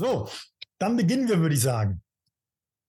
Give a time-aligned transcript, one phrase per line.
[0.00, 0.30] So,
[0.78, 2.02] dann beginnen wir, würde ich sagen.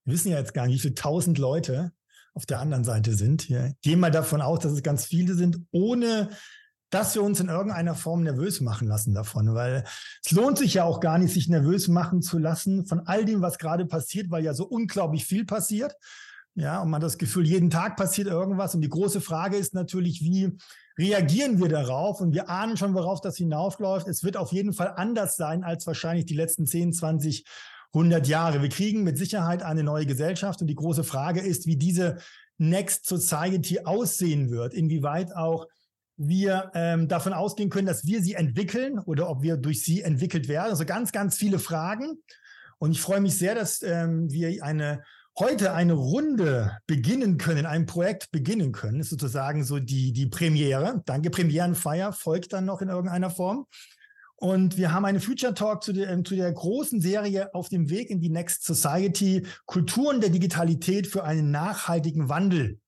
[0.05, 1.91] Wir wissen ja jetzt gar nicht, wie viele tausend Leute
[2.33, 3.49] auf der anderen Seite sind.
[3.49, 6.29] Wir gehen mal davon aus, dass es ganz viele sind, ohne
[6.89, 9.83] dass wir uns in irgendeiner Form nervös machen lassen davon, weil
[10.23, 13.41] es lohnt sich ja auch gar nicht, sich nervös machen zu lassen von all dem,
[13.41, 15.93] was gerade passiert, weil ja so unglaublich viel passiert.
[16.55, 18.73] Ja, und man hat das Gefühl, jeden Tag passiert irgendwas.
[18.73, 20.57] Und die große Frage ist natürlich, wie
[21.01, 22.21] reagieren wir darauf?
[22.21, 24.07] Und wir ahnen schon, worauf das hinaufläuft.
[24.07, 27.45] Es wird auf jeden Fall anders sein als wahrscheinlich die letzten 10, 20,
[27.93, 28.61] 100 Jahre.
[28.61, 30.61] Wir kriegen mit Sicherheit eine neue Gesellschaft.
[30.61, 32.17] Und die große Frage ist, wie diese
[32.57, 34.73] Next Society aussehen wird.
[34.73, 35.67] Inwieweit auch
[36.17, 40.47] wir ähm, davon ausgehen können, dass wir sie entwickeln oder ob wir durch sie entwickelt
[40.47, 40.69] werden.
[40.69, 42.21] Also ganz, ganz viele Fragen.
[42.77, 45.03] Und ich freue mich sehr, dass ähm, wir eine
[45.37, 51.01] heute eine Runde beginnen können, ein Projekt beginnen können, ist sozusagen so die, die Premiere.
[51.05, 53.65] Danke, Premierenfeier folgt dann noch in irgendeiner Form.
[54.35, 58.09] Und wir haben einen Future Talk zu der, zu der großen Serie auf dem Weg
[58.09, 62.79] in die Next Society, Kulturen der Digitalität für einen nachhaltigen Wandel.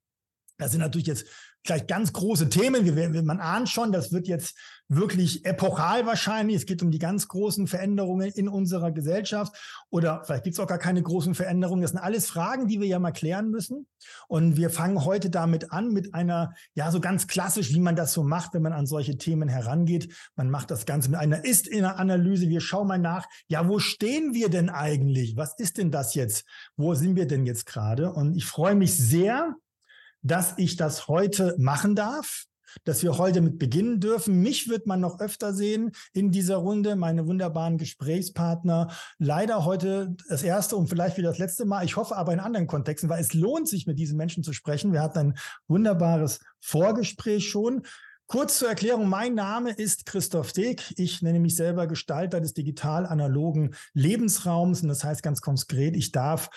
[0.58, 1.28] Das sind natürlich jetzt
[1.64, 2.86] gleich ganz große Themen.
[2.86, 4.56] Wir, man ahnt schon, das wird jetzt
[4.90, 6.58] wirklich epochal wahrscheinlich.
[6.58, 9.56] Es geht um die ganz großen Veränderungen in unserer Gesellschaft
[9.90, 11.82] oder vielleicht gibt es auch gar keine großen Veränderungen.
[11.82, 13.88] Das sind alles Fragen, die wir ja mal klären müssen.
[14.28, 18.14] Und wir fangen heute damit an mit einer, ja, so ganz klassisch, wie man das
[18.14, 20.14] so macht, wenn man an solche Themen herangeht.
[20.36, 22.50] Man macht das Ganze mit einer Ist-Analyse.
[22.50, 25.38] Wir schauen mal nach, ja, wo stehen wir denn eigentlich?
[25.38, 26.46] Was ist denn das jetzt?
[26.76, 28.12] Wo sind wir denn jetzt gerade?
[28.12, 29.56] Und ich freue mich sehr,
[30.24, 32.46] dass ich das heute machen darf
[32.86, 34.42] dass wir heute mit beginnen dürfen.
[34.42, 38.90] Mich wird man noch öfter sehen in dieser Runde, meine wunderbaren Gesprächspartner.
[39.20, 41.86] Leider heute das erste und vielleicht wieder das letzte Mal.
[41.86, 44.94] Ich hoffe aber in anderen Kontexten, weil es lohnt sich, mit diesen Menschen zu sprechen.
[44.94, 47.84] Wir hatten ein wunderbares Vorgespräch schon.
[48.26, 50.94] Kurz zur Erklärung, mein Name ist Christoph Deck.
[50.98, 56.50] Ich nenne mich selber Gestalter des digital-analogen Lebensraums und das heißt ganz konkret, ich darf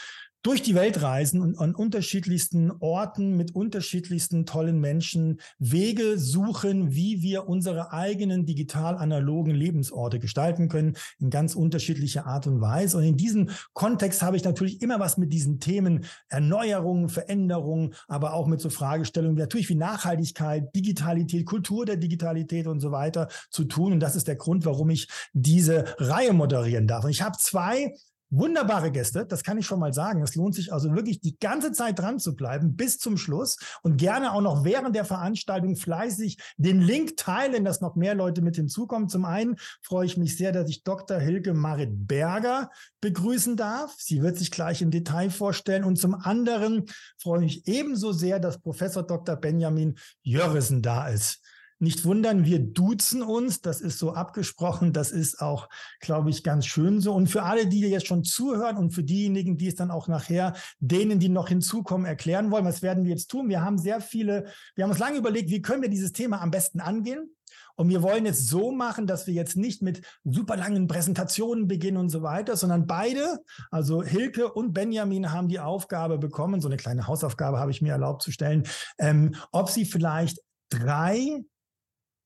[0.47, 7.21] durch die Welt reisen und an unterschiedlichsten Orten mit unterschiedlichsten tollen Menschen Wege suchen, wie
[7.21, 12.97] wir unsere eigenen digital-analogen Lebensorte gestalten können, in ganz unterschiedlicher Art und Weise.
[12.97, 18.33] Und in diesem Kontext habe ich natürlich immer was mit diesen Themen Erneuerung, Veränderung, aber
[18.33, 23.65] auch mit so Fragestellungen natürlich wie Nachhaltigkeit, Digitalität, Kultur der Digitalität und so weiter zu
[23.65, 23.95] tun.
[23.95, 27.03] Und das ist der Grund, warum ich diese Reihe moderieren darf.
[27.03, 27.93] Und ich habe zwei
[28.31, 30.23] wunderbare Gäste, das kann ich schon mal sagen.
[30.23, 33.97] Es lohnt sich also wirklich die ganze Zeit dran zu bleiben bis zum Schluss und
[33.97, 38.57] gerne auch noch während der Veranstaltung fleißig den Link teilen, dass noch mehr Leute mit
[38.57, 39.09] hinzukommen.
[39.09, 41.19] Zum einen freue ich mich sehr, dass ich Dr.
[41.19, 42.71] Hilke Marit Berger
[43.01, 43.95] begrüßen darf.
[43.99, 45.85] Sie wird sich gleich im Detail vorstellen.
[45.85, 46.87] Und zum anderen
[47.19, 49.37] freue ich mich ebenso sehr, dass Professor Dr.
[49.37, 51.41] Benjamin Jörrissen da ist.
[51.79, 53.61] Nicht wundern, wir duzen uns.
[53.61, 54.93] Das ist so abgesprochen.
[54.93, 55.69] Das ist auch,
[56.01, 57.13] glaube ich, ganz schön so.
[57.13, 60.55] Und für alle, die jetzt schon zuhören und für diejenigen, die es dann auch nachher
[60.79, 63.49] denen, die noch hinzukommen, erklären wollen, was werden wir jetzt tun?
[63.49, 66.51] Wir haben sehr viele, wir haben uns lange überlegt, wie können wir dieses Thema am
[66.51, 67.31] besten angehen?
[67.77, 71.99] Und wir wollen es so machen, dass wir jetzt nicht mit super langen Präsentationen beginnen
[71.99, 76.79] und so weiter, sondern beide, also Hilke und Benjamin, haben die Aufgabe bekommen, so eine
[76.79, 78.65] kleine Hausaufgabe habe ich mir erlaubt zu stellen,
[78.99, 81.45] ähm, ob sie vielleicht drei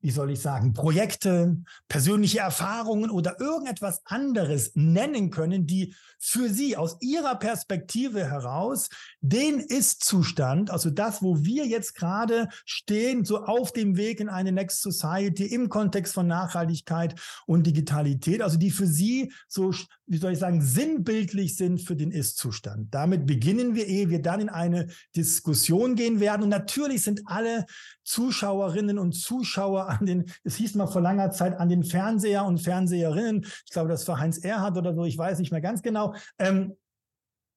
[0.00, 6.76] wie soll ich sagen, Projekte, persönliche Erfahrungen oder irgendetwas anderes nennen können, die für Sie
[6.76, 8.88] aus Ihrer Perspektive heraus
[9.20, 14.52] den Ist-Zustand, also das, wo wir jetzt gerade stehen, so auf dem Weg in eine
[14.52, 19.72] Next Society im Kontext von Nachhaltigkeit und Digitalität, also die für Sie so,
[20.06, 22.94] wie soll ich sagen, sinnbildlich sind für den Ist-Zustand.
[22.94, 26.42] Damit beginnen wir, ehe wir dann in eine Diskussion gehen werden.
[26.42, 27.66] Und natürlich sind alle
[28.10, 32.58] Zuschauerinnen und Zuschauer an den, es hieß mal vor langer Zeit, an den Fernseher und
[32.58, 33.44] Fernseherinnen.
[33.44, 36.14] Ich glaube, das war Heinz Erhard oder so, ich weiß nicht mehr ganz genau.
[36.38, 36.76] Ähm,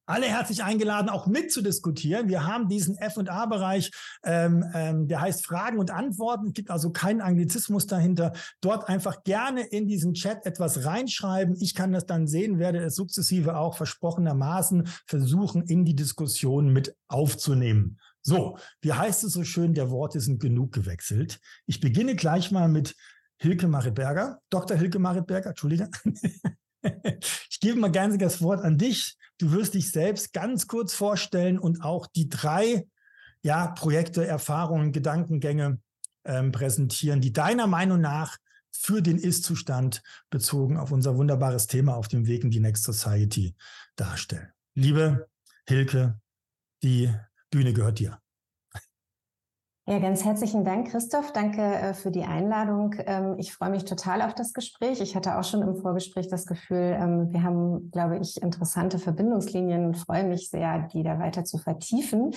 [0.06, 2.28] alle herzlich eingeladen, auch mitzudiskutieren.
[2.28, 3.90] Wir haben diesen F&A-Bereich,
[4.22, 6.48] ähm, ähm, der heißt Fragen und Antworten.
[6.48, 8.34] Es gibt also keinen Anglizismus dahinter.
[8.60, 11.56] Dort einfach gerne in diesen Chat etwas reinschreiben.
[11.58, 16.94] Ich kann das dann sehen, werde es sukzessive auch versprochenermaßen versuchen, in die Diskussion mit
[17.08, 17.98] aufzunehmen.
[18.26, 21.40] So, wie heißt es so schön, der Worte sind genug gewechselt.
[21.66, 22.96] Ich beginne gleich mal mit
[23.36, 24.76] Hilke Maritberger, Dr.
[24.76, 25.90] Hilke Maritberger, Entschuldige.
[26.82, 29.16] ich gebe mal gerne das Wort an dich.
[29.38, 32.86] Du wirst dich selbst ganz kurz vorstellen und auch die drei
[33.42, 35.78] ja, Projekte, Erfahrungen, Gedankengänge
[36.24, 38.38] ähm, präsentieren, die deiner Meinung nach
[38.72, 43.54] für den Ist-Zustand bezogen auf unser wunderbares Thema auf dem Weg in die Next Society
[43.96, 44.48] darstellen.
[44.74, 45.28] Liebe
[45.66, 46.20] Hilke,
[46.82, 47.14] die
[47.54, 48.18] Bühne gehört dir.
[49.86, 51.32] Ja, ganz herzlichen Dank, Christoph.
[51.32, 52.96] Danke äh, für die Einladung.
[53.06, 55.00] Ähm, ich freue mich total auf das Gespräch.
[55.00, 59.86] Ich hatte auch schon im Vorgespräch das Gefühl, ähm, wir haben, glaube ich, interessante Verbindungslinien
[59.86, 62.34] und freue mich sehr, die da weiter zu vertiefen.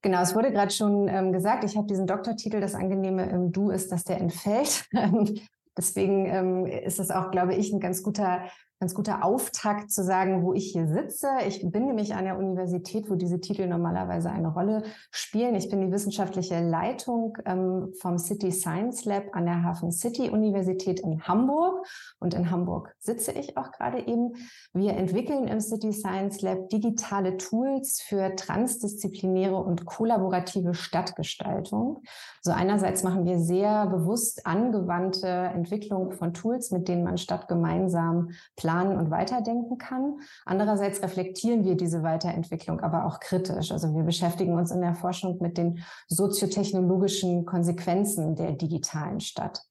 [0.00, 3.68] Genau, es wurde gerade schon ähm, gesagt, ich habe diesen Doktortitel, das angenehme im Du
[3.68, 4.86] ist, dass der entfällt.
[5.76, 8.40] Deswegen ist es auch, glaube ich, ein ganz guter
[8.78, 11.28] ganz guter Auftakt zu sagen, wo ich hier sitze.
[11.48, 15.54] Ich bin nämlich an der Universität, wo diese Titel normalerweise eine Rolle spielen.
[15.54, 21.00] Ich bin die wissenschaftliche Leitung ähm, vom City Science Lab an der Hafen City Universität
[21.00, 21.86] in Hamburg.
[22.18, 24.34] Und in Hamburg sitze ich auch gerade eben.
[24.74, 32.02] Wir entwickeln im City Science Lab digitale Tools für transdisziplinäre und kollaborative Stadtgestaltung.
[32.42, 38.30] So einerseits machen wir sehr bewusst angewandte Entwicklung von Tools, mit denen man Stadt gemeinsam
[38.66, 40.18] planen und weiterdenken kann.
[40.44, 43.70] Andererseits reflektieren wir diese Weiterentwicklung aber auch kritisch.
[43.70, 49.62] Also wir beschäftigen uns in der Forschung mit den soziotechnologischen Konsequenzen der digitalen Stadt.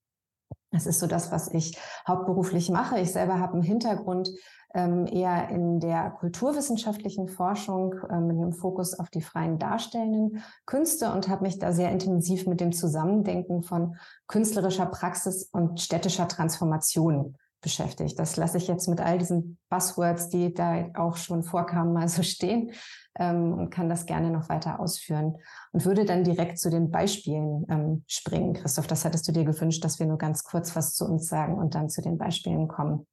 [0.71, 1.77] Das ist so das, was ich
[2.07, 2.97] hauptberuflich mache.
[3.01, 4.29] Ich selber habe einen Hintergrund
[4.73, 11.11] ähm, eher in der kulturwissenschaftlichen Forschung äh, mit einem Fokus auf die freien darstellenden Künste
[11.11, 17.35] und habe mich da sehr intensiv mit dem Zusammendenken von künstlerischer Praxis und städtischer Transformation
[17.65, 18.19] beschäftigt.
[18.19, 22.21] Das lasse ich jetzt mit all diesen Buzzwords, die da auch schon vorkamen, mal so
[22.21, 22.71] stehen
[23.17, 25.35] ähm, und kann das gerne noch weiter ausführen
[25.71, 28.53] und würde dann direkt zu den Beispielen ähm, springen.
[28.53, 31.55] Christoph, das hattest du dir gewünscht, dass wir nur ganz kurz was zu uns sagen
[31.55, 33.07] und dann zu den Beispielen kommen.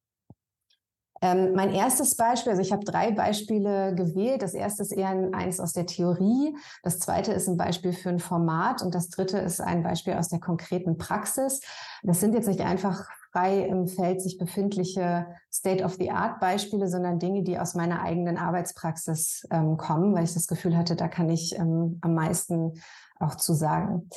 [1.22, 4.43] Ähm, mein erstes Beispiel, also ich habe drei Beispiele gewählt.
[4.43, 6.54] Das erste ist eher ein, eins aus der Theorie.
[6.82, 10.28] Das zweite ist ein Beispiel für ein Format und das dritte ist ein Beispiel aus
[10.28, 11.62] der konkreten Praxis.
[12.02, 17.75] Das sind jetzt nicht einfach frei im Feld sich befindliche State-of-the-Art-Beispiele, sondern Dinge, die aus
[17.75, 22.14] meiner eigenen Arbeitspraxis ähm, kommen, weil ich das Gefühl hatte, da kann ich ähm, am
[22.14, 22.75] meisten
[23.19, 24.08] auch zu sagen.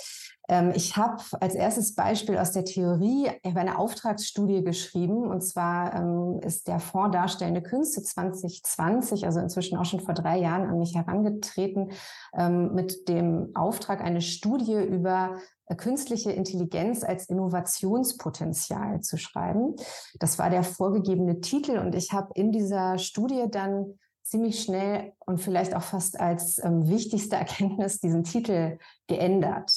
[0.47, 6.39] Ähm, ich habe als erstes Beispiel aus der Theorie eine Auftragsstudie geschrieben und zwar ähm,
[6.41, 10.95] ist der Fonds Darstellende Künste 2020, also inzwischen auch schon vor drei Jahren an mich
[10.95, 11.91] herangetreten
[12.33, 15.37] ähm, mit dem Auftrag, eine Studie über
[15.73, 19.75] künstliche Intelligenz als Innovationspotenzial zu schreiben.
[20.19, 25.39] Das war der vorgegebene Titel und ich habe in dieser Studie dann ziemlich schnell und
[25.39, 28.77] vielleicht auch fast als ähm, wichtigste Erkenntnis diesen Titel
[29.07, 29.71] geändert,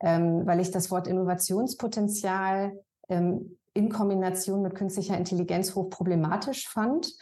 [0.00, 2.72] ähm, weil ich das Wort Innovationspotenzial
[3.08, 7.12] ähm, in Kombination mit künstlicher Intelligenz hoch problematisch fand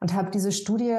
[0.00, 0.96] und habe diese Studie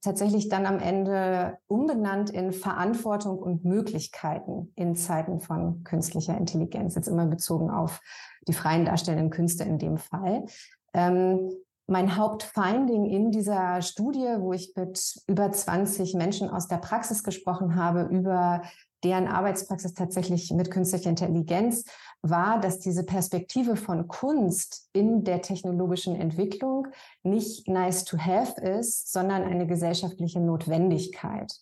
[0.00, 7.08] tatsächlich dann am Ende umbenannt in Verantwortung und Möglichkeiten in Zeiten von künstlicher Intelligenz, jetzt
[7.08, 8.00] immer bezogen auf
[8.46, 10.46] die freien darstellenden Künste in dem Fall.
[10.94, 11.50] Ähm,
[11.88, 17.76] mein Hauptfinding in dieser Studie, wo ich mit über 20 Menschen aus der Praxis gesprochen
[17.76, 18.62] habe, über
[19.04, 21.84] deren Arbeitspraxis tatsächlich mit künstlicher Intelligenz,
[22.22, 26.88] war, dass diese Perspektive von Kunst in der technologischen Entwicklung
[27.22, 31.52] nicht nice to have ist, sondern eine gesellschaftliche Notwendigkeit.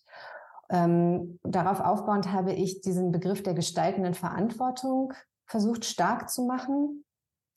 [0.69, 5.13] Ähm, darauf aufbauend habe ich diesen Begriff der gestaltenden Verantwortung
[5.47, 7.05] versucht stark zu machen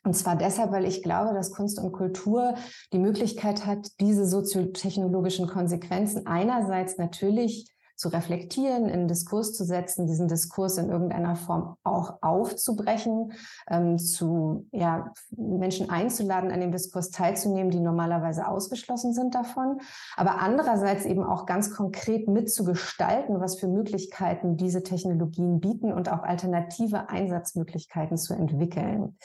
[0.04, 2.56] und zwar deshalb, weil ich glaube, dass Kunst und Kultur
[2.94, 7.70] die Möglichkeit hat, diese soziotechnologischen Konsequenzen einerseits natürlich
[8.00, 13.34] zu reflektieren, in Diskurs zu setzen, diesen Diskurs in irgendeiner Form auch aufzubrechen,
[13.70, 19.82] ähm, zu ja, Menschen einzuladen, an dem Diskurs teilzunehmen, die normalerweise ausgeschlossen sind davon,
[20.16, 26.24] aber andererseits eben auch ganz konkret mitzugestalten, was für Möglichkeiten diese Technologien bieten und auch
[26.24, 29.18] alternative Einsatzmöglichkeiten zu entwickeln.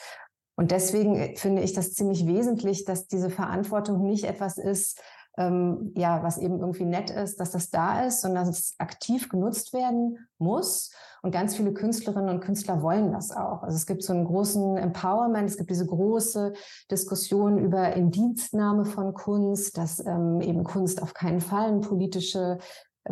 [0.57, 5.01] Und deswegen äh, finde ich das ziemlich wesentlich, dass diese Verantwortung nicht etwas ist,
[5.37, 9.29] ähm, ja, was eben irgendwie nett ist, dass das da ist, sondern dass es aktiv
[9.29, 10.93] genutzt werden muss.
[11.23, 13.63] Und ganz viele Künstlerinnen und Künstler wollen das auch.
[13.63, 16.53] Also es gibt so einen großen Empowerment, es gibt diese große
[16.91, 22.59] Diskussion über Indienstnahme von Kunst, dass ähm, eben Kunst auf keinen Fall einen politische,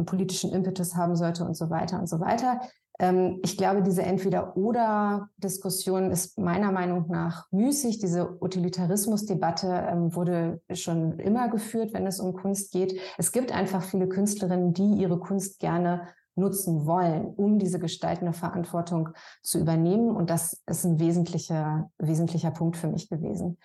[0.07, 2.61] politischen Impetus haben sollte und so weiter und so weiter.
[3.03, 7.99] Ähm, ich glaube, diese Entweder-Oder-Diskussion ist meiner Meinung nach müßig.
[7.99, 12.97] Diese Utilitarismus-Debatte ähm, wurde schon immer geführt, wenn es um Kunst geht.
[13.19, 16.07] Es gibt einfach viele Künstlerinnen, die ihre Kunst gerne
[16.37, 19.09] nutzen wollen, um diese gestaltende Verantwortung
[19.43, 20.15] zu übernehmen.
[20.15, 23.59] Und das ist ein wesentlicher, wesentlicher Punkt für mich gewesen.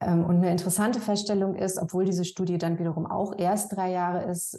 [0.00, 4.24] Ähm, und eine interessante Feststellung ist, obwohl diese Studie dann wiederum auch erst drei Jahre
[4.24, 4.58] ist,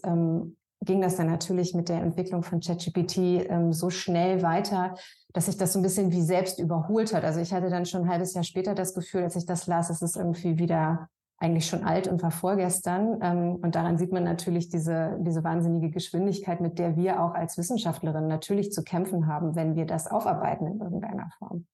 [0.85, 3.17] ging das dann natürlich mit der Entwicklung von ChatGPT
[3.49, 4.95] ähm, so schnell weiter,
[5.33, 7.23] dass sich das so ein bisschen wie selbst überholt hat.
[7.23, 9.89] Also ich hatte dann schon ein halbes Jahr später das Gefühl, als ich das las,
[9.89, 13.19] es ist irgendwie wieder eigentlich schon alt und war vorgestern.
[13.21, 17.57] Ähm, und daran sieht man natürlich diese, diese wahnsinnige Geschwindigkeit, mit der wir auch als
[17.57, 21.65] Wissenschaftlerinnen natürlich zu kämpfen haben, wenn wir das aufarbeiten in irgendeiner Form.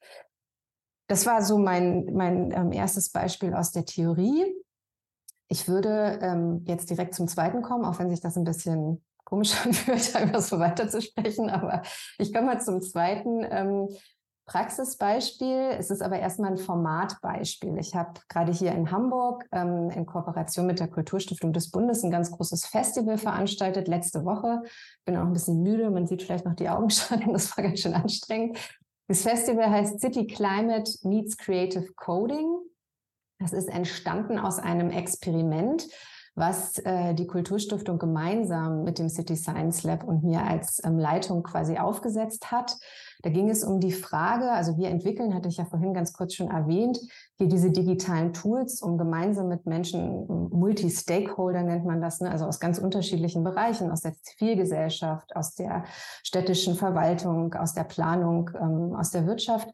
[1.08, 4.46] Das war so mein, mein ähm, erstes Beispiel aus der Theorie.
[5.50, 9.54] Ich würde ähm, jetzt direkt zum zweiten kommen, auch wenn sich das ein bisschen komisch
[9.66, 11.50] anfühlt, einfach so weiterzusprechen.
[11.50, 11.82] Aber
[12.18, 13.46] ich komme mal zum zweiten.
[13.50, 13.90] Ähm,
[14.50, 15.76] Praxisbeispiel.
[15.78, 17.78] Es ist aber erstmal ein Formatbeispiel.
[17.78, 22.10] Ich habe gerade hier in Hamburg ähm, in Kooperation mit der Kulturstiftung des Bundes ein
[22.10, 24.64] ganz großes Festival veranstaltet letzte Woche.
[25.06, 25.92] Bin auch ein bisschen müde.
[25.92, 27.32] Man sieht vielleicht noch die Augen schon.
[27.32, 28.58] Das war ganz schön anstrengend.
[29.08, 32.48] Das Festival heißt City Climate Meets Creative Coding.
[33.40, 35.88] Das ist entstanden aus einem Experiment,
[36.36, 41.44] was äh, die Kulturstiftung gemeinsam mit dem City Science Lab und mir als ähm, Leitung
[41.44, 42.78] quasi aufgesetzt hat.
[43.22, 46.36] Da ging es um die Frage, also wir entwickeln, hatte ich ja vorhin ganz kurz
[46.36, 47.00] schon erwähnt,
[47.38, 52.60] hier diese digitalen Tools, um gemeinsam mit Menschen, Multi-Stakeholder nennt man das, ne, also aus
[52.60, 55.84] ganz unterschiedlichen Bereichen, aus der Zivilgesellschaft, aus der
[56.24, 59.70] städtischen Verwaltung, aus der Planung, ähm, aus der Wirtschaft,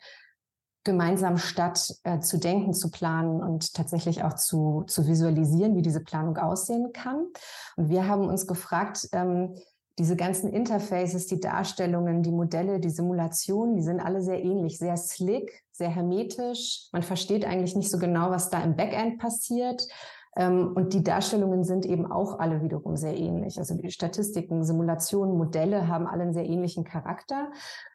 [0.85, 6.01] gemeinsam statt äh, zu denken, zu planen und tatsächlich auch zu, zu visualisieren, wie diese
[6.01, 7.27] Planung aussehen kann.
[7.75, 9.55] Und wir haben uns gefragt, ähm,
[9.97, 14.97] diese ganzen Interfaces, die Darstellungen, die Modelle, die Simulationen, die sind alle sehr ähnlich, sehr
[14.97, 16.89] slick, sehr hermetisch.
[16.91, 19.87] Man versteht eigentlich nicht so genau, was da im Backend passiert.
[20.35, 23.57] Ähm, und die Darstellungen sind eben auch alle wiederum sehr ähnlich.
[23.57, 27.51] Also die Statistiken, Simulationen, Modelle haben alle einen sehr ähnlichen Charakter.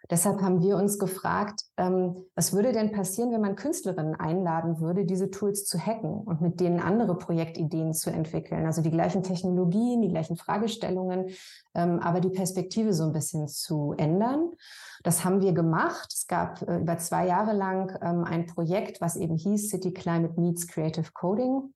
[0.08, 5.04] Deshalb haben wir uns gefragt, ähm, was würde denn passieren, wenn man Künstlerinnen einladen würde,
[5.04, 8.64] diese Tools zu hacken und mit denen andere Projektideen zu entwickeln?
[8.66, 11.26] Also die gleichen Technologien, die gleichen Fragestellungen,
[11.74, 14.50] ähm, aber die Perspektive so ein bisschen zu ändern.
[15.02, 16.12] Das haben wir gemacht.
[16.12, 20.66] Es gab äh, über zwei Jahre lang ein Projekt, was eben hieß City Climate Meets
[20.66, 21.72] Creative Coding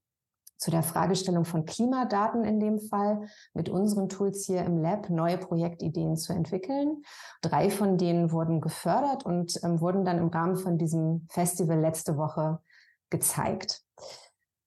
[0.64, 5.36] zu der Fragestellung von Klimadaten in dem Fall mit unseren Tools hier im Lab neue
[5.36, 7.02] Projektideen zu entwickeln.
[7.42, 12.16] Drei von denen wurden gefördert und ähm, wurden dann im Rahmen von diesem Festival letzte
[12.16, 12.60] Woche
[13.10, 13.82] gezeigt.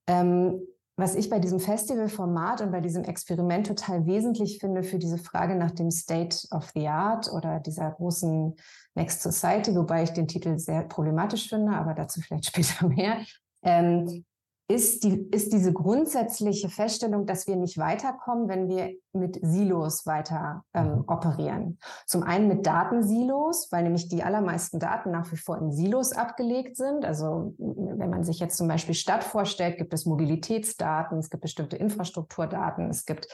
[0.05, 0.61] Ähm,
[0.97, 5.55] was ich bei diesem Festivalformat und bei diesem Experiment total wesentlich finde für diese Frage
[5.55, 8.55] nach dem State of the Art oder dieser großen
[8.93, 13.17] Next Society, wobei ich den Titel sehr problematisch finde, aber dazu vielleicht später mehr,
[13.63, 14.25] ähm,
[14.69, 20.65] ist, die, ist diese grundsätzliche Feststellung, dass wir nicht weiterkommen, wenn wir mit Silos weiter
[20.73, 21.03] ähm, mhm.
[21.07, 21.79] operieren.
[22.05, 26.75] Zum einen mit Datensilos, weil nämlich die allermeisten Daten nach wie vor in Silos abgelegt
[26.75, 27.05] sind.
[27.05, 31.77] Also wenn man sich jetzt zum Beispiel Stadt vorstellt, gibt es Mobilitätsdaten, es gibt bestimmte
[31.77, 33.29] Infrastrukturdaten, es gibt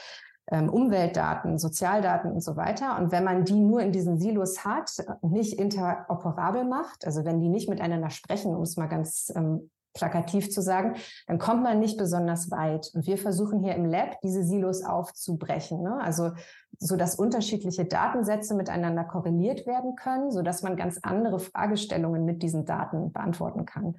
[0.52, 2.96] ähm, Umweltdaten, Sozialdaten und so weiter.
[2.98, 4.90] Und wenn man die nur in diesen Silos hat,
[5.22, 10.50] nicht interoperabel macht, also wenn die nicht miteinander sprechen, um es mal ganz ähm, plakativ
[10.50, 10.96] zu sagen,
[11.26, 12.90] dann kommt man nicht besonders weit.
[12.94, 15.82] Und wir versuchen hier im Lab diese Silos aufzubrechen.
[15.82, 15.98] Ne?
[16.02, 16.32] Also
[16.78, 22.42] so dass unterschiedliche Datensätze miteinander korreliert werden können, so dass man ganz andere Fragestellungen mit
[22.42, 23.96] diesen Daten beantworten kann.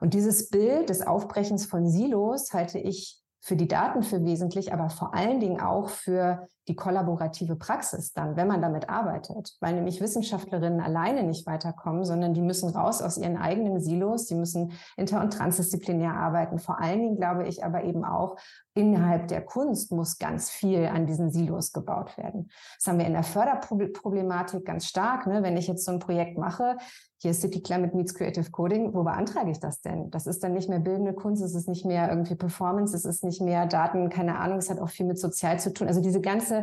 [0.00, 4.88] Und dieses Bild des Aufbrechens von Silos halte ich für die Daten für wesentlich, aber
[4.88, 10.00] vor allen Dingen auch für die kollaborative Praxis dann, wenn man damit arbeitet, weil nämlich
[10.00, 15.20] Wissenschaftlerinnen alleine nicht weiterkommen, sondern die müssen raus aus ihren eigenen Silos, die müssen inter-
[15.20, 16.58] und transdisziplinär arbeiten.
[16.58, 18.36] Vor allen Dingen glaube ich aber eben auch,
[18.74, 22.50] innerhalb der Kunst muss ganz viel an diesen Silos gebaut werden.
[22.78, 25.26] Das haben wir in der Förderproblematik ganz stark.
[25.26, 25.42] Ne?
[25.42, 26.76] Wenn ich jetzt so ein Projekt mache,
[27.18, 30.10] hier ist City Climate Meets Creative Coding, wo beantrage ich das denn?
[30.10, 33.24] Das ist dann nicht mehr bildende Kunst, es ist nicht mehr irgendwie Performance, es ist
[33.24, 35.88] nicht mehr Daten, keine Ahnung, es hat auch viel mit sozial zu tun.
[35.88, 36.53] Also diese ganze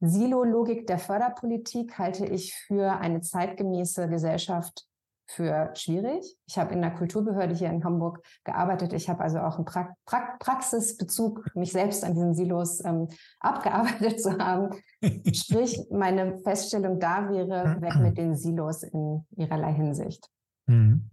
[0.00, 4.86] Silo-Logik der Förderpolitik halte ich für eine zeitgemäße Gesellschaft
[5.26, 6.36] für schwierig.
[6.46, 8.92] Ich habe in der Kulturbehörde hier in Hamburg gearbeitet.
[8.92, 13.08] Ich habe also auch einen pra pra Praxisbezug, mich selbst an diesen Silos ähm,
[13.40, 14.70] abgearbeitet zu haben.
[15.32, 20.28] Sprich, meine Feststellung da wäre, weg mit den Silos in ihrerlei Hinsicht.
[20.66, 21.10] Mhm.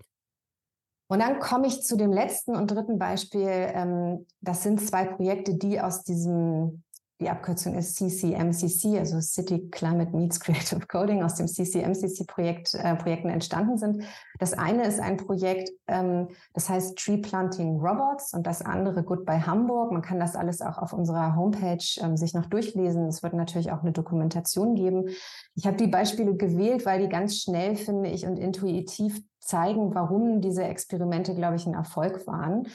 [1.08, 3.48] Und dann komme ich zu dem letzten und dritten Beispiel.
[3.48, 6.84] Ähm, das sind zwei Projekte, die aus diesem
[7.22, 13.30] die Abkürzung ist CCMCC, also City Climate Meets Creative Coding, aus dem CCMCC-Projekt äh, Projekten
[13.30, 14.04] entstanden sind.
[14.40, 19.46] Das eine ist ein Projekt, ähm, das heißt Tree Planting Robots und das andere Goodbye
[19.46, 19.92] Hamburg.
[19.92, 23.08] Man kann das alles auch auf unserer Homepage ähm, sich noch durchlesen.
[23.08, 25.10] Es wird natürlich auch eine Dokumentation geben.
[25.56, 30.40] Ich habe die Beispiele gewählt, weil die ganz schnell, finde ich, und intuitiv zeigen, warum
[30.40, 32.68] diese Experimente, glaube ich, ein Erfolg waren.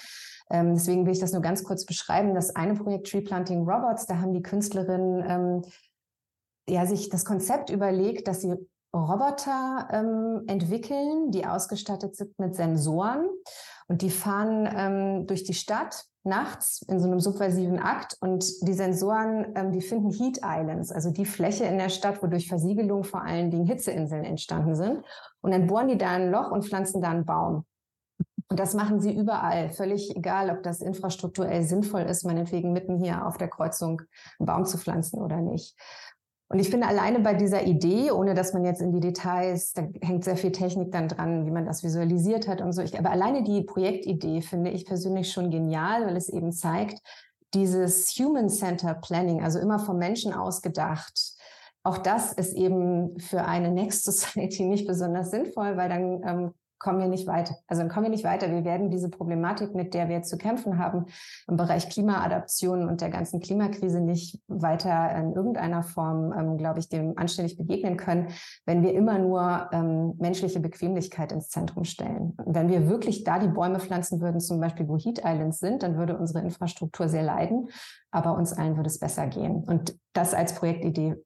[0.51, 2.35] Ähm, deswegen will ich das nur ganz kurz beschreiben.
[2.35, 5.63] Das eine Projekt Tree Planting Robots, da haben die Künstlerinnen ähm,
[6.69, 8.55] ja sich das Konzept überlegt, dass sie
[8.95, 13.27] Roboter ähm, entwickeln, die ausgestattet sind mit Sensoren
[13.89, 18.73] Und die fahren ähm, durch die Stadt nachts in so einem subversiven Akt und die
[18.73, 23.05] Sensoren, ähm, die finden Heat Islands, also die Fläche in der Stadt, wo durch Versiegelung
[23.05, 25.05] vor allen Dingen Hitzeinseln entstanden sind.
[25.41, 27.65] Und dann bohren die da ein Loch und pflanzen da einen Baum.
[28.49, 33.27] Und das machen sie überall, völlig egal, ob das infrastrukturell sinnvoll ist, meinetwegen mitten hier
[33.27, 34.03] auf der Kreuzung
[34.39, 35.77] einen Baum zu pflanzen oder nicht.
[36.49, 39.83] Und ich finde alleine bei dieser Idee, ohne dass man jetzt in die Details, da
[40.01, 42.83] hängt sehr viel Technik dann dran, wie man das visualisiert hat und so.
[42.83, 47.01] Ich, aber alleine die Projektidee finde ich persönlich schon genial, weil es eben zeigt,
[47.53, 51.37] dieses Human Center Planning, also immer vom Menschen ausgedacht,
[51.83, 57.01] auch das ist eben für eine Next Society nicht besonders sinnvoll, weil dann ähm, kommen
[57.01, 57.57] wir nicht weiter.
[57.67, 58.51] Also dann kommen wir nicht weiter.
[58.51, 61.07] Wir werden diese Problematik, mit der wir zu kämpfen haben,
[61.49, 66.89] im Bereich Klimaadaption und der ganzen Klimakrise nicht weiter in irgendeiner Form, ähm, glaube ich,
[66.89, 68.29] dem anständig begegnen können,
[68.65, 72.37] wenn wir immer nur ähm, menschliche Bequemlichkeit ins Zentrum stellen.
[72.45, 75.97] Wenn wir wirklich da die Bäume pflanzen würden, zum Beispiel wo Heat Islands sind, dann
[75.97, 77.69] würde unsere Infrastruktur sehr leiden,
[78.11, 79.65] aber uns allen würde es besser gehen.
[79.65, 81.17] Und das als Projektidee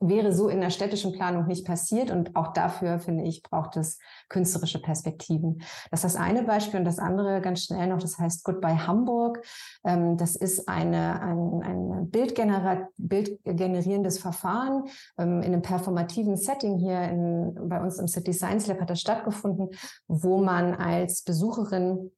[0.00, 2.10] wäre so in der städtischen Planung nicht passiert.
[2.10, 5.62] Und auch dafür, finde ich, braucht es künstlerische Perspektiven.
[5.90, 9.44] Das ist das eine Beispiel und das andere ganz schnell noch, das heißt Goodbye Hamburg.
[9.84, 14.84] Ähm, das ist eine, ein, ein bildgenerierendes Verfahren
[15.18, 19.00] ähm, in einem performativen Setting hier in, bei uns im City Science Lab hat das
[19.00, 19.70] stattgefunden,
[20.06, 22.10] wo man als Besucherin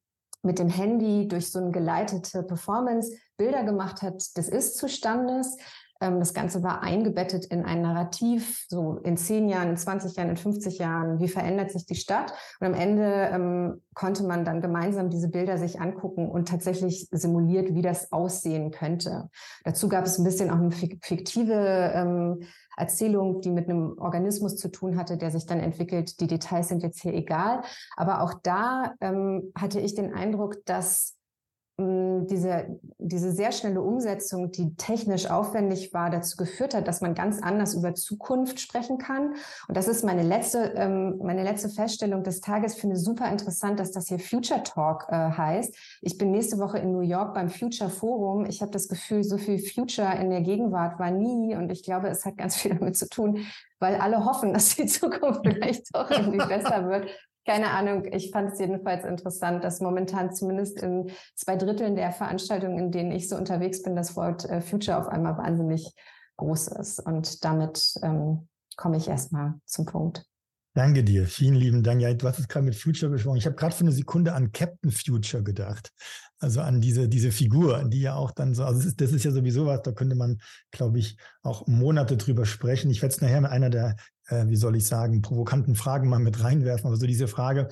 [0.43, 5.57] mit dem Handy durch so eine geleitete Performance Bilder gemacht hat des Ist-Zustandes,
[6.01, 10.37] das Ganze war eingebettet in ein Narrativ, so in zehn Jahren, in 20 Jahren, in
[10.37, 12.33] 50 Jahren, wie verändert sich die Stadt?
[12.59, 17.75] Und am Ende ähm, konnte man dann gemeinsam diese Bilder sich angucken und tatsächlich simuliert,
[17.75, 19.29] wie das aussehen könnte.
[19.63, 22.43] Dazu gab es ein bisschen auch eine fiktive ähm,
[22.77, 26.19] Erzählung, die mit einem Organismus zu tun hatte, der sich dann entwickelt.
[26.19, 27.61] Die Details sind jetzt hier egal.
[27.95, 31.15] Aber auch da ähm, hatte ich den Eindruck, dass
[31.77, 37.41] diese, diese sehr schnelle Umsetzung, die technisch aufwendig war, dazu geführt hat, dass man ganz
[37.41, 39.35] anders über Zukunft sprechen kann.
[39.67, 42.75] Und das ist meine letzte, ähm, meine letzte Feststellung des Tages.
[42.75, 45.75] Ich finde super interessant, dass das hier Future Talk äh, heißt.
[46.01, 48.45] Ich bin nächste Woche in New York beim Future Forum.
[48.45, 51.55] Ich habe das Gefühl, so viel Future in der Gegenwart war nie.
[51.55, 53.45] Und ich glaube, es hat ganz viel damit zu tun,
[53.79, 57.07] weil alle hoffen, dass die Zukunft vielleicht doch irgendwie besser wird.
[57.45, 62.77] Keine Ahnung, ich fand es jedenfalls interessant, dass momentan zumindest in zwei Dritteln der Veranstaltungen,
[62.77, 65.91] in denen ich so unterwegs bin, das Wort äh, Future auf einmal wahnsinnig
[66.37, 66.99] groß ist.
[66.99, 70.25] Und damit ähm, komme ich erstmal zum Punkt.
[70.73, 72.01] Danke dir, vielen lieben Dank.
[72.01, 73.37] Ja, du hast es gerade mit Future gesprochen.
[73.37, 75.91] Ich habe gerade für eine Sekunde an Captain Future gedacht.
[76.39, 79.25] Also an diese, diese Figur, die ja auch dann so, also das ist, das ist
[79.25, 80.39] ja sowieso was, da könnte man,
[80.71, 82.89] glaube ich, auch Monate drüber sprechen.
[82.89, 83.97] Ich werde es nachher mit einer der
[84.31, 86.87] äh, wie soll ich sagen, provokanten Fragen mal mit reinwerfen.
[86.87, 87.67] Aber so diese Frage,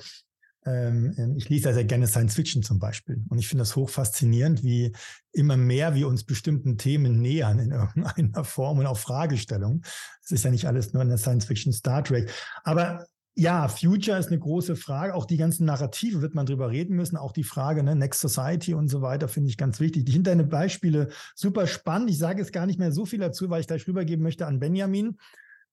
[0.66, 3.24] ähm, ähm ich lese ja sehr gerne Science Fiction zum Beispiel.
[3.28, 4.92] Und ich finde das hoch faszinierend, wie
[5.32, 9.82] immer mehr wir uns bestimmten Themen nähern in irgendeiner Form und auch Fragestellungen.
[10.22, 12.30] Es ist ja nicht alles nur in der Science Fiction Star Trek.
[12.62, 15.14] Aber ja, Future ist eine große Frage.
[15.14, 17.16] Auch die ganzen Narrative wird man drüber reden müssen.
[17.16, 20.04] Auch die Frage, ne, Next Society und so weiter, finde ich ganz wichtig.
[20.04, 22.10] Die hinter Beispiele super spannend.
[22.10, 24.58] Ich sage jetzt gar nicht mehr so viel dazu, weil ich gleich rübergeben möchte an
[24.58, 25.16] Benjamin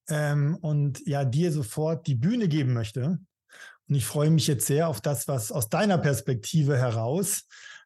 [0.08, 3.18] ähm, und ja, dir sofort die Bühne geben möchte.
[3.88, 7.44] Und ich freue mich jetzt sehr auf das, was aus deiner Perspektive heraus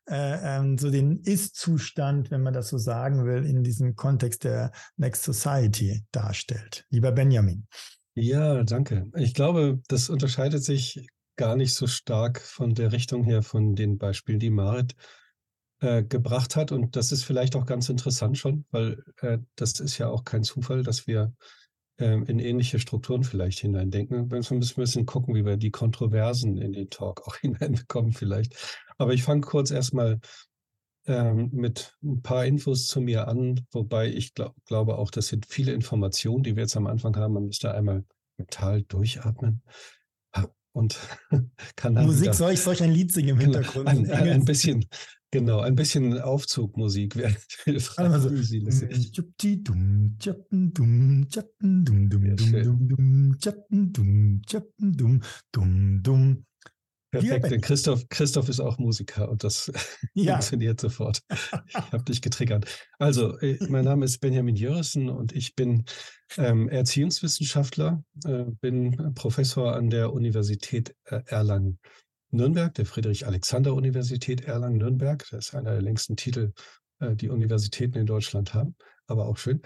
[0.09, 4.73] äh, ähm, so den Ist-Zustand, wenn man das so sagen will, in diesem Kontext der
[4.97, 6.87] Next Society darstellt.
[6.91, 7.67] Lieber Benjamin.
[8.15, 9.07] Ja, danke.
[9.17, 11.07] Ich glaube, das unterscheidet sich
[11.37, 14.95] gar nicht so stark von der Richtung her von den Beispielen, die Marit
[15.81, 16.73] äh, gebracht hat.
[16.73, 20.43] Und das ist vielleicht auch ganz interessant schon, weil äh, das ist ja auch kein
[20.43, 21.33] Zufall, dass wir
[22.03, 24.31] in ähnliche Strukturen vielleicht hineindenken.
[24.31, 28.57] Wir müssen ein bisschen gucken, wie wir die Kontroversen in den Talk auch hineinbekommen vielleicht.
[28.99, 30.21] Aber ich fange kurz erstmal
[31.07, 35.47] ähm, mit ein paar Infos zu mir an, wobei ich glaub, glaube auch, das sind
[35.47, 37.35] viele Informationen, die wir jetzt am Anfang haben.
[37.35, 38.05] Man müsste einmal
[38.37, 39.63] mental durchatmen
[40.73, 40.99] und
[41.77, 43.89] kann dann Musik, wieder, soll ich solch ein Lied singen im Hintergrund?
[43.89, 44.87] Ein, ein, ein, bisschen,
[45.33, 48.11] Genau, ein bisschen Aufzugmusik wäre hilfreich.
[48.11, 48.29] Also,
[57.13, 59.71] Perfekt, denn Christoph, Christoph ist auch Musiker und das
[60.15, 60.33] ja.
[60.33, 61.21] funktioniert sofort.
[61.69, 62.65] Ich habe dich getriggert.
[62.99, 65.85] Also, äh, mein Name ist Benjamin Jörissen und ich bin
[66.39, 71.79] ähm, Erziehungswissenschaftler, äh, bin Professor an der Universität äh, Erlangen.
[72.33, 75.27] Nürnberg, der Friedrich-Alexander-Universität Erlangen-Nürnberg.
[75.31, 76.53] Das ist einer der längsten Titel,
[76.99, 78.75] äh, die Universitäten in Deutschland haben,
[79.07, 79.61] aber auch schön.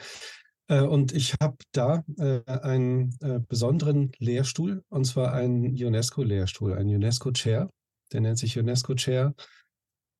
[0.68, 3.16] Äh, und ich habe da äh, einen
[3.48, 7.70] besonderen Lehrstuhl, und zwar einen UNESCO-Lehrstuhl, einen UNESCO-Chair.
[8.12, 9.34] der nennt sich UNESCO Chair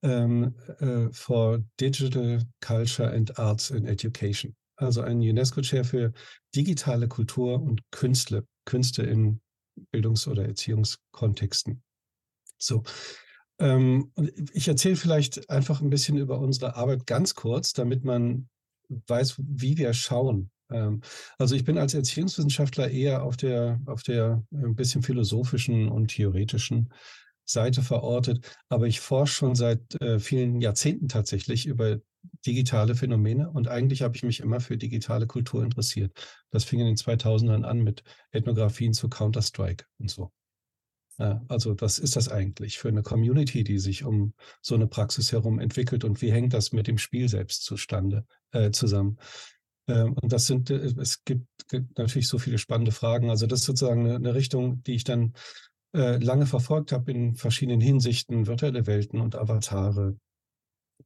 [0.03, 4.55] ähm, äh, for Digital Culture and Arts in Education.
[4.77, 6.13] Also ein UNESCO-Chair für
[6.55, 9.41] digitale Kultur und Künste, Künste in
[9.91, 11.83] Bildungs- oder Erziehungskontexten.
[12.59, 12.83] So.
[13.59, 14.13] Ähm,
[14.53, 18.49] ich erzähle vielleicht einfach ein bisschen über unsere Arbeit ganz kurz, damit man
[18.89, 20.51] weiß, wie wir schauen.
[20.71, 21.01] Ähm,
[21.39, 26.93] also ich bin als Erziehungswissenschaftler eher auf der, auf der ein bisschen philosophischen und theoretischen
[27.45, 32.01] Seite verortet, aber ich forsche schon seit äh, vielen Jahrzehnten tatsächlich über
[32.45, 36.13] digitale Phänomene und eigentlich habe ich mich immer für digitale Kultur interessiert.
[36.51, 40.33] Das fing in den 2000ern an mit Ethnografien zu Counter-Strike und so.
[41.19, 45.33] Ja, also was ist das eigentlich für eine Community, die sich um so eine Praxis
[45.33, 49.19] herum entwickelt und wie hängt das mit dem Spiel selbst zustande äh, zusammen?
[49.89, 53.31] Ähm, und das sind, äh, es gibt, gibt, natürlich so viele spannende Fragen.
[53.31, 55.33] Also das ist sozusagen eine, eine Richtung, die ich dann
[55.95, 60.19] äh, lange verfolgt habe in verschiedenen Hinsichten, virtuelle Welten und Avatare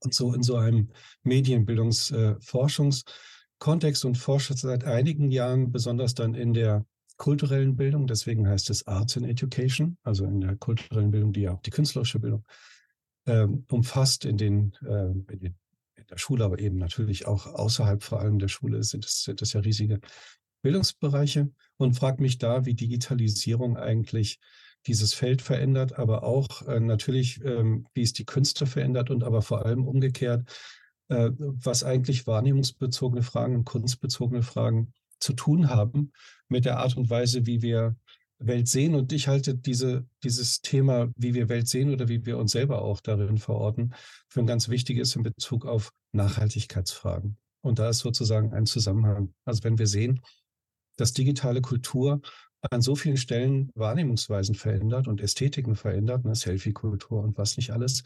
[0.01, 0.91] und so in so einem
[1.23, 6.85] Medienbildungsforschungskontext äh, und forsche seit einigen Jahren besonders dann in der
[7.21, 11.53] kulturellen Bildung, deswegen heißt es Arts in Education, also in der kulturellen Bildung, die ja
[11.53, 12.47] auch die künstlerische Bildung
[13.27, 15.55] ähm, umfasst, in den, äh, in den,
[15.97, 19.43] in der Schule, aber eben natürlich auch außerhalb vor allem der Schule sind das, sind
[19.43, 20.01] das ja riesige
[20.63, 21.51] Bildungsbereiche.
[21.77, 24.41] Und frage mich da, wie Digitalisierung eigentlich
[24.87, 29.43] dieses Feld verändert, aber auch äh, natürlich, ähm, wie es die Künste verändert und aber
[29.43, 30.51] vor allem umgekehrt,
[31.09, 36.13] äh, was eigentlich wahrnehmungsbezogene Fragen und kunstbezogene Fragen zu tun haben
[36.49, 37.97] mit der Art und Weise, wie wir
[38.41, 38.95] Welt sehen.
[38.95, 42.83] Und ich halte diese, dieses Thema, wie wir Welt sehen oder wie wir uns selber
[42.83, 43.95] auch darin verorten,
[44.29, 47.37] für ein ganz wichtiges in Bezug auf Nachhaltigkeitsfragen.
[47.63, 49.35] Und da ist sozusagen ein Zusammenhang.
[49.45, 50.21] Also wenn wir sehen,
[50.97, 52.21] dass digitale Kultur
[52.71, 58.03] an so vielen Stellen Wahrnehmungsweisen verändert und Ästhetiken verändert, ne, Selfie-Kultur und was nicht alles,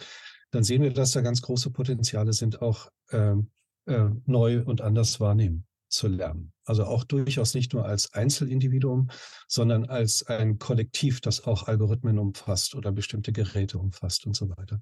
[0.50, 3.50] dann sehen wir, dass da ganz große Potenziale sind, auch ähm,
[3.87, 6.52] äh, neu und anders wahrnehmen zu lernen.
[6.64, 9.11] Also auch durchaus nicht nur als Einzelindividuum,
[9.48, 14.80] sondern als ein Kollektiv, das auch Algorithmen umfasst oder bestimmte Geräte umfasst und so weiter.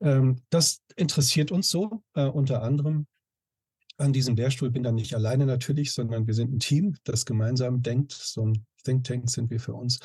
[0.00, 3.06] Ähm, das interessiert uns so, äh, unter anderem
[3.98, 7.82] an diesem Lehrstuhl bin dann nicht alleine natürlich, sondern wir sind ein Team, das gemeinsam
[7.82, 8.12] denkt.
[8.12, 10.00] So ein Think Tank sind wir für uns.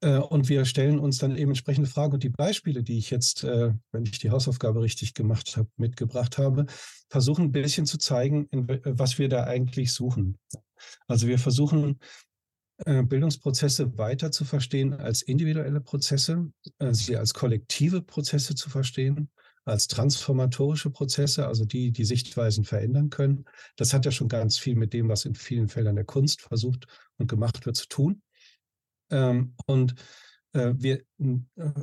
[0.00, 2.14] Äh, und wir stellen uns dann eben entsprechende Fragen.
[2.14, 6.38] Und die Beispiele, die ich jetzt, äh, wenn ich die Hausaufgabe richtig gemacht habe, mitgebracht
[6.38, 6.66] habe,
[7.08, 10.38] versuchen ein bisschen zu zeigen, was wir da eigentlich suchen.
[11.06, 11.98] Also wir versuchen,
[12.84, 16.52] äh, Bildungsprozesse weiter zu verstehen als individuelle Prozesse,
[16.90, 19.30] sie als kollektive Prozesse zu verstehen
[19.64, 23.44] als transformatorische Prozesse, also die die Sichtweisen verändern können.
[23.76, 26.86] Das hat ja schon ganz viel mit dem, was in vielen Feldern der Kunst versucht
[27.18, 28.22] und gemacht wird, zu tun.
[29.10, 29.94] Ähm, und
[30.52, 31.34] äh, wir äh,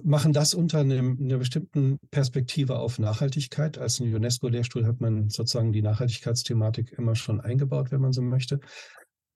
[0.04, 3.78] machen das unter einem, einer bestimmten Perspektive auf Nachhaltigkeit.
[3.78, 8.60] Als ein UNESCO-Lehrstuhl hat man sozusagen die Nachhaltigkeitsthematik immer schon eingebaut, wenn man so möchte.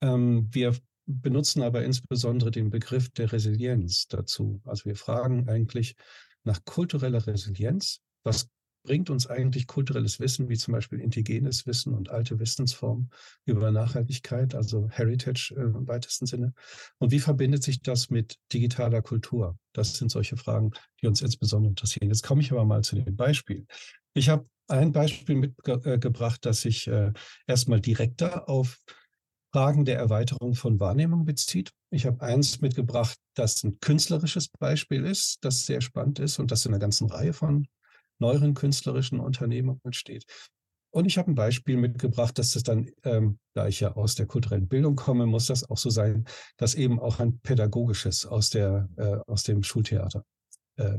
[0.01, 0.75] Ähm, wir
[1.05, 4.61] benutzen aber insbesondere den Begriff der Resilienz dazu.
[4.65, 5.95] Also wir fragen eigentlich
[6.43, 8.49] nach kultureller Resilienz was
[8.83, 13.09] bringt uns eigentlich kulturelles Wissen, wie zum Beispiel indigenes Wissen und alte Wissensformen
[13.45, 16.53] über Nachhaltigkeit, also Heritage äh, im weitesten Sinne?
[16.97, 19.57] Und wie verbindet sich das mit digitaler Kultur?
[19.73, 22.09] Das sind solche Fragen, die uns insbesondere interessieren.
[22.09, 23.65] Jetzt komme ich aber mal zu dem Beispiel.
[24.13, 27.11] Ich habe ein Beispiel mitgebracht, das sich äh,
[27.47, 28.79] erstmal direkter auf
[29.51, 31.71] Fragen der Erweiterung von Wahrnehmung bezieht.
[31.89, 36.65] Ich habe eins mitgebracht, das ein künstlerisches Beispiel ist, das sehr spannend ist und das
[36.65, 37.67] in einer ganzen Reihe von
[38.19, 40.25] neueren künstlerischen Unternehmungen steht.
[40.91, 44.25] Und ich habe ein Beispiel mitgebracht, dass das dann, ähm, da ich ja aus der
[44.25, 46.25] kulturellen Bildung komme, muss das auch so sein,
[46.57, 50.25] dass eben auch ein pädagogisches aus, der, äh, aus dem Schultheater
[50.77, 50.97] äh,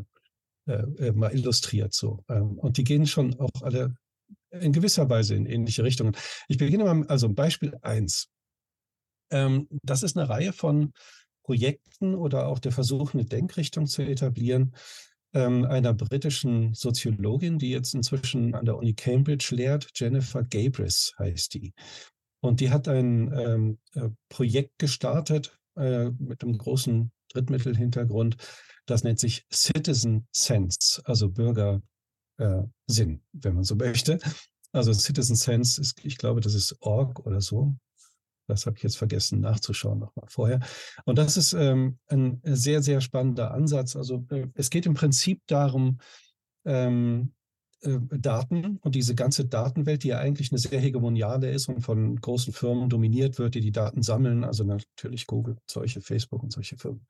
[0.67, 1.93] äh, äh mal illustriert.
[1.93, 2.23] So.
[2.29, 3.97] Ähm, und die gehen schon auch alle
[4.51, 6.17] in gewisser Weise in ähnliche Richtungen.
[6.49, 8.29] Ich beginne mal, also Beispiel 1.
[9.33, 10.93] Ähm, das ist eine Reihe von
[11.43, 14.75] Projekten oder auch der Versuch, eine Denkrichtung zu etablieren,
[15.33, 19.89] ähm, einer britischen Soziologin, die jetzt inzwischen an der Uni Cambridge lehrt.
[19.95, 21.73] Jennifer Gabris heißt die.
[22.41, 28.37] Und die hat ein ähm, äh, Projekt gestartet äh, mit einem großen Drittmittelhintergrund.
[28.87, 31.83] Das nennt sich Citizen Sense, also Bürgersinn,
[32.39, 34.19] äh, wenn man so möchte.
[34.73, 37.75] Also Citizen Sense ist, ich glaube, das ist Org oder so.
[38.51, 40.61] Das habe ich jetzt vergessen nachzuschauen nochmal vorher.
[41.05, 43.97] Und das ist ähm, ein sehr, sehr spannender Ansatz.
[43.97, 45.99] Also äh, es geht im Prinzip darum,
[46.65, 47.33] ähm,
[47.83, 52.17] äh, Daten und diese ganze Datenwelt, die ja eigentlich eine sehr hegemoniale ist und von
[52.21, 56.77] großen Firmen dominiert wird, die die Daten sammeln, also natürlich Google, solche Facebook und solche
[56.77, 57.07] Firmen,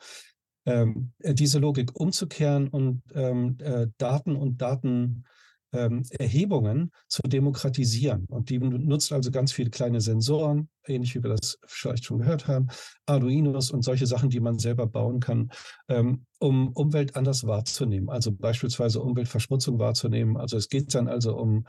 [0.67, 5.25] ähm, diese Logik umzukehren und ähm, äh, Daten und Daten
[5.73, 8.27] ähm, Erhebungen zu demokratisieren.
[8.29, 12.49] Und die nutzt also ganz viele kleine Sensoren, ähnlich wie wir das vielleicht schon gehört
[12.49, 12.69] haben,
[13.07, 15.51] Arduinos und solche Sachen, die man selber bauen kann,
[15.89, 18.09] ähm, um Umwelt anders wahrzunehmen.
[18.09, 20.37] Also beispielsweise Umweltverschmutzung wahrzunehmen.
[20.37, 21.67] Also es geht dann also um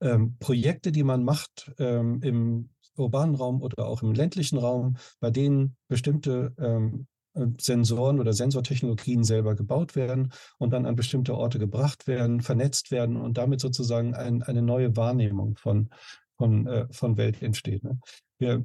[0.00, 5.30] ähm, Projekte, die man macht ähm, im urbanen Raum oder auch im ländlichen Raum, bei
[5.30, 7.15] denen bestimmte ähm, äh,
[7.60, 13.16] Sensoren oder Sensortechnologien selber gebaut werden und dann an bestimmte Orte gebracht werden, vernetzt werden
[13.16, 15.90] und damit sozusagen ein, eine neue Wahrnehmung von,
[16.36, 17.84] von, äh, von Welt entsteht.
[17.84, 17.98] Ne?
[18.38, 18.64] Wer,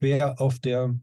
[0.00, 0.94] wer auf der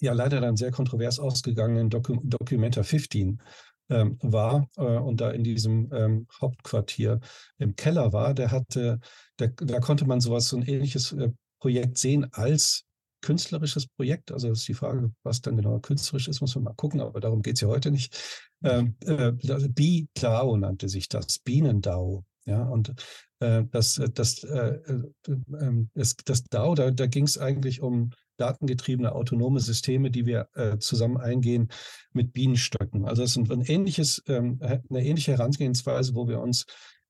[0.00, 3.40] ja leider dann sehr kontrovers ausgegangenen Docu Documenta 15
[3.88, 7.20] ähm, war äh, und da in diesem ähm, Hauptquartier
[7.58, 9.00] im Keller war, der hatte,
[9.38, 12.85] der, da konnte man sowas, so ein ähnliches äh, Projekt sehen als
[13.26, 14.30] künstlerisches Projekt.
[14.30, 17.42] Also ist die Frage, was dann genau künstlerisch ist, muss man mal gucken, aber darum
[17.42, 18.16] geht es ja heute nicht.
[18.62, 22.24] Ähm, äh, Bi-DAO nannte sich das, Bienen-DAO.
[22.44, 22.94] Ja, und
[23.40, 29.12] äh, das, das, äh, äh, das, das DAO, da, da ging es eigentlich um datengetriebene
[29.12, 31.68] autonome Systeme, die wir äh, zusammen eingehen
[32.12, 33.04] mit Bienenstöcken.
[33.04, 36.66] Also es ist ein, ein ähnliches, ähm, eine ähnliche Herangehensweise, wo wir uns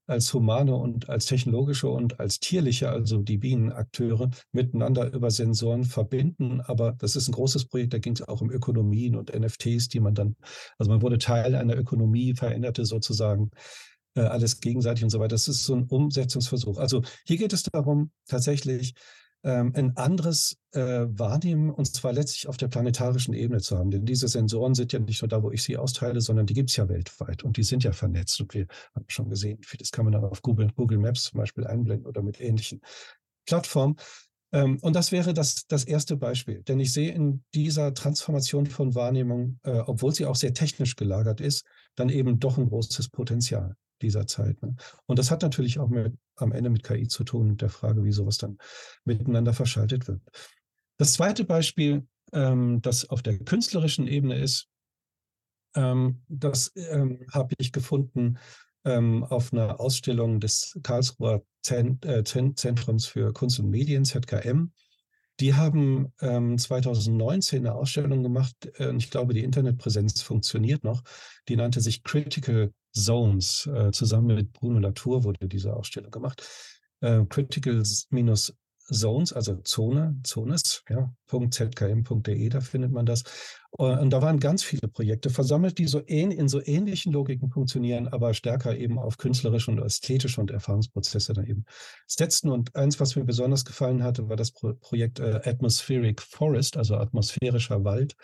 [0.06, 6.60] als humane und als technologische und als tierliche, also die Bienenakteure, miteinander über Sensoren verbinden.
[6.60, 10.00] Aber das ist ein großes Projekt, da ging es auch um Ökonomien und NFTs, die
[10.00, 10.36] man dann,
[10.78, 13.50] also man wurde Teil einer Ökonomie, veränderte sozusagen
[14.14, 15.34] äh, alles gegenseitig und so weiter.
[15.34, 16.78] Das ist so ein Umsetzungsversuch.
[16.78, 18.94] Also hier geht es darum, tatsächlich
[19.46, 23.92] ähm, ein anderes äh, Wahrnehmen, und zwar letztlich auf der planetarischen Ebene zu haben.
[23.92, 26.70] Denn diese Sensoren sind ja nicht nur da, wo ich sie austeile, sondern die gibt
[26.70, 28.40] es ja weltweit und die sind ja vernetzt.
[28.40, 31.64] Und wir haben schon gesehen, das kann man dann auf Google, Google Maps zum Beispiel
[31.64, 32.80] einblenden oder mit ähnlichen
[33.46, 33.94] Plattformen.
[34.50, 36.64] Ähm, und das wäre das, das erste Beispiel.
[36.64, 41.40] Denn ich sehe in dieser Transformation von Wahrnehmung, äh, obwohl sie auch sehr technisch gelagert
[41.40, 44.60] ist, dann eben doch ein großes Potenzial dieser Zeit.
[44.62, 44.76] Ne?
[45.06, 48.04] Und das hat natürlich auch mit, am Ende mit KI zu tun, mit der Frage,
[48.04, 48.58] wie sowas dann
[49.04, 50.20] miteinander verschaltet wird.
[50.98, 54.68] Das zweite Beispiel, ähm, das auf der künstlerischen Ebene ist,
[55.74, 58.38] ähm, das ähm, habe ich gefunden
[58.84, 64.72] ähm, auf einer Ausstellung des Karlsruher Zent äh, Zentrums für Kunst und Medien, ZKM.
[65.40, 71.02] Die haben ähm, 2019 eine Ausstellung gemacht, äh, und ich glaube, die Internetpräsenz funktioniert noch.
[71.48, 73.66] Die nannte sich Critical Zones.
[73.66, 76.42] Äh, zusammen mit Bruno Latour wurde diese Ausstellung gemacht.
[77.00, 78.54] Äh, Critical minus
[78.88, 83.24] Zones, also Zone, Zones, ja, .zkm.de, da findet man das.
[83.72, 88.32] Und da waren ganz viele Projekte versammelt, die so in so ähnlichen Logiken funktionieren, aber
[88.32, 91.64] stärker eben auf künstlerische und ästhetische und Erfahrungsprozesse dann eben
[92.06, 92.48] setzten.
[92.48, 96.96] Und eins, was mir besonders gefallen hatte, war das Pro Projekt äh, Atmospheric Forest, also
[96.96, 98.16] atmosphärischer Wald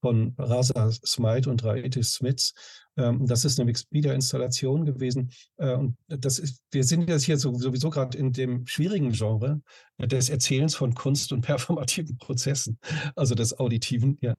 [0.00, 2.54] von Rasa Smite und Raetis Smits.
[2.96, 5.30] Ähm, das ist eine Wikipedia-Installation gewesen.
[5.56, 9.60] Äh, und das ist, wir sind jetzt hier sowieso gerade in dem schwierigen Genre
[9.98, 12.78] des Erzählens von Kunst und performativen Prozessen,
[13.14, 14.18] also des Auditiven.
[14.20, 14.34] Ja.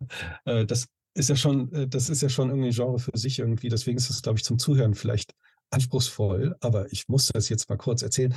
[0.45, 3.39] Äh, das ist ja schon, äh, das ist ja schon irgendwie ein Genre für sich
[3.39, 3.69] irgendwie.
[3.69, 5.34] Deswegen ist es, glaube ich, zum Zuhören vielleicht
[5.71, 8.36] anspruchsvoll, aber ich muss das jetzt mal kurz erzählen.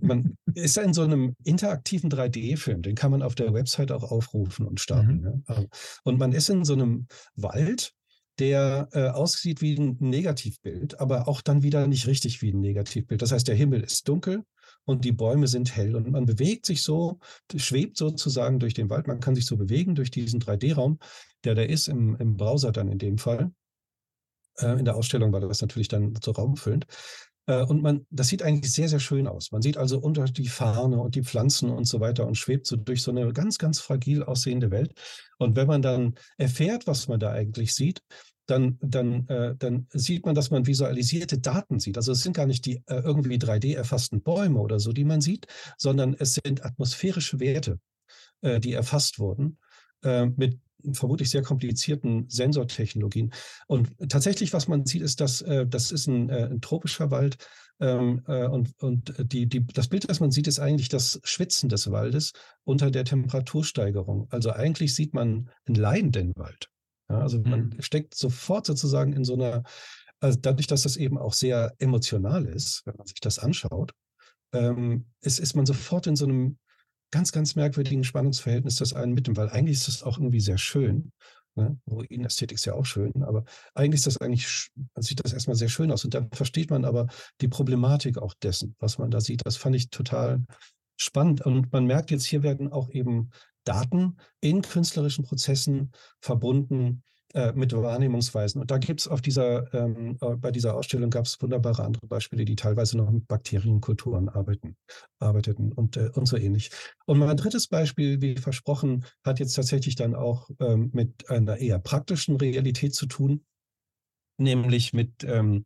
[0.00, 4.10] Man ist ja in so einem interaktiven 3D-Film, den kann man auf der Website auch
[4.10, 5.16] aufrufen und starten.
[5.16, 5.22] Mhm.
[5.22, 5.42] Ne?
[5.48, 5.68] Ähm,
[6.04, 7.94] und man ist in so einem Wald
[8.40, 13.20] der äh, aussieht wie ein Negativbild, aber auch dann wieder nicht richtig wie ein Negativbild.
[13.20, 14.44] Das heißt, der Himmel ist dunkel
[14.84, 17.18] und die Bäume sind hell und man bewegt sich so,
[17.54, 19.06] schwebt sozusagen durch den Wald.
[19.06, 20.98] Man kann sich so bewegen durch diesen 3D-Raum,
[21.44, 23.52] der da ist im, im Browser dann in dem Fall.
[24.56, 26.86] Äh, in der Ausstellung war das natürlich dann so raumfüllend.
[27.50, 29.50] Äh, und man, das sieht eigentlich sehr, sehr schön aus.
[29.50, 32.76] Man sieht also unter die Fahne und die Pflanzen und so weiter und schwebt so
[32.76, 34.92] durch so eine ganz, ganz fragil aussehende Welt.
[35.38, 38.02] Und wenn man dann erfährt, was man da eigentlich sieht,
[38.46, 41.96] dann, dann, äh, dann sieht man, dass man visualisierte Daten sieht.
[41.96, 45.20] Also es sind gar nicht die äh, irgendwie 3D erfassten Bäume oder so, die man
[45.20, 47.80] sieht, sondern es sind atmosphärische Werte,
[48.42, 49.58] äh, die erfasst wurden
[50.02, 50.58] äh, mit
[50.92, 53.32] vermutlich sehr komplizierten Sensortechnologien.
[53.66, 57.36] Und tatsächlich, was man sieht, ist, dass äh, das ist ein, äh, ein tropischer Wald.
[57.82, 61.90] Ähm, und und die, die, das Bild, das man sieht, ist eigentlich das Schwitzen des
[61.90, 62.32] Waldes
[62.64, 64.28] unter der Temperatursteigerung.
[64.30, 66.68] Also eigentlich sieht man einen leidenden Wald.
[67.08, 67.82] Ja, also man mhm.
[67.82, 69.64] steckt sofort sozusagen in so einer,
[70.20, 73.92] also dadurch, dass das eben auch sehr emotional ist, wenn man sich das anschaut,
[74.52, 76.58] ähm, ist, ist man sofort in so einem
[77.10, 80.58] ganz, ganz merkwürdigen Spannungsverhältnis das einen mit dem, weil eigentlich ist das auch irgendwie sehr
[80.58, 81.12] schön.
[81.56, 81.78] Ne?
[81.90, 83.44] Ruinästhetik ist ja auch schön, aber
[83.74, 86.04] eigentlich ist das eigentlich, sieht das erstmal sehr schön aus.
[86.04, 87.08] Und dann versteht man aber
[87.40, 89.44] die Problematik auch dessen, was man da sieht.
[89.44, 90.44] Das fand ich total
[90.96, 91.40] spannend.
[91.42, 93.30] Und man merkt jetzt, hier werden auch eben
[93.64, 97.02] Daten in künstlerischen Prozessen verbunden
[97.34, 98.60] äh, mit Wahrnehmungsweisen.
[98.60, 102.06] Und da gibt es auf dieser, ähm, äh, bei dieser Ausstellung gab es wunderbare andere
[102.06, 104.76] Beispiele, die teilweise noch mit Bakterienkulturen arbeiten,
[105.18, 106.70] arbeiteten und, äh, und so ähnlich.
[107.06, 111.78] Und mein drittes Beispiel, wie versprochen, hat jetzt tatsächlich dann auch ähm, mit einer eher
[111.78, 113.44] praktischen Realität zu tun,
[114.36, 115.64] nämlich mit, ähm,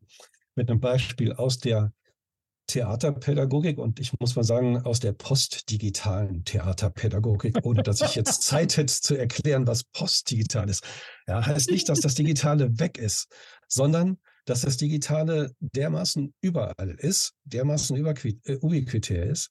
[0.55, 1.93] mit einem Beispiel aus der
[2.67, 8.77] Theaterpädagogik und ich muss mal sagen, aus der postdigitalen Theaterpädagogik, ohne dass ich jetzt Zeit
[8.77, 10.85] hätte zu erklären, was postdigital ist.
[11.27, 13.29] Ja, heißt nicht, dass das Digitale weg ist,
[13.69, 19.51] sondern dass das Digitale dermaßen überall ist, dermaßen äh, ubiquitär ist,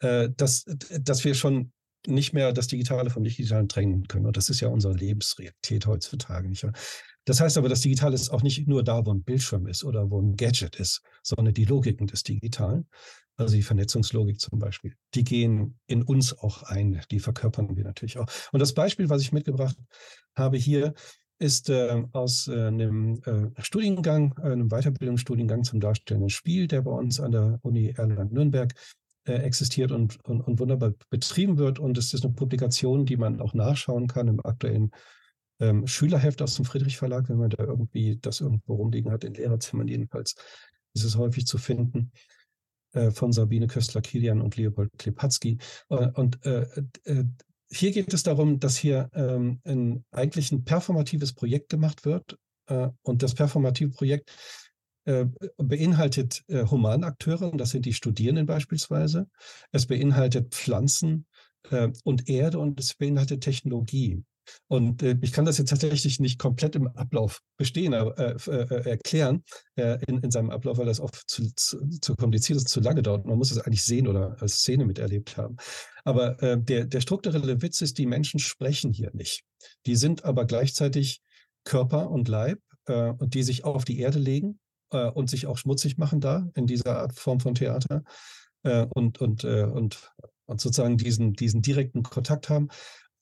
[0.00, 0.64] äh, dass,
[1.00, 1.72] dass wir schon
[2.06, 4.26] nicht mehr das Digitale vom Digitalen trennen können.
[4.26, 6.48] Und das ist ja unsere Lebensrealität heutzutage.
[6.48, 6.64] Nicht?
[7.26, 10.10] Das heißt aber, das Digitale ist auch nicht nur da, wo ein Bildschirm ist oder
[10.10, 12.86] wo ein Gadget ist, sondern die Logiken des Digitalen,
[13.36, 18.18] also die Vernetzungslogik zum Beispiel, die gehen in uns auch ein, die verkörpern wir natürlich
[18.18, 18.26] auch.
[18.52, 19.76] Und das Beispiel, was ich mitgebracht
[20.36, 20.94] habe hier,
[21.38, 27.20] ist äh, aus äh, einem äh, Studiengang, einem Weiterbildungsstudiengang zum darstellenden Spiel, der bei uns
[27.20, 28.72] an der Uni Erlangen-Nürnberg
[29.24, 31.78] äh, existiert und, und, und, wunderbar betrieben wird.
[31.78, 34.92] Und es ist eine Publikation, die man auch nachschauen kann im aktuellen
[35.60, 39.34] ähm, Schülerheft aus dem Friedrich Verlag, wenn man da irgendwie das irgendwo rumliegen hat, in
[39.34, 40.34] Lehrerzimmern jedenfalls,
[40.94, 42.10] ist es häufig zu finden,
[42.92, 45.58] äh, von Sabine Köstler-Kilian und Leopold Klepatzky.
[45.90, 46.66] Äh, und äh,
[47.04, 47.24] äh,
[47.68, 52.38] hier geht es darum, dass hier ähm, ein, eigentlich ein performatives Projekt gemacht wird.
[52.66, 54.32] Äh, und das performative Projekt
[55.04, 59.28] äh, beinhaltet Humanakteure, und das sind die Studierenden beispielsweise.
[59.72, 61.26] Es beinhaltet Pflanzen
[62.04, 64.22] und Erde und es beinhaltet Technologie.
[64.68, 68.90] Und äh, ich kann das jetzt tatsächlich nicht komplett im Ablauf bestehen, aber, äh, äh,
[68.90, 69.44] erklären
[69.76, 73.02] äh, in, in seinem Ablauf, weil das oft zu, zu, zu, kompliziert ist, zu lange
[73.02, 73.26] dauert.
[73.26, 75.56] Man muss es eigentlich sehen oder als Szene miterlebt haben.
[76.04, 79.44] Aber äh, der, der strukturelle Witz ist, die Menschen sprechen hier nicht.
[79.86, 81.22] Die sind aber gleichzeitig
[81.64, 85.98] Körper und Leib, äh, und die sich auf die Erde legen und sich auch schmutzig
[85.98, 88.04] machen da in dieser Art Form von Theater
[88.62, 90.12] und, und, und,
[90.46, 92.68] und sozusagen diesen, diesen direkten Kontakt haben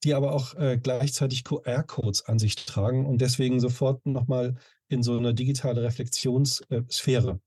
[0.05, 4.55] die aber auch äh, gleichzeitig QR-Codes an sich tragen und deswegen sofort nochmal
[4.89, 7.41] in so eine digitale Reflexionssphäre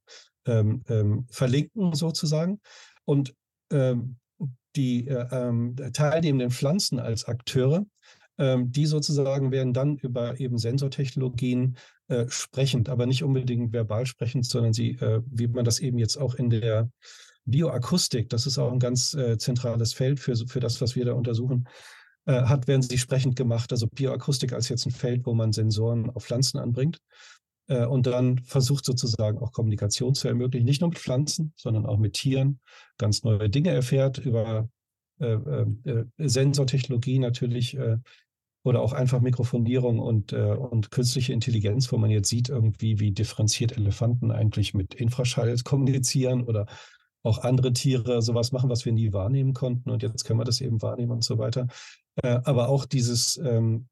[0.46, 2.60] ähm, ähm, verlinken sozusagen.
[3.06, 3.36] Und
[3.72, 4.18] ähm,
[4.76, 7.86] die äh, ähm, teilnehmenden Pflanzen als Akteure,
[8.38, 14.46] ähm, die sozusagen werden dann über eben Sensortechnologien äh, sprechend, aber nicht unbedingt verbal sprechend,
[14.46, 16.90] sondern sie, äh, wie man das eben jetzt auch in der
[17.46, 21.14] Bioakustik, das ist auch ein ganz äh, zentrales Feld für, für das, was wir da
[21.14, 21.68] untersuchen,
[22.28, 23.72] äh, hat, werden sie sprechend gemacht.
[23.72, 27.00] Also Bioakustik als jetzt ein Feld, wo man Sensoren auf Pflanzen anbringt
[27.68, 31.98] äh, und dann versucht sozusagen auch Kommunikation zu ermöglichen, nicht nur mit Pflanzen, sondern auch
[31.98, 32.60] mit Tieren,
[32.98, 34.70] ganz neue Dinge erfährt über
[35.20, 37.76] äh, äh, Sensortechnologie natürlich
[38.68, 43.12] oder auch einfach Mikrofonierung und, äh, und künstliche Intelligenz, wo man jetzt sieht irgendwie, wie
[43.12, 46.68] differenziert Elefanten eigentlich mit Infraschall kommunizieren oder
[47.24, 50.62] auch andere Tiere sowas machen, was wir nie wahrnehmen konnten und jetzt können wir das
[50.62, 51.68] eben wahrnehmen und so weiter.
[52.24, 53.88] Äh, aber auch dieses, ähm,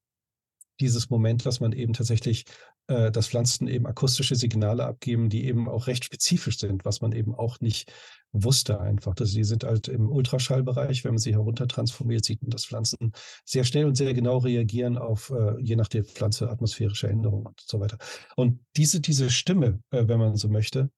[0.79, 2.45] dieses Moment, dass man eben tatsächlich,
[2.88, 7.11] äh, dass Pflanzen eben akustische Signale abgeben, die eben auch recht spezifisch sind, was man
[7.13, 7.91] eben auch nicht
[8.31, 9.15] wusste einfach.
[9.17, 13.13] Also die sind halt im Ultraschallbereich, wenn man sie heruntertransformiert, sieht man, dass Pflanzen
[13.45, 17.61] sehr schnell und sehr genau reagieren auf, äh, je nach der Pflanze, atmosphärische Änderungen und
[17.61, 17.97] so weiter.
[18.35, 20.89] Und diese, diese Stimme, äh, wenn man so möchte,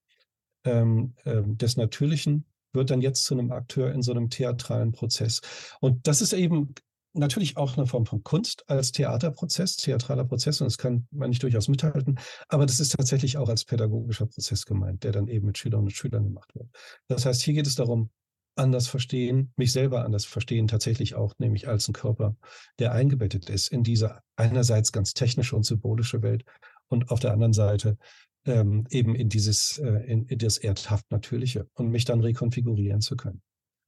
[0.63, 5.41] ähm, äh, des Natürlichen wird dann jetzt zu einem Akteur in so einem theatralen Prozess.
[5.79, 6.73] Und das ist eben
[7.17, 11.43] natürlich auch eine Form von Kunst als Theaterprozess, theatraler Prozess, und das kann man nicht
[11.43, 15.58] durchaus mithalten, aber das ist tatsächlich auch als pädagogischer Prozess gemeint, der dann eben mit
[15.58, 16.67] Schülerinnen und Schülern gemacht wird.
[17.08, 18.10] Das heißt, hier geht es darum,
[18.56, 22.36] anders verstehen, mich selber anders verstehen, tatsächlich auch, nämlich als ein Körper,
[22.80, 26.43] der eingebettet ist in diese einerseits ganz technische und symbolische Welt
[26.88, 27.97] und auf der anderen Seite
[28.45, 33.15] ähm, eben in dieses, äh, in, in das erdhaft Natürliche und mich dann rekonfigurieren zu
[33.15, 33.41] können.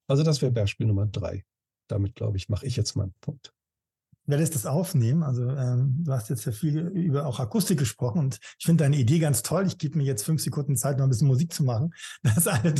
[0.07, 1.43] Also das wäre Beispiel Nummer drei
[1.91, 3.53] damit, glaube ich, mache ich jetzt mal einen Punkt
[4.29, 5.23] werde es das aufnehmen.
[5.23, 8.97] Also ähm, du hast jetzt ja viel über auch Akustik gesprochen und ich finde deine
[8.97, 9.65] Idee ganz toll.
[9.67, 11.93] Ich gebe mir jetzt fünf Sekunden Zeit, noch ein bisschen Musik zu machen.
[12.21, 12.73] Das, alle,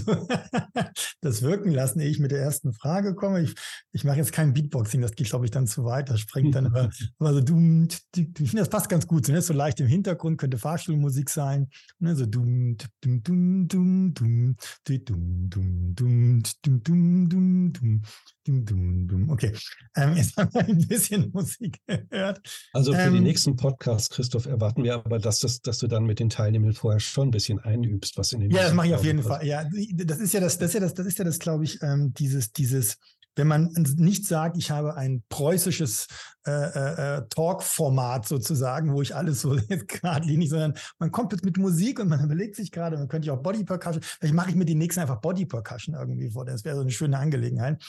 [1.21, 3.41] das wirken lassen, ehe ich mit der ersten Frage komme.
[3.41, 3.55] Ich,
[3.91, 6.09] ich mache jetzt kein Beatboxing, das geht, glaube ich, dann zu weit.
[6.09, 9.25] Das springt dann über, also du, ich finde, das passt ganz gut.
[9.25, 9.41] So, ne?
[9.41, 11.69] so leicht im Hintergrund könnte Fahrstuhlmusik sein.
[11.99, 12.15] Ne?
[12.15, 14.55] So dum, dum, dum, dum, dum,
[14.85, 18.01] dum, dum, dum, dum, dum, dum, dum, dum,
[18.45, 19.29] dum, dum, dum.
[19.29, 19.53] Okay,
[19.95, 22.41] ähm, jetzt haben wir ein bisschen Musik gehört.
[22.73, 26.05] Also für ähm, die nächsten Podcasts, Christoph, erwarten wir aber, dass, das, dass du dann
[26.05, 28.95] mit den Teilnehmern vorher schon ein bisschen einübst, was in dem Ja, das mache ich
[28.95, 29.45] auf jeden Fall.
[29.45, 29.63] Ja,
[29.93, 32.13] das ist ja das, das ist ja das, das ist ja das, glaube ich, ähm,
[32.13, 32.97] dieses, dieses
[33.35, 36.07] wenn man nicht sagt, ich habe ein preußisches
[36.45, 41.57] äh, äh, äh Talk-Format sozusagen, wo ich alles so geradlinig, sondern man kommt jetzt mit
[41.57, 44.55] Musik und man überlegt sich gerade, man könnte ja auch Body Percussion, vielleicht mache ich
[44.55, 47.81] mir die nächsten einfach Body Percussion irgendwie vor, das wäre so eine schöne Angelegenheit.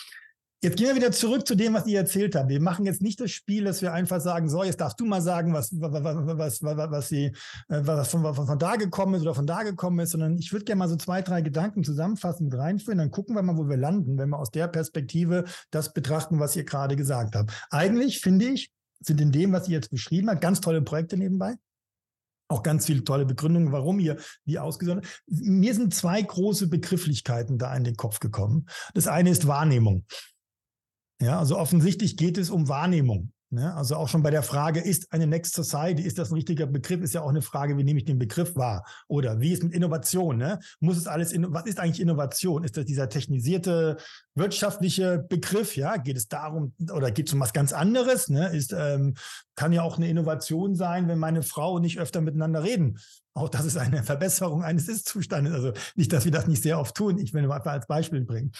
[0.63, 2.51] Jetzt gehen wir wieder zurück zu dem, was ihr erzählt habt.
[2.51, 5.23] Wir machen jetzt nicht das Spiel, dass wir einfach sagen, so, jetzt darfst du mal
[5.23, 7.27] sagen, was, was, was, was, sie,
[7.69, 10.53] äh, was von, von, von da gekommen ist oder von da gekommen ist, sondern ich
[10.53, 12.99] würde gerne mal so zwei, drei Gedanken zusammenfassen und reinführen.
[12.99, 16.55] Dann gucken wir mal, wo wir landen, wenn wir aus der Perspektive das betrachten, was
[16.57, 17.53] ihr gerade gesagt habt.
[17.71, 21.57] Eigentlich finde ich, sind in dem, was ihr jetzt beschrieben habt, ganz tolle Projekte nebenbei
[22.51, 25.07] auch ganz viele tolle Begründungen, warum ihr die ausgesucht habt.
[25.29, 28.67] Mir sind zwei große Begrifflichkeiten da in den Kopf gekommen.
[28.93, 30.05] Das eine ist Wahrnehmung.
[31.21, 33.33] Ja, also offensichtlich geht es um Wahrnehmung.
[33.53, 33.75] Ne?
[33.75, 37.03] Also auch schon bei der Frage, ist eine Next Society, ist das ein richtiger Begriff,
[37.03, 38.87] ist ja auch eine Frage, wie nehme ich den Begriff wahr?
[39.09, 40.37] Oder wie ist mit Innovation?
[40.37, 40.61] Ne?
[40.79, 42.63] Muss es alles, in, was ist eigentlich Innovation?
[42.63, 43.97] Ist das dieser technisierte
[44.37, 45.75] wirtschaftliche Begriff?
[45.75, 48.29] Ja, geht es darum oder geht es um was ganz anderes?
[48.29, 48.49] Ne?
[48.51, 49.15] Ist, ähm,
[49.61, 52.99] kann ja auch eine Innovation sein, wenn meine Frau nicht öfter miteinander reden.
[53.35, 55.53] Auch das ist eine Verbesserung eines Ist-Zustandes.
[55.53, 57.19] Also nicht, dass wir das nicht sehr oft tun.
[57.19, 58.53] Ich will nur einfach als Beispiel bringen.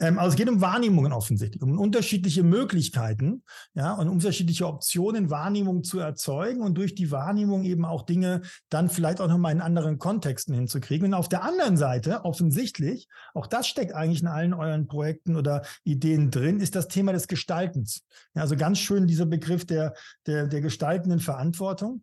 [0.00, 3.44] Ähm, also es geht um Wahrnehmungen offensichtlich, um unterschiedliche Möglichkeiten,
[3.74, 8.88] ja, und unterschiedliche Optionen, Wahrnehmung zu erzeugen und durch die Wahrnehmung eben auch Dinge dann
[8.88, 11.08] vielleicht auch nochmal in anderen Kontexten hinzukriegen.
[11.08, 15.62] Und auf der anderen Seite, offensichtlich, auch das steckt eigentlich in allen euren Projekten oder
[15.84, 18.04] Ideen drin, ist das Thema des Gestaltens.
[18.34, 19.94] Ja, also ganz schön dieser Begriff der,
[20.26, 22.02] der, der gestaltenden Verantwortung.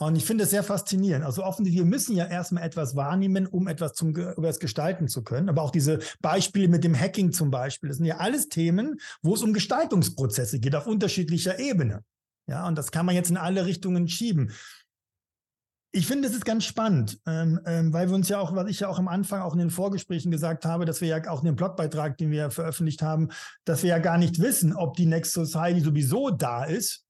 [0.00, 1.24] Und ich finde es sehr faszinierend.
[1.24, 5.24] Also offensichtlich, wir müssen ja erstmal etwas wahrnehmen, um etwas zum, über das gestalten zu
[5.24, 5.48] können.
[5.48, 9.34] Aber auch diese Beispiele mit dem Hacking zum Beispiel, das sind ja alles Themen, wo
[9.34, 12.04] es um Gestaltungsprozesse geht, auf unterschiedlicher Ebene.
[12.46, 14.52] Ja, und das kann man jetzt in alle Richtungen schieben.
[15.90, 18.80] Ich finde, es ist ganz spannend, ähm, ähm, weil wir uns ja auch, was ich
[18.80, 21.46] ja auch am Anfang auch in den Vorgesprächen gesagt habe, dass wir ja auch in
[21.46, 23.30] dem Blogbeitrag, den wir veröffentlicht haben,
[23.64, 27.07] dass wir ja gar nicht wissen, ob die Next Society sowieso da ist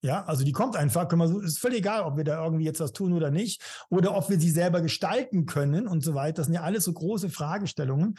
[0.00, 2.80] ja, also die kommt einfach, können wir, ist völlig egal, ob wir da irgendwie jetzt
[2.80, 6.36] was tun oder nicht, oder ob wir sie selber gestalten können und so weiter.
[6.36, 8.16] Das sind ja alles so große Fragestellungen.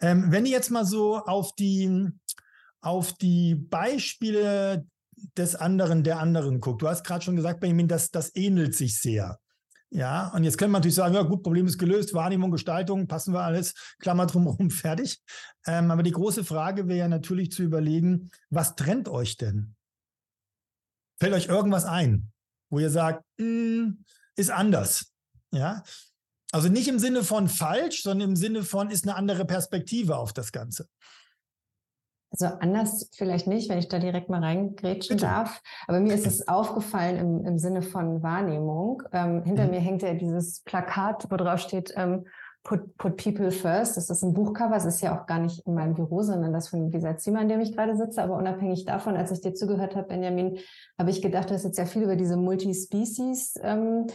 [0.00, 2.08] Ähm, wenn ihr jetzt mal so auf die,
[2.80, 4.86] auf die Beispiele
[5.36, 6.82] des anderen, der anderen guckt.
[6.82, 9.38] Du hast gerade schon gesagt, Benjamin, dass das ähnelt sich sehr.
[9.92, 13.34] Ja, und jetzt können wir natürlich sagen, ja gut, Problem ist gelöst, Wahrnehmung, Gestaltung, passen
[13.34, 15.20] wir alles, Klammer drumherum, fertig.
[15.66, 19.74] Ähm, aber die große Frage wäre ja natürlich zu überlegen, was trennt euch denn?
[21.20, 22.32] Fällt euch irgendwas ein,
[22.70, 24.04] wo ihr sagt, mm,
[24.36, 25.12] ist anders?
[25.52, 25.82] Ja.
[26.50, 30.32] Also nicht im Sinne von falsch, sondern im Sinne von ist eine andere Perspektive auf
[30.32, 30.88] das Ganze.
[32.32, 35.26] Also anders vielleicht nicht, wenn ich da direkt mal reingrätschen Bitte.
[35.26, 35.60] darf.
[35.88, 39.02] Aber mir ist es aufgefallen im, im Sinne von Wahrnehmung.
[39.12, 39.70] Ähm, hinter mhm.
[39.70, 42.26] mir hängt ja dieses Plakat, wo drauf steht, ähm,
[42.62, 43.96] Put, Put People First.
[43.96, 44.76] Das ist ein Buchcover.
[44.76, 47.48] Es ist ja auch gar nicht in meinem Büro, sondern das von dieser Zimmer, in
[47.48, 48.22] dem ich gerade sitze.
[48.22, 50.58] Aber unabhängig davon, als ich dir zugehört habe, Benjamin,
[50.98, 54.06] habe ich gedacht, du hast jetzt ja viel über diese Multispecies ähm,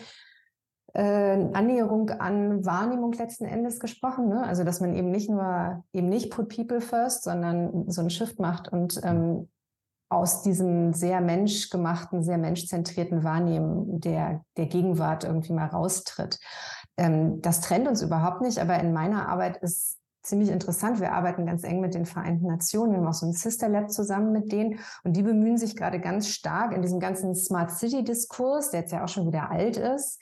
[0.94, 4.30] äh, Annäherung an Wahrnehmung letzten Endes gesprochen.
[4.30, 4.44] Ne?
[4.44, 8.40] Also dass man eben nicht nur eben nicht Put People First, sondern so ein Shift
[8.40, 9.50] macht und ähm,
[10.08, 16.40] aus diesem sehr menschgemachten, sehr menschzentrierten Wahrnehmen der, der Gegenwart irgendwie mal raustritt.
[16.98, 21.00] Ähm, das trennt uns überhaupt nicht, aber in meiner Arbeit ist ziemlich interessant.
[21.00, 22.94] Wir arbeiten ganz eng mit den Vereinten Nationen.
[22.94, 24.80] Wir haben auch so ein Sister Lab zusammen mit denen.
[25.04, 28.92] Und die bemühen sich gerade ganz stark in diesem ganzen Smart City Diskurs, der jetzt
[28.92, 30.22] ja auch schon wieder alt ist,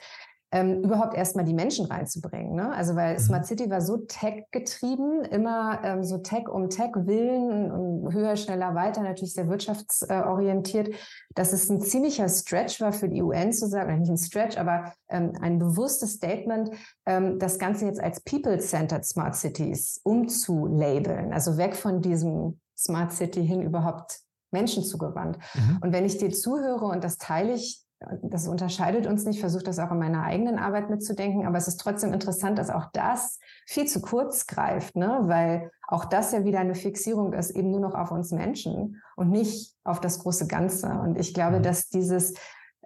[0.53, 2.53] ähm, überhaupt erstmal die Menschen reinzubringen.
[2.53, 2.71] Ne?
[2.71, 3.19] Also weil mhm.
[3.19, 8.75] Smart City war so tech-getrieben, immer ähm, so Tech um Tech willen und höher, schneller,
[8.75, 10.93] weiter, natürlich sehr wirtschaftsorientiert,
[11.33, 14.93] dass es ein ziemlicher Stretch war für die UN zu sagen, nicht ein Stretch, aber
[15.09, 16.69] ähm, ein bewusstes Statement,
[17.07, 23.43] ähm, das Ganze jetzt als People-Centered Smart Cities umzulabeln, also weg von diesem Smart City
[23.43, 24.19] hin überhaupt
[24.51, 25.39] Menschen zugewandt.
[25.55, 25.79] Mhm.
[25.81, 27.83] Und wenn ich dir zuhöre, und das teile ich
[28.21, 31.77] das unterscheidet uns nicht, versuche das auch in meiner eigenen Arbeit mitzudenken, aber es ist
[31.77, 35.19] trotzdem interessant, dass auch das viel zu kurz greift, ne?
[35.23, 39.29] weil auch das ja wieder eine Fixierung ist, eben nur noch auf uns Menschen und
[39.29, 40.87] nicht auf das große Ganze.
[40.87, 41.63] Und ich glaube, mhm.
[41.63, 42.33] dass dieses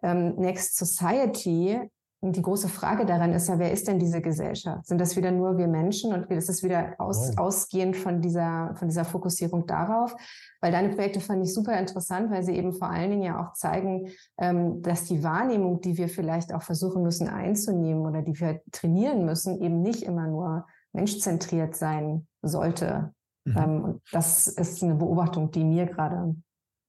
[0.03, 1.80] ähm, Next Society
[2.22, 4.88] die große Frage daran ist ja, wer ist denn diese Gesellschaft?
[4.88, 7.45] Sind das wieder nur wir Menschen und ist es wieder aus, wow.
[7.45, 10.15] ausgehend von dieser, von dieser Fokussierung darauf?
[10.59, 13.53] Weil deine Projekte fand ich super interessant, weil sie eben vor allen Dingen ja auch
[13.53, 14.09] zeigen,
[14.39, 19.24] ähm, dass die Wahrnehmung, die wir vielleicht auch versuchen müssen einzunehmen oder die wir trainieren
[19.26, 23.13] müssen, eben nicht immer nur menschzentriert sein sollte.
[23.45, 23.57] Mhm.
[23.57, 26.36] Ähm, und das ist eine Beobachtung, die mir gerade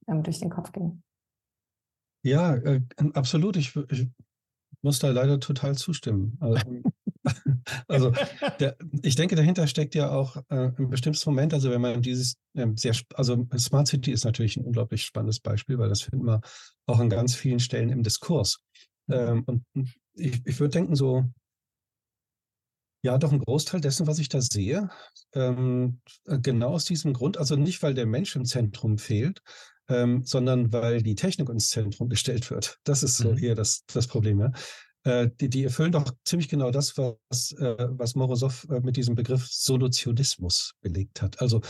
[0.07, 1.03] ähm, durch den Kopf ging.
[2.23, 2.81] Ja, äh,
[3.13, 3.57] absolut.
[3.57, 4.09] Ich, ich
[4.83, 6.37] muss da leider total zustimmen.
[6.41, 6.61] Also,
[7.89, 8.13] Also
[8.61, 12.37] der, ich denke, dahinter steckt ja auch äh, ein bestimmtes Moment, also wenn man dieses
[12.55, 16.41] ähm, sehr, also Smart City ist natürlich ein unglaublich spannendes Beispiel, weil das finden wir
[16.87, 18.61] auch an ganz vielen Stellen im Diskurs.
[19.11, 19.65] Ähm, und
[20.15, 21.25] ich, ich würde denken, so,
[23.03, 24.89] ja, doch ein Großteil dessen, was ich da sehe,
[25.35, 29.41] ähm, äh, genau aus diesem Grund, also nicht, weil der Mensch im Zentrum fehlt,
[29.89, 32.79] ähm, sondern weil die Technik ins Zentrum gestellt wird.
[32.85, 33.37] Das ist so mhm.
[33.37, 34.41] hier das, das Problem.
[34.41, 34.53] Ja?
[35.05, 39.15] Äh, die, die, erfüllen doch ziemlich genau das, was, äh, was Morosow äh, mit diesem
[39.15, 41.41] Begriff Solutionismus belegt hat.
[41.41, 41.61] Also,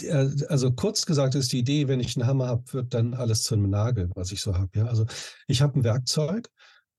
[0.00, 3.42] äh, also kurz gesagt ist die Idee, wenn ich einen Hammer habe, wird dann alles
[3.42, 4.70] zu einem Nagel, was ich so habe.
[4.78, 4.86] Ja?
[4.86, 5.06] Also
[5.46, 6.48] ich habe ein Werkzeug,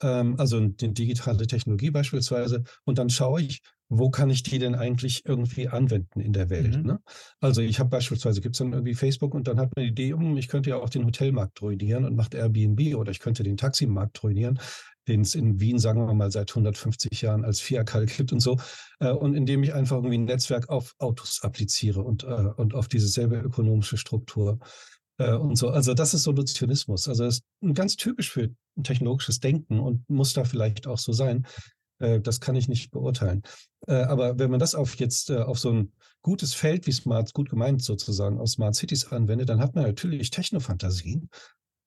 [0.01, 3.61] ähm, also eine digitale Technologie beispielsweise, und dann schaue ich,
[3.97, 6.77] wo kann ich die denn eigentlich irgendwie anwenden in der Welt?
[6.77, 6.83] Mhm.
[6.83, 6.99] Ne?
[7.39, 10.13] Also ich habe beispielsweise, gibt es dann irgendwie Facebook und dann hat man die Idee,
[10.13, 13.57] um, ich könnte ja auch den Hotelmarkt ruinieren und macht Airbnb oder ich könnte den
[13.57, 14.59] Taximarkt ruinieren,
[15.07, 18.57] den es in Wien, sagen wir mal, seit 150 Jahren als Fiakal gibt und so.
[18.99, 22.87] Äh, und indem ich einfach irgendwie ein Netzwerk auf Autos appliziere und, äh, und auf
[22.87, 24.59] diese selbe ökonomische Struktur
[25.17, 25.69] äh, und so.
[25.69, 27.07] Also das ist Solutionismus.
[27.07, 28.49] Also das ist ganz typisch für
[28.81, 31.45] technologisches Denken und muss da vielleicht auch so sein.
[32.03, 33.43] Äh, das kann ich nicht beurteilen.
[33.87, 37.33] Äh, aber wenn man das auf jetzt äh, auf so ein gutes Feld wie Smart,
[37.33, 41.29] gut gemeint sozusagen, aus Smart Cities anwendet, dann hat man natürlich Technofantasien,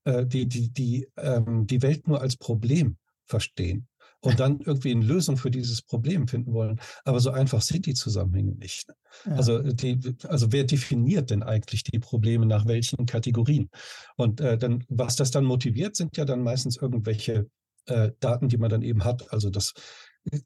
[0.08, 2.96] die, die, die ähm, die Welt nur als Problem
[3.26, 3.88] verstehen
[4.20, 6.80] und dann irgendwie eine Lösung für dieses Problem finden wollen.
[7.04, 8.86] Aber so einfach sind die Zusammenhänge nicht.
[9.24, 9.32] Ja.
[9.32, 9.98] Also, die,
[10.28, 13.68] also wer definiert denn eigentlich die Probleme nach welchen Kategorien?
[14.16, 17.48] Und äh, dann, was das dann motiviert, sind ja dann meistens irgendwelche
[17.86, 19.32] äh, Daten, die man dann eben hat.
[19.32, 19.74] Also das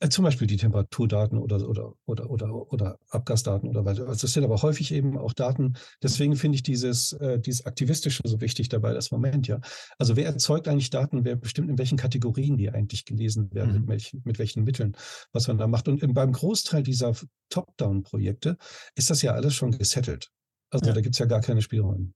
[0.01, 4.07] äh, zum Beispiel die Temperaturdaten oder, oder, oder, oder, oder Abgasdaten oder weiter.
[4.07, 5.75] Also das sind aber häufig eben auch Daten.
[6.03, 9.61] Deswegen finde ich dieses, äh, dieses Aktivistische so wichtig dabei, das Moment, ja.
[9.99, 13.81] Also wer erzeugt eigentlich Daten, wer bestimmt in welchen Kategorien die eigentlich gelesen werden, mhm.
[13.81, 14.97] mit, welchen, mit welchen Mitteln,
[15.33, 15.89] was man da macht.
[15.89, 17.15] Und beim Großteil dieser
[17.49, 18.57] Top-Down-Projekte
[18.95, 20.31] ist das ja alles schon gesettelt.
[20.71, 20.93] Also ja.
[20.93, 22.13] da gibt es ja gar keine Spielräume.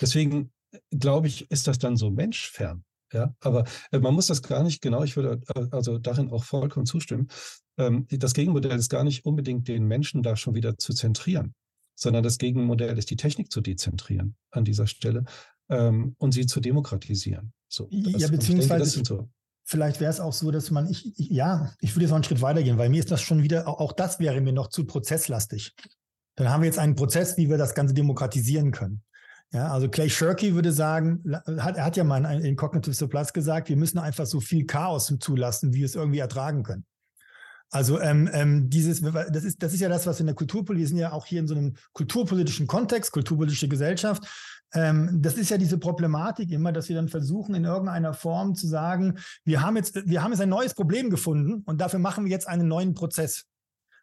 [0.00, 2.84] Deswegen äh, glaube ich, ist das dann so menschfern.
[3.12, 6.44] Ja, aber äh, man muss das gar nicht genau, ich würde äh, also darin auch
[6.44, 7.28] vollkommen zustimmen.
[7.78, 11.54] Ähm, das Gegenmodell ist gar nicht unbedingt den Menschen da schon wieder zu zentrieren,
[11.94, 15.24] sondern das Gegenmodell ist die Technik zu dezentrieren an dieser Stelle
[15.70, 17.52] ähm, und sie zu demokratisieren.
[17.68, 19.30] So, das, ja, beziehungsweise denke, so.
[19.64, 22.24] vielleicht wäre es auch so, dass man, ich, ich, ja, ich würde jetzt noch einen
[22.24, 24.84] Schritt weitergehen, weil mir ist das schon wieder, auch, auch das wäre mir noch zu
[24.84, 25.74] prozesslastig.
[26.34, 29.02] Dann haben wir jetzt einen Prozess, wie wir das Ganze demokratisieren können.
[29.52, 31.22] Ja, also Clay Shirky würde sagen,
[31.58, 35.12] hat, er hat ja mal in Cognitive Surplus gesagt, wir müssen einfach so viel Chaos
[35.20, 36.84] zulassen, wie wir es irgendwie ertragen können.
[37.70, 40.88] Also ähm, ähm, dieses, das ist, das ist ja das, was in der Kulturpolitik, wir
[40.88, 44.26] sind ja auch hier in so einem kulturpolitischen Kontext, kulturpolitische Gesellschaft.
[44.72, 48.66] Ähm, das ist ja diese Problematik immer, dass wir dann versuchen, in irgendeiner Form zu
[48.66, 52.30] sagen, wir haben jetzt, wir haben jetzt ein neues Problem gefunden und dafür machen wir
[52.30, 53.47] jetzt einen neuen Prozess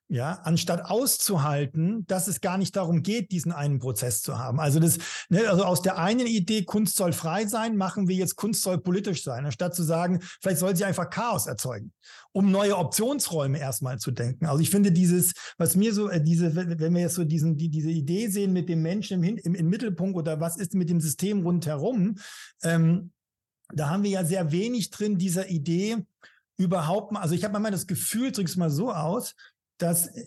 [0.07, 4.59] ja, anstatt auszuhalten, dass es gar nicht darum geht, diesen einen Prozess zu haben.
[4.59, 4.99] Also das,
[5.29, 8.79] ne, also aus der einen Idee, Kunst soll frei sein, machen wir jetzt Kunst soll
[8.79, 11.91] politisch sein, anstatt zu sagen, vielleicht soll sie einfach Chaos erzeugen,
[12.33, 14.45] um neue Optionsräume erstmal zu denken.
[14.45, 17.69] Also ich finde dieses, was mir so, äh, diese, wenn wir jetzt so diesen, die,
[17.69, 21.01] diese Idee sehen mit dem Menschen im, im, im Mittelpunkt oder was ist mit dem
[21.01, 22.15] System rundherum,
[22.61, 23.11] ähm,
[23.73, 25.97] da haben wir ja sehr wenig drin dieser Idee,
[26.57, 29.35] überhaupt mal, also ich habe manchmal das Gefühl, drück's mal so aus,
[29.77, 30.25] dass äh,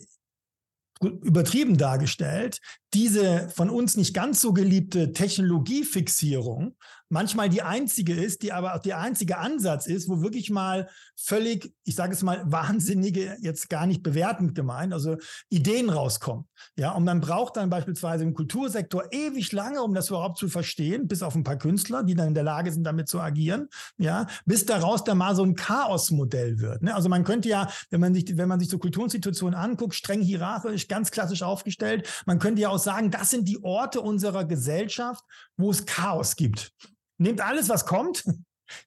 [1.01, 2.59] übertrieben dargestellt,
[2.93, 6.75] diese von uns nicht ganz so geliebte Technologiefixierung
[7.07, 11.73] manchmal die einzige ist, die aber auch der einzige Ansatz ist, wo wirklich mal völlig,
[11.85, 15.15] ich sage es mal, wahnsinnige, jetzt gar nicht bewertend gemeint, also
[15.49, 16.48] Ideen rauskommen.
[16.77, 21.07] Ja, und man braucht dann beispielsweise im Kultursektor ewig lange, um das überhaupt zu verstehen,
[21.07, 24.27] bis auf ein paar Künstler, die dann in der Lage sind, damit zu agieren, ja,
[24.45, 26.83] bis daraus dann mal so ein Chaosmodell wird.
[26.83, 26.95] Ne?
[26.95, 30.87] Also man könnte ja, wenn man sich, wenn man sich so Kulturinstitutionen anguckt, streng hierarchisch,
[30.87, 35.23] ganz klassisch aufgestellt, man könnte ja auch sagen, das sind die Orte unserer Gesellschaft,
[35.57, 36.71] wo es Chaos gibt
[37.19, 38.23] nehmt alles, was kommt,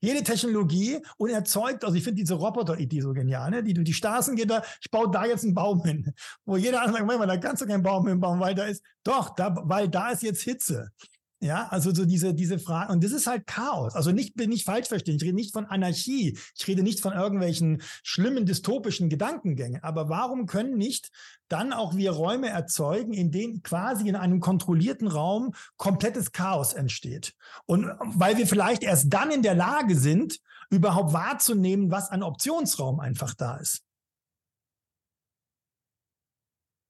[0.00, 3.62] jede Technologie und erzeugt, also ich finde diese Roboter-Idee so genial, ne?
[3.62, 6.12] die, die Straßengitter, ich baue da jetzt einen Baum hin,
[6.44, 9.54] wo jeder andere sagt, da kannst du keinen Baum hinbauen, weil da ist, doch, da,
[9.64, 10.90] weil da ist jetzt Hitze.
[11.42, 13.96] Ja, also so diese, diese Frage, und das ist halt Chaos.
[13.96, 15.16] Also nicht, bin nicht falsch verstehen.
[15.16, 16.38] Ich rede nicht von Anarchie.
[16.56, 19.82] Ich rede nicht von irgendwelchen schlimmen dystopischen Gedankengängen.
[19.82, 21.10] Aber warum können nicht
[21.48, 27.34] dann auch wir Räume erzeugen, in denen quasi in einem kontrollierten Raum komplettes Chaos entsteht?
[27.66, 30.38] Und weil wir vielleicht erst dann in der Lage sind,
[30.70, 33.82] überhaupt wahrzunehmen, was an Optionsraum einfach da ist.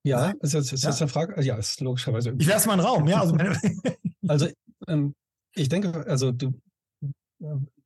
[0.04, 0.90] Ja, ist jetzt, ist ja.
[0.90, 1.42] eine Frage.
[1.42, 2.34] Ja, ist logischerweise.
[2.38, 3.20] Ich lasse mal einen Raum, ja.
[3.22, 3.34] Also,
[4.26, 4.48] also
[4.88, 5.14] ähm,
[5.54, 6.60] ich denke, also du,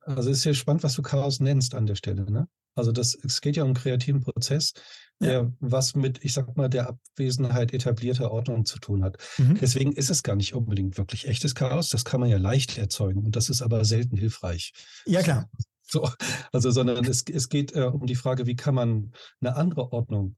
[0.01, 2.29] also es ist ja spannend, was du Chaos nennst an der Stelle.
[2.29, 2.47] Ne?
[2.75, 4.73] Also das, es geht ja um einen kreativen Prozess,
[5.19, 5.51] der ja.
[5.59, 9.17] was mit, ich sag mal, der Abwesenheit etablierter Ordnung zu tun hat.
[9.37, 9.57] Mhm.
[9.59, 11.89] Deswegen ist es gar nicht unbedingt wirklich echtes Chaos.
[11.89, 14.73] Das kann man ja leicht erzeugen und das ist aber selten hilfreich.
[15.05, 15.49] Ja, klar.
[15.89, 16.09] So,
[16.51, 20.35] also, sondern es, es geht äh, um die Frage, wie kann man eine andere Ordnung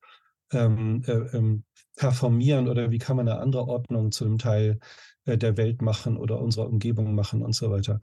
[0.51, 1.63] ähm, äh, ähm,
[1.95, 6.17] performieren oder wie kann man eine andere Ordnung zu einem Teil äh, der Welt machen
[6.17, 7.99] oder unserer Umgebung machen und so weiter.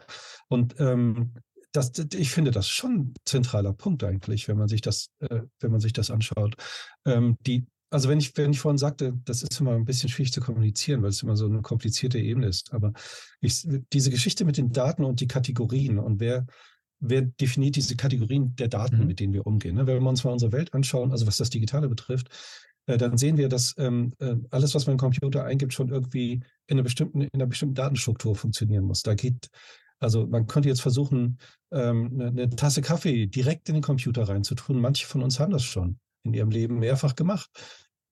[0.48, 1.32] Und ähm,
[1.72, 5.70] das, ich finde das schon ein zentraler Punkt eigentlich, wenn man sich das, äh, wenn
[5.70, 6.56] man sich das anschaut.
[7.04, 10.32] Ähm, die, also wenn ich, wenn ich vorhin sagte, das ist immer ein bisschen schwierig
[10.32, 12.72] zu kommunizieren, weil es immer so eine komplizierte Ebene ist.
[12.72, 12.92] Aber
[13.40, 16.46] ich, diese Geschichte mit den Daten und die Kategorien und wer,
[16.98, 19.06] wer definiert diese Kategorien der Daten, mhm.
[19.06, 19.76] mit denen wir umgehen.
[19.76, 19.86] Ne?
[19.86, 22.28] Wenn wir uns mal unsere Welt anschauen, also was das Digitale betrifft,
[22.86, 26.42] äh, dann sehen wir, dass ähm, äh, alles, was man im Computer eingibt, schon irgendwie
[26.66, 29.02] in einer bestimmten, in einer bestimmten Datenstruktur funktionieren muss.
[29.02, 29.50] Da geht
[29.98, 31.38] also man könnte jetzt versuchen,
[31.72, 34.80] ähm, eine, eine, Tasse Kaffee direkt in den Computer reinzutun.
[34.80, 37.50] Manche von uns haben das schon in ihrem Leben mehrfach gemacht.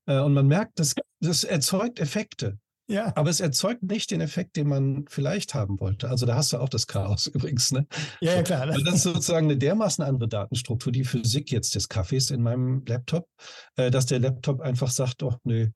[0.06, 2.58] Äh, und man merkt, das, das erzeugt Effekte.
[2.86, 3.12] Ja.
[3.16, 6.10] Aber es erzeugt nicht den Effekt, den man vielleicht haben wollte.
[6.10, 7.72] Also da hast du auch das Chaos übrigens.
[7.72, 7.86] Ne?
[8.20, 8.68] Ja, ja klar.
[8.68, 12.84] Weil das ist sozusagen eine dermaßen andere Datenstruktur, die Physik jetzt des Kaffees in meinem
[12.86, 13.28] Laptop,
[13.76, 15.68] äh, dass der Laptop einfach sagt, oh nö,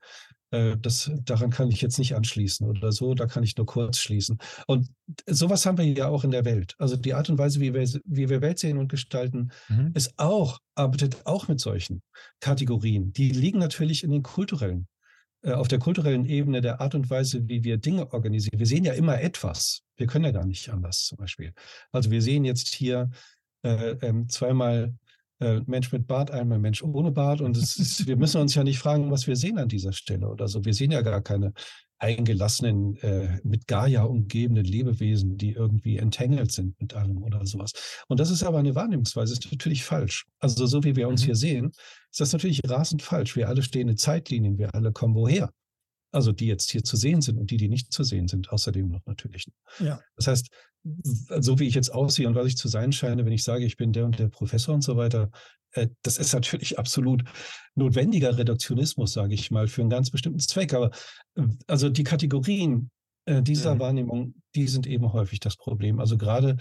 [0.50, 3.98] äh, das, daran kann ich jetzt nicht anschließen oder so, da kann ich nur kurz
[3.98, 4.38] schließen.
[4.66, 4.88] Und
[5.26, 6.74] sowas haben wir ja auch in der Welt.
[6.78, 9.92] Also die Art und Weise, wie wir, wie wir Welt sehen und gestalten, mhm.
[9.94, 12.02] ist auch, arbeitet auch mit solchen
[12.40, 13.12] Kategorien.
[13.12, 14.88] Die liegen natürlich in den kulturellen,
[15.44, 18.58] auf der kulturellen Ebene der Art und Weise, wie wir Dinge organisieren.
[18.58, 19.82] Wir sehen ja immer etwas.
[19.96, 21.52] Wir können ja gar nicht anders zum Beispiel.
[21.92, 23.10] Also wir sehen jetzt hier
[23.62, 24.94] äh, ähm, zweimal
[25.40, 27.40] äh, Mensch mit Bart, einmal Mensch ohne Bart.
[27.40, 30.48] Und ist, wir müssen uns ja nicht fragen, was wir sehen an dieser Stelle oder
[30.48, 30.64] so.
[30.64, 31.52] Wir sehen ja gar keine
[31.98, 37.72] eingelassenen, äh, mit Gaia umgebenen Lebewesen, die irgendwie entangled sind mit allem oder sowas.
[38.08, 40.26] Und das ist aber eine Wahrnehmungsweise, ist natürlich falsch.
[40.38, 41.26] Also so wie wir uns mhm.
[41.26, 41.72] hier sehen,
[42.10, 43.36] ist das natürlich rasend falsch.
[43.36, 45.50] Wir alle stehen in Zeitlinien, wir alle kommen woher?
[46.10, 48.88] Also die jetzt hier zu sehen sind und die, die nicht zu sehen sind, außerdem
[48.88, 49.46] noch natürlich.
[49.78, 50.00] Ja.
[50.16, 50.48] Das heißt,
[51.40, 53.76] so wie ich jetzt aussehe und was ich zu sein scheine, wenn ich sage, ich
[53.76, 55.30] bin der und der Professor und so weiter,
[55.72, 57.24] äh, das ist natürlich absolut
[57.74, 60.74] notwendiger Reduktionismus, sage ich mal, für einen ganz bestimmten Zweck.
[60.74, 60.90] Aber
[61.36, 62.90] äh, also die Kategorien
[63.26, 63.80] äh, dieser mhm.
[63.80, 66.00] Wahrnehmung, die sind eben häufig das Problem.
[66.00, 66.56] Also gerade,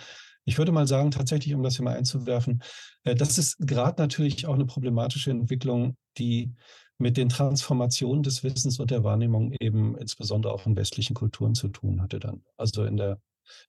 [0.46, 2.64] ich würde mal sagen, tatsächlich, um das hier mal einzuwerfen,
[3.04, 6.54] das ist gerade natürlich auch eine problematische Entwicklung, die
[6.98, 11.68] mit den Transformationen des Wissens und der Wahrnehmung eben insbesondere auch in westlichen Kulturen zu
[11.68, 12.44] tun hatte dann.
[12.58, 13.22] Also in der,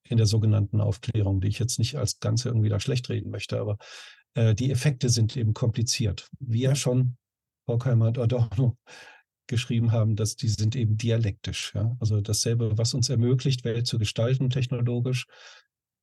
[0.04, 3.60] in der sogenannten Aufklärung, die ich jetzt nicht als Ganze irgendwie da schlecht reden möchte,
[3.60, 3.76] aber
[4.34, 6.28] äh, die Effekte sind eben kompliziert.
[6.38, 7.16] Wie ja schon
[7.66, 8.78] Horkheimer und Adorno
[9.46, 11.72] geschrieben haben, dass die sind eben dialektisch.
[11.74, 11.96] Ja?
[12.00, 15.26] Also dasselbe, was uns ermöglicht, Welt zu gestalten technologisch,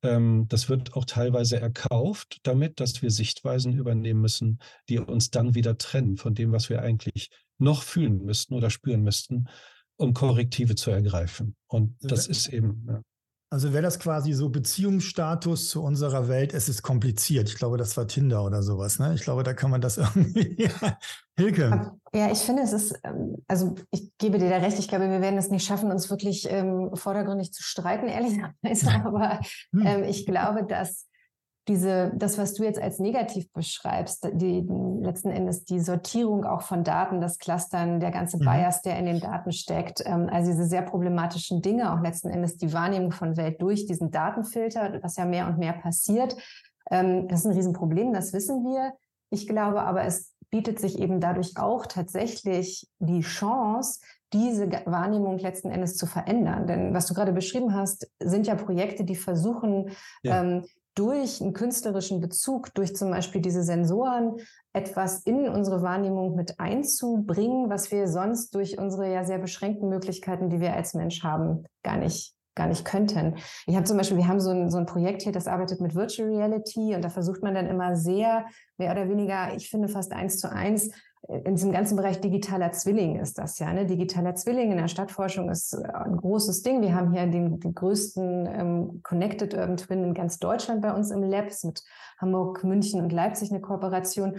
[0.02, 5.78] das wird auch teilweise erkauft damit, dass wir Sichtweisen übernehmen müssen, die uns dann wieder
[5.78, 9.48] trennen von dem, was wir eigentlich noch fühlen müssten oder spüren müssten,
[9.96, 11.56] um Korrektive zu ergreifen.
[11.66, 12.86] Und das ist eben.
[12.88, 13.02] Ja.
[13.48, 17.48] Also wäre das quasi so Beziehungsstatus zu unserer Welt, es ist kompliziert.
[17.48, 18.98] Ich glaube, das war Tinder oder sowas.
[18.98, 19.14] Ne?
[19.14, 20.56] Ich glaube, da kann man das irgendwie.
[20.60, 20.98] ja.
[21.38, 21.92] Hilke.
[22.12, 25.20] Ja, ich finde, es ist, ähm, also ich gebe dir da recht, ich glaube, wir
[25.20, 28.90] werden es nicht schaffen, uns wirklich ähm, vordergründig zu streiten, ehrlicherweise.
[29.04, 29.38] Aber
[29.72, 29.86] hm.
[29.86, 31.06] ähm, ich glaube, dass
[31.68, 34.66] diese, das, was du jetzt als negativ beschreibst, die
[35.00, 38.44] letzten Endes die Sortierung auch von Daten, das Clustern, der ganze mhm.
[38.44, 42.56] Bias, der in den Daten steckt, ähm, also diese sehr problematischen Dinge, auch letzten Endes
[42.56, 46.36] die Wahrnehmung von Welt durch diesen Datenfilter, was ja mehr und mehr passiert,
[46.90, 48.92] ähm, das ist ein Riesenproblem, das wissen wir.
[49.30, 54.00] Ich glaube aber, es bietet sich eben dadurch auch tatsächlich die Chance,
[54.32, 56.66] diese Wahrnehmung letzten Endes zu verändern.
[56.66, 59.90] Denn was du gerade beschrieben hast, sind ja Projekte, die versuchen,
[60.22, 60.40] ja.
[60.42, 60.64] ähm,
[60.96, 64.36] durch einen künstlerischen Bezug, durch zum Beispiel diese Sensoren,
[64.72, 70.50] etwas in unsere Wahrnehmung mit einzubringen, was wir sonst durch unsere ja sehr beschränkten Möglichkeiten,
[70.50, 73.34] die wir als Mensch haben, gar nicht gar nicht könnten.
[73.66, 75.94] Ich habe zum Beispiel, wir haben so ein, so ein Projekt hier, das arbeitet mit
[75.94, 78.46] Virtual Reality und da versucht man dann immer sehr,
[78.78, 80.90] mehr oder weniger, ich finde fast eins zu eins,
[81.28, 83.72] in diesem ganzen Bereich digitaler Zwilling ist das ja.
[83.72, 83.86] Ne?
[83.86, 86.82] Digitaler Zwilling in der Stadtforschung ist äh, ein großes Ding.
[86.82, 91.10] Wir haben hier den, den größten ähm, Connected Urban Twin in ganz Deutschland bei uns
[91.10, 91.82] im Labs mit
[92.18, 94.38] Hamburg, München und Leipzig eine Kooperation.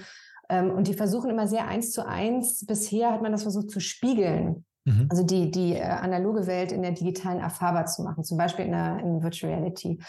[0.49, 2.65] Ähm, und die versuchen immer sehr eins zu eins.
[2.65, 4.65] Bisher hat man das versucht zu spiegeln.
[4.85, 5.07] Mhm.
[5.09, 8.71] Also die, die äh, analoge Welt in der digitalen erfahrbar zu machen, zum Beispiel in
[8.71, 9.99] der in Virtual Reality.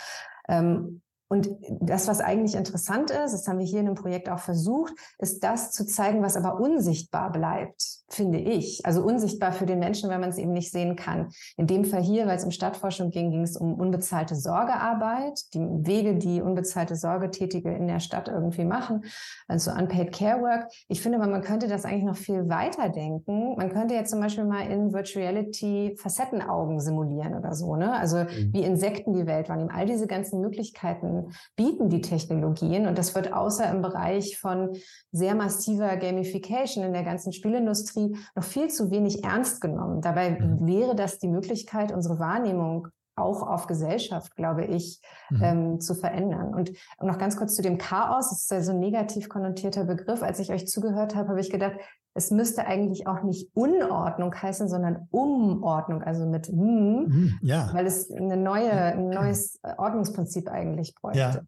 [0.49, 1.51] Ähm, Und
[1.81, 5.45] das, was eigentlich interessant ist, das haben wir hier in dem Projekt auch versucht, ist
[5.45, 8.85] das zu zeigen, was aber unsichtbar bleibt, finde ich.
[8.87, 11.29] Also unsichtbar für den Menschen, weil man es eben nicht sehen kann.
[11.59, 15.61] In dem Fall hier, weil es um Stadtforschung ging, ging es um unbezahlte Sorgearbeit, die
[15.61, 19.05] Wege, die unbezahlte Sorgetätige in der Stadt irgendwie machen,
[19.49, 20.73] also Unpaid Care Work.
[20.89, 23.55] Ich finde, man könnte das eigentlich noch viel weiter denken.
[23.57, 27.93] Man könnte jetzt zum Beispiel mal in Virtual Reality Facettenaugen simulieren oder so, ne?
[27.93, 28.53] Also mhm.
[28.53, 29.71] wie Insekten die Welt wahrnehmen.
[29.71, 31.18] All diese ganzen Möglichkeiten
[31.57, 32.87] bieten die Technologien.
[32.87, 34.77] Und das wird außer im Bereich von
[35.13, 40.01] sehr massiver Gamification in der ganzen Spielindustrie noch viel zu wenig ernst genommen.
[40.01, 40.67] Dabei mhm.
[40.67, 42.89] wäre das die Möglichkeit, unsere Wahrnehmung
[43.19, 45.01] auch auf Gesellschaft, glaube ich,
[45.31, 45.43] mhm.
[45.43, 46.55] ähm, zu verändern.
[46.55, 50.23] Und noch ganz kurz zu dem Chaos, das ist ja so ein negativ konnotierter Begriff.
[50.23, 51.77] Als ich euch zugehört habe, habe ich gedacht,
[52.15, 57.71] es müsste eigentlich auch nicht Unordnung heißen, sondern Umordnung, also mit M, ja.
[57.73, 61.19] weil es eine neue, ein neues Ordnungsprinzip eigentlich bräuchte.
[61.19, 61.41] Ja.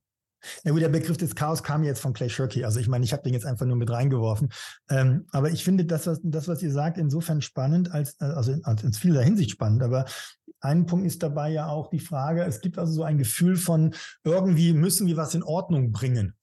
[0.64, 2.64] Ja gut, der Begriff des Chaos kam jetzt von Clay Shirky.
[2.64, 4.49] Also ich meine, ich habe den jetzt einfach nur mit reingeworfen.
[4.89, 8.53] Ähm, aber ich finde das was, das, was ihr sagt, insofern spannend, als, äh, also
[8.53, 9.83] in, in vieler Hinsicht spannend.
[9.83, 10.07] Aber
[10.61, 13.95] ein Punkt ist dabei ja auch die Frage, es gibt also so ein Gefühl von,
[14.25, 16.35] irgendwie müssen wir was in Ordnung bringen.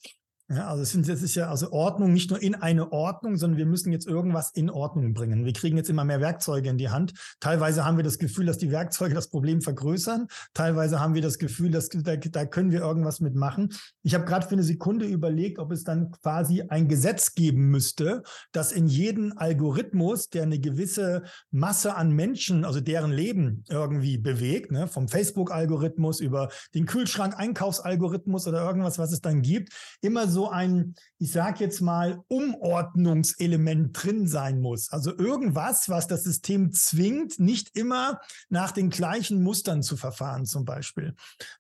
[0.49, 3.57] Ja, also es, sind, es ist ja also Ordnung nicht nur in eine Ordnung, sondern
[3.57, 5.43] wir müssen jetzt irgendwas in Ordnung bringen.
[5.43, 7.11] Wir kriegen jetzt immer mehr Werkzeuge in die Hand.
[7.41, 10.27] Teilweise haben wir das Gefühl, dass die Werkzeuge das Problem vergrößern.
[10.53, 13.73] Teilweise haben wir das Gefühl, dass da, da können wir irgendwas mitmachen.
[14.03, 18.23] Ich habe gerade für eine Sekunde überlegt, ob es dann quasi ein Gesetz geben müsste,
[18.53, 24.71] dass in jeden Algorithmus, der eine gewisse Masse an Menschen, also deren Leben irgendwie bewegt,
[24.71, 30.51] ne, vom Facebook-Algorithmus über den Kühlschrank-Einkaufsalgorithmus oder irgendwas, was es dann gibt, immer so so
[30.51, 34.91] ein, ich sage jetzt mal, Umordnungselement drin sein muss.
[34.91, 38.19] Also irgendwas, was das System zwingt, nicht immer
[38.49, 41.15] nach den gleichen Mustern zu verfahren, zum Beispiel.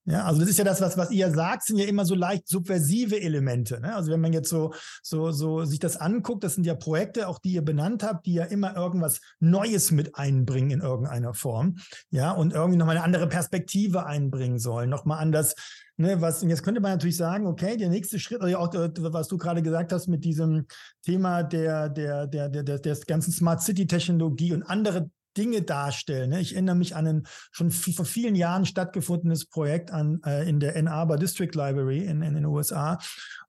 [0.05, 2.47] Ja, also das ist ja das, was, was ihr sagt, sind ja immer so leicht
[2.47, 3.81] subversive Elemente.
[3.81, 3.95] Ne?
[3.95, 7.39] Also wenn man jetzt so, so, so sich das anguckt, das sind ja Projekte, auch
[7.39, 11.77] die ihr benannt habt, die ja immer irgendwas Neues mit einbringen in irgendeiner Form.
[12.11, 15.55] Ja, und irgendwie nochmal eine andere Perspektive einbringen sollen, nochmal anders
[15.99, 19.27] Ne, was, jetzt könnte man natürlich sagen, okay, der nächste Schritt, also auch äh, was
[19.29, 20.67] du gerade gesagt hast mit diesem
[21.03, 26.31] Thema der, der, der, der, der, der ganzen Smart City Technologie und andere Dinge darstellen.
[26.31, 26.41] Ne?
[26.41, 30.75] Ich erinnere mich an ein schon vor vielen Jahren stattgefundenes Projekt an, äh, in der
[30.75, 32.99] Ann Arbor District Library in, in den USA.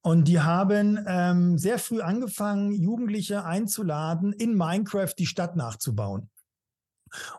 [0.00, 6.30] Und die haben ähm, sehr früh angefangen, Jugendliche einzuladen, in Minecraft die Stadt nachzubauen.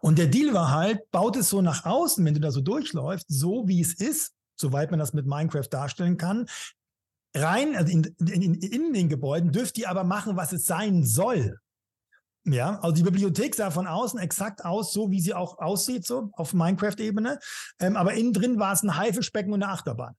[0.02, 3.28] Und der Deal war halt, baut es so nach außen, wenn du da so durchläufst,
[3.28, 6.48] so wie es ist, soweit man das mit Minecraft darstellen kann.
[7.36, 11.60] Rein also in, in, in den Gebäuden dürft ihr aber machen, was es sein soll.
[12.46, 16.30] Ja, also die Bibliothek sah von außen exakt aus, so wie sie auch aussieht, so
[16.34, 17.38] auf Minecraft-Ebene.
[17.80, 20.16] Ähm, aber innen drin war es ein Haifischbecken und eine Achterbahn.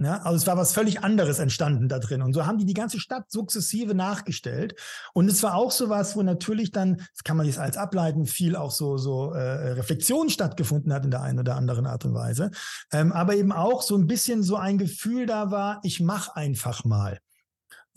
[0.00, 2.22] Ja, also es war was völlig anderes entstanden da drin.
[2.22, 4.74] Und so haben die die ganze Stadt sukzessive nachgestellt.
[5.12, 8.24] Und es war auch so was, wo natürlich dann, das kann man jetzt als ableiten,
[8.26, 12.14] viel auch so, so äh, Reflexion stattgefunden hat in der einen oder anderen Art und
[12.14, 12.52] Weise.
[12.92, 16.84] Ähm, aber eben auch so ein bisschen so ein Gefühl da war, ich mach einfach
[16.84, 17.18] mal.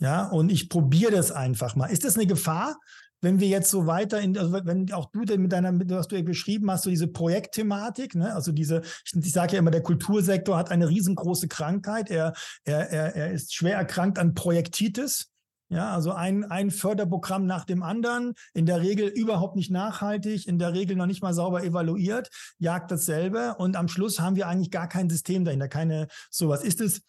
[0.00, 1.86] Ja, und ich probiere das einfach mal.
[1.86, 2.76] Ist das eine Gefahr?
[3.22, 6.22] Wenn wir jetzt so weiter in, also wenn auch du mit deiner, was du ja
[6.22, 10.56] beschrieben hast, so diese Projektthematik, ne, also diese, ich, ich sage ja immer, der Kultursektor
[10.58, 12.10] hat eine riesengroße Krankheit.
[12.10, 15.28] Er, er, er, er ist schwer erkrankt an Projektitis.
[15.68, 20.58] Ja, also ein, ein Förderprogramm nach dem anderen, in der Regel überhaupt nicht nachhaltig, in
[20.58, 24.70] der Regel noch nicht mal sauber evaluiert, jagt dasselbe und am Schluss haben wir eigentlich
[24.70, 26.62] gar kein System dahinter, keine sowas.
[26.62, 27.00] Ist es,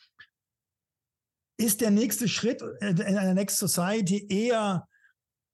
[1.57, 4.87] ist der nächste Schritt in einer Next Society eher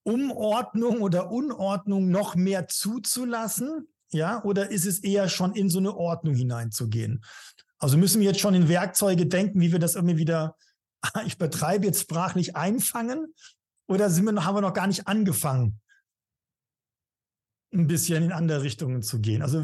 [0.09, 3.87] Umordnung oder Unordnung noch mehr zuzulassen?
[4.11, 7.23] Ja, oder ist es eher schon in so eine Ordnung hineinzugehen?
[7.77, 10.57] Also müssen wir jetzt schon in Werkzeuge denken, wie wir das irgendwie wieder,
[11.25, 13.33] ich betreibe jetzt sprachlich einfangen?
[13.87, 15.79] Oder sind wir, haben wir noch gar nicht angefangen,
[17.73, 19.41] ein bisschen in andere Richtungen zu gehen?
[19.41, 19.63] Also,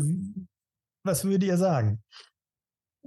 [1.04, 2.04] was würdet ihr sagen?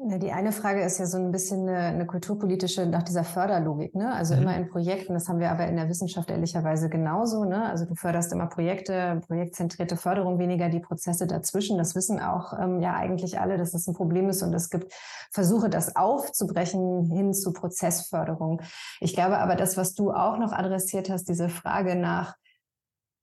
[0.01, 4.13] Die eine Frage ist ja so ein bisschen eine, eine kulturpolitische nach dieser Förderlogik, ne?
[4.13, 4.43] Also mhm.
[4.43, 7.65] immer in Projekten, das haben wir aber in der Wissenschaft ehrlicherweise genauso, ne?
[7.65, 11.79] Also du förderst immer Projekte, projektzentrierte Förderung, weniger die Prozesse dazwischen.
[11.79, 14.93] Das wissen auch ähm, ja eigentlich alle, dass das ein Problem ist und es gibt
[15.33, 18.63] Versuche, das aufzubrechen hin zu Prozessförderung.
[19.01, 22.37] Ich glaube aber, das, was du auch noch adressiert hast, diese Frage nach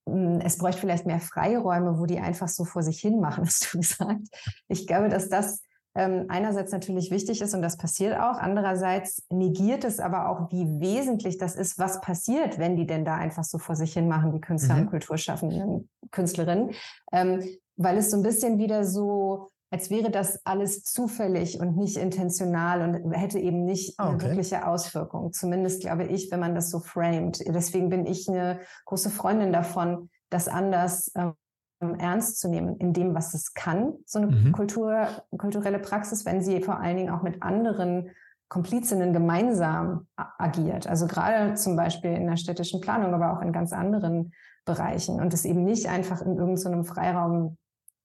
[0.10, 3.74] hm, es bräuchte vielleicht mehr Freiräume, wo die einfach so vor sich hin machen, hast
[3.74, 4.28] du gesagt.
[4.68, 5.65] Ich glaube, dass das
[5.96, 8.38] ähm, einerseits natürlich wichtig ist und das passiert auch.
[8.38, 13.16] Andererseits negiert es aber auch, wie wesentlich das ist, was passiert, wenn die denn da
[13.16, 14.82] einfach so vor sich hin machen, die Künstler mhm.
[14.82, 16.72] und Kulturschaffenden, Künstlerinnen.
[17.12, 17.44] Ähm,
[17.78, 22.82] weil es so ein bisschen wieder so als wäre das alles zufällig und nicht intentional
[22.82, 24.14] und hätte eben nicht ah, okay.
[24.14, 25.34] eine wirkliche Auswirkung.
[25.34, 27.44] Zumindest glaube ich, wenn man das so framet.
[27.46, 31.34] Deswegen bin ich eine große Freundin davon, das anders ähm,
[31.80, 34.52] ernst zu nehmen in dem, was es kann, so eine mhm.
[34.52, 35.08] Kultur,
[35.38, 38.12] kulturelle Praxis, wenn sie vor allen Dingen auch mit anderen
[38.48, 40.88] Komplizinnen gemeinsam agiert.
[40.88, 44.34] Also gerade zum Beispiel in der städtischen Planung, aber auch in ganz anderen
[44.66, 47.58] Bereichen und es eben nicht einfach in irgendeinem so Freiraum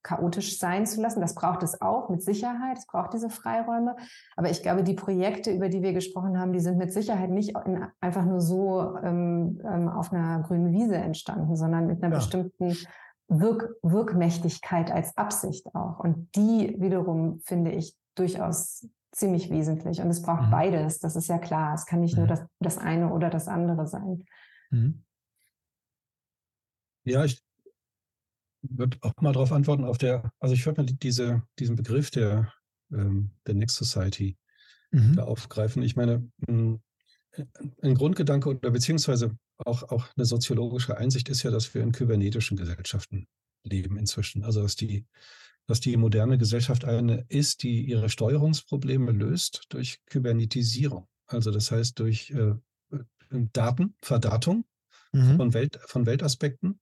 [0.02, 1.20] chaotisch sein zu lassen.
[1.20, 2.78] Das braucht es auch mit Sicherheit.
[2.78, 3.96] Es braucht diese Freiräume.
[4.36, 7.54] Aber ich glaube, die Projekte, über die wir gesprochen haben, die sind mit Sicherheit nicht
[7.66, 12.18] in, einfach nur so ähm, ähm auf einer grünen Wiese entstanden, sondern mit einer ja.
[12.18, 12.76] bestimmten
[13.30, 16.00] Wirk Wirkmächtigkeit als Absicht auch.
[16.00, 20.00] Und die wiederum finde ich durchaus ziemlich wesentlich.
[20.00, 20.50] Und es braucht mhm.
[20.50, 20.98] beides.
[20.98, 21.74] Das ist ja klar.
[21.74, 22.20] Es kann nicht mhm.
[22.20, 24.24] nur das, das eine oder das andere sein.
[24.70, 25.04] Mhm.
[27.04, 27.40] Ja, ich
[28.62, 32.52] würde auch mal darauf antworten, auf der, also ich würde mal diese, diesen Begriff der,
[32.92, 34.36] ähm, der Next Society
[34.90, 35.16] mhm.
[35.16, 35.82] da aufgreifen.
[35.82, 36.82] Ich meine, ein,
[37.80, 39.36] ein Grundgedanke oder beziehungsweise
[39.66, 43.26] auch, auch eine soziologische Einsicht ist ja, dass wir in kybernetischen Gesellschaften
[43.64, 44.44] leben inzwischen.
[44.44, 45.06] Also dass die,
[45.66, 51.06] dass die moderne Gesellschaft eine ist, die ihre Steuerungsprobleme löst durch Kybernetisierung.
[51.26, 52.54] Also das heißt durch äh,
[53.30, 54.64] Daten, Verdatung
[55.12, 55.36] mhm.
[55.36, 56.80] von, Welt, von Weltaspekten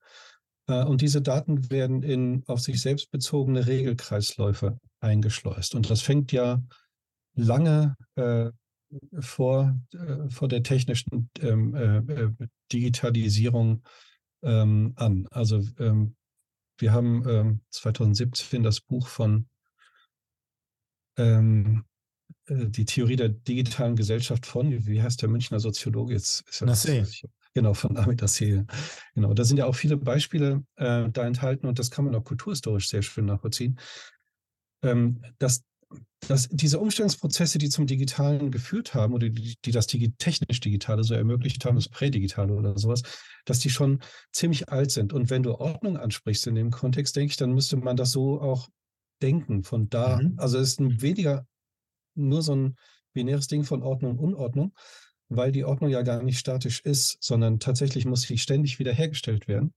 [0.69, 5.75] äh, und diese Daten werden in auf sich selbst bezogene Regelkreisläufe eingeschleust.
[5.75, 6.63] Und das fängt ja
[7.35, 8.51] lange äh,
[9.21, 12.31] vor, äh, vor der technischen ähm, äh, äh,
[12.73, 13.83] Digitalisierung
[14.43, 15.27] ähm, an.
[15.31, 16.15] Also ähm,
[16.79, 19.49] wir haben 2017 ähm, das Buch von
[21.17, 21.85] ähm,
[22.47, 26.49] äh, die Theorie der digitalen Gesellschaft von, wie heißt der Münchner Soziologe jetzt?
[26.49, 26.85] Ist das,
[27.55, 28.67] Genau, von Amit Assel.
[29.15, 32.23] Genau, da sind ja auch viele Beispiele äh, da enthalten und das kann man auch
[32.23, 33.79] kulturhistorisch sehr schön nachvollziehen.
[34.83, 35.65] Ähm, dass,
[36.27, 41.03] dass diese Umstellungsprozesse, die zum Digitalen geführt haben oder die, die das Digi technisch Digitale
[41.05, 43.03] so ermöglicht haben, das Prädigitale oder sowas,
[43.45, 44.01] dass die schon
[44.33, 45.13] ziemlich alt sind.
[45.13, 48.41] Und wenn du Ordnung ansprichst in dem Kontext, denke ich, dann müsste man das so
[48.41, 48.69] auch
[49.23, 49.63] denken.
[49.63, 50.35] Von da, mhm.
[50.37, 51.47] also es ist ein weniger
[52.15, 52.77] nur so ein
[53.15, 54.75] binäres Ding von Ordnung und Unordnung,
[55.29, 59.73] weil die Ordnung ja gar nicht statisch ist, sondern tatsächlich muss sie ständig wiederhergestellt werden.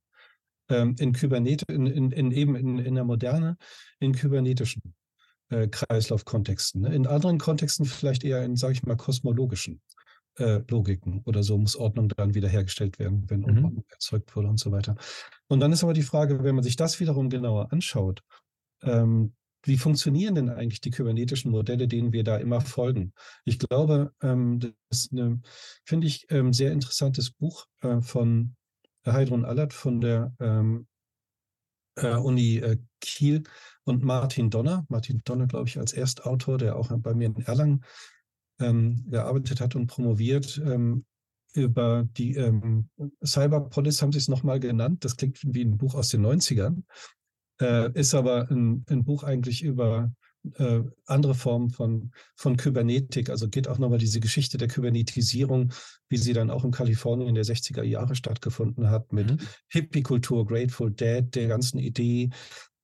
[0.70, 3.57] Ähm, in Kubernetes, in, in, in, eben in, in der Moderne,
[3.99, 4.82] in kybernetischen
[5.52, 6.82] äh, Kreislaufkontexten.
[6.82, 6.95] Ne?
[6.95, 9.82] In anderen Kontexten vielleicht eher in, sage ich mal, kosmologischen
[10.38, 13.58] äh, Logiken oder so muss Ordnung dann wiederhergestellt werden, wenn mhm.
[13.58, 14.95] Unordnung erzeugt wurde und so weiter.
[15.47, 18.24] Und dann ist aber die Frage, wenn man sich das wiederum genauer anschaut,
[18.82, 19.34] ähm,
[19.64, 23.14] wie funktionieren denn eigentlich die kybernetischen Modelle, denen wir da immer folgen?
[23.45, 25.43] Ich glaube, ähm, das ist ein,
[25.86, 28.56] finde ich, ähm, sehr interessantes Buch äh, von
[29.06, 30.88] Heidrun Allert von der ähm,
[31.95, 33.43] äh, Uni äh, Kiel
[33.84, 34.86] und Martin Donner.
[34.89, 37.84] Martin Donner, glaube ich, als Erstautor, der auch bei mir in Erlangen
[38.59, 40.61] ähm, gearbeitet hat und promoviert.
[40.63, 41.05] Ähm,
[41.53, 42.89] über die ähm,
[43.25, 45.03] Cyberpolis haben sie es nochmal genannt.
[45.03, 46.84] Das klingt wie ein Buch aus den 90ern
[47.61, 50.11] äh, ist aber ein, ein, Buch eigentlich über
[50.57, 53.29] äh, andere Formen von, von Kybernetik.
[53.29, 55.71] Also geht auch nochmal diese Geschichte der Kybernetisierung,
[56.09, 59.47] wie sie dann auch in Kalifornien der 60er Jahre stattgefunden hat, mit mhm.
[59.69, 62.32] Hippie-Kultur, Grateful Dead, der ganzen Idee,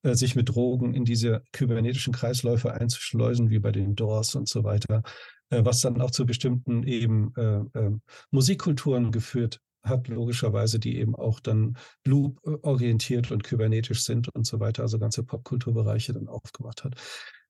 [0.03, 5.03] sich mit Drogen in diese kybernetischen Kreisläufe einzuschleusen, wie bei den Doors und so weiter,
[5.49, 7.91] äh, was dann auch zu bestimmten eben äh, äh,
[8.31, 14.83] Musikkulturen geführt hat, logischerweise, die eben auch dann Loop-orientiert und kybernetisch sind und so weiter,
[14.83, 16.95] also ganze Popkulturbereiche dann aufgemacht hat.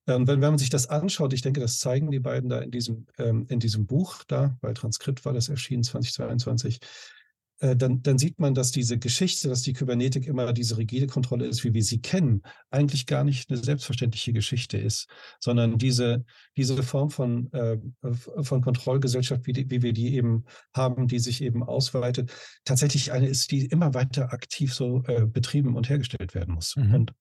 [0.07, 2.71] Ähm, wenn, wenn man sich das anschaut, ich denke, das zeigen die beiden da in
[2.71, 6.79] diesem, ähm, in diesem Buch da, bei Transkript war das erschienen 2022, äh,
[7.59, 11.63] dann, dann sieht man, dass diese Geschichte, dass die Kybernetik immer diese rigide Kontrolle ist,
[11.63, 15.07] wie wir sie kennen, eigentlich gar nicht eine selbstverständliche Geschichte ist,
[15.39, 16.23] sondern diese,
[16.55, 17.77] diese Form von, äh,
[18.11, 20.45] von Kontrollgesellschaft, wie, die, wie wir die eben
[20.75, 22.31] haben, die sich eben ausweitet,
[22.63, 26.75] tatsächlich eine ist, die immer weiter aktiv so äh, betrieben und hergestellt werden muss.
[26.75, 26.93] Mhm.
[26.93, 27.13] Und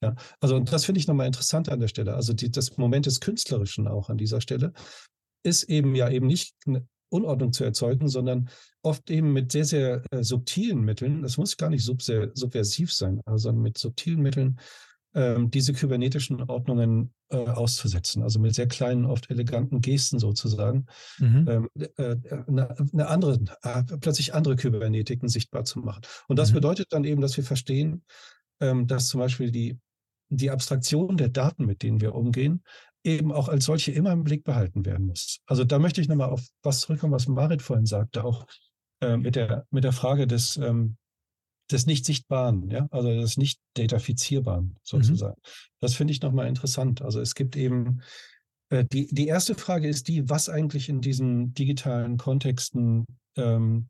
[0.00, 2.14] ja, also und das finde ich nochmal interessant an der Stelle.
[2.14, 4.72] Also die, das Moment des Künstlerischen auch an dieser Stelle
[5.44, 6.54] ist eben ja eben nicht
[7.14, 8.48] Unordnung zu erzeugen, sondern
[8.82, 13.62] oft eben mit sehr, sehr äh, subtilen Mitteln, das muss gar nicht subversiv sein, sondern
[13.62, 14.58] mit subtilen Mitteln
[15.14, 18.22] ähm, diese kybernetischen Ordnungen äh, auszusetzen.
[18.22, 20.86] Also mit sehr kleinen, oft eleganten Gesten sozusagen,
[21.18, 21.46] mhm.
[21.48, 26.02] ähm, äh, eine, eine, andere, äh, plötzlich andere Kybernetiken sichtbar zu machen.
[26.28, 26.54] Und das mhm.
[26.56, 28.02] bedeutet dann eben, dass wir verstehen,
[28.60, 29.78] ähm, dass zum Beispiel die,
[30.30, 32.62] die Abstraktion der Daten, mit denen wir umgehen,
[33.04, 35.40] eben auch als solche immer im Blick behalten werden muss.
[35.46, 38.46] Also da möchte ich nochmal auf was zurückkommen, was Marit vorhin sagte, auch
[39.00, 40.96] äh, mit, der, mit der Frage des, ähm,
[41.70, 44.76] des nicht sichtbaren, ja, also des nicht datafizierbaren mhm.
[44.82, 45.36] sozusagen.
[45.36, 45.50] Mhm.
[45.80, 47.02] Das finde ich nochmal interessant.
[47.02, 48.00] Also es gibt eben
[48.70, 53.88] äh, die, die erste Frage ist die, was eigentlich in diesen digitalen Kontexten ähm,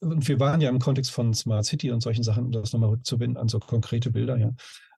[0.00, 2.90] und wir waren ja im Kontext von Smart City und solchen Sachen, um das nochmal
[2.90, 4.52] rückzubinden an so konkrete Bilder, ja.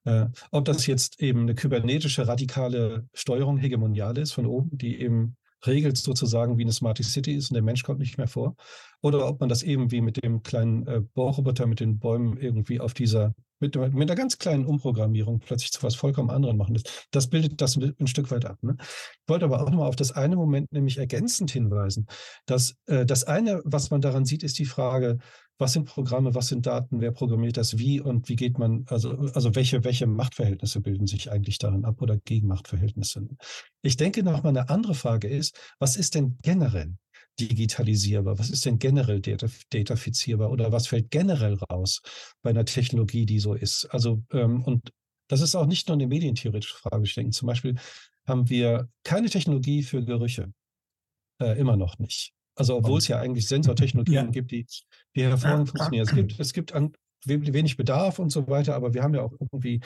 [0.05, 5.37] Äh, ob das jetzt eben eine kybernetische radikale Steuerung hegemonial ist von oben, die eben
[5.67, 8.57] regelt sozusagen, wie eine Smart City ist und der Mensch kommt nicht mehr vor.
[9.03, 12.81] Oder ob man das eben wie mit dem kleinen äh, Bohrroboter mit den Bäumen irgendwie
[12.81, 17.09] auf dieser, mit, mit einer ganz kleinen Umprogrammierung plötzlich zu was vollkommen anderem machen lässt.
[17.11, 18.59] Das bildet das ein Stück weit ab.
[18.63, 18.77] Ne?
[18.81, 22.07] Ich wollte aber auch nochmal auf das eine Moment nämlich ergänzend hinweisen,
[22.47, 25.19] dass äh, das eine, was man daran sieht, ist die Frage,
[25.61, 29.11] was sind Programme, was sind Daten, wer programmiert das wie und wie geht man, also,
[29.35, 33.29] also welche, welche Machtverhältnisse bilden sich eigentlich darin ab oder Gegenmachtverhältnisse?
[33.83, 36.95] Ich denke noch mal eine andere Frage ist, was ist denn generell
[37.39, 38.39] digitalisierbar?
[38.39, 42.01] Was ist denn generell datafizierbar oder was fällt generell raus
[42.43, 43.85] bei einer Technologie, die so ist?
[43.87, 44.93] Also, ähm, und
[45.29, 47.05] das ist auch nicht nur eine medientheoretische Frage.
[47.05, 47.77] Ich denke, zum Beispiel
[48.27, 50.53] haben wir keine Technologie für Gerüche.
[51.41, 52.33] Äh, immer noch nicht.
[52.61, 54.31] Also obwohl es ja eigentlich Sensortechnologien ja.
[54.31, 54.67] gibt, die,
[55.17, 56.07] die hervorragend funktionieren.
[56.07, 56.93] Es gibt, es gibt an,
[57.25, 59.81] wenig Bedarf und so weiter, aber wir haben ja auch irgendwie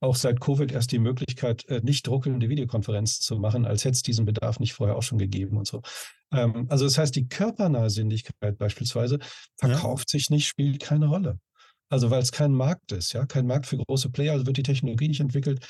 [0.00, 4.02] auch seit Covid erst die Möglichkeit, äh, nicht druckende Videokonferenzen zu machen, als hätte es
[4.02, 5.80] diesen Bedarf nicht vorher auch schon gegeben und so.
[6.30, 9.18] Ähm, also das heißt, die körpernahe Sinnlichkeit beispielsweise
[9.56, 10.18] verkauft ja.
[10.18, 11.38] sich nicht, spielt keine Rolle.
[11.88, 14.62] Also weil es kein Markt ist, ja, kein Markt für große Player, also wird die
[14.62, 15.66] Technologie nicht entwickelt.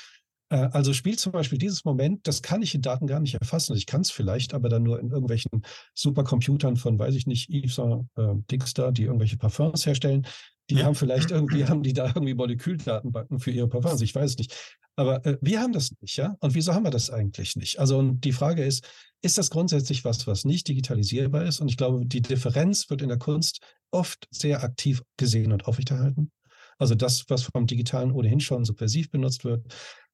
[0.49, 3.75] Äh, also spielt zum Beispiel dieses Moment, das kann ich in Daten gar nicht erfassen.
[3.75, 7.77] Ich kann es vielleicht, aber dann nur in irgendwelchen Supercomputern von, weiß ich nicht, Yves
[7.77, 10.27] äh, Dixter, die irgendwelche Parfums herstellen.
[10.69, 10.85] Die ja.
[10.85, 14.01] haben vielleicht irgendwie, haben die da irgendwie Moleküldatenbanken für ihre Parfums.
[14.01, 14.77] Ich weiß es nicht.
[14.95, 16.35] Aber äh, wir haben das nicht, ja?
[16.41, 17.79] Und wieso haben wir das eigentlich nicht?
[17.79, 18.85] Also und die Frage ist,
[19.21, 21.59] ist das grundsätzlich was, was nicht digitalisierbar ist?
[21.59, 26.31] Und ich glaube, die Differenz wird in der Kunst oft sehr aktiv gesehen und aufrechterhalten.
[26.77, 29.65] Also das, was vom Digitalen ohnehin schon subversiv benutzt wird,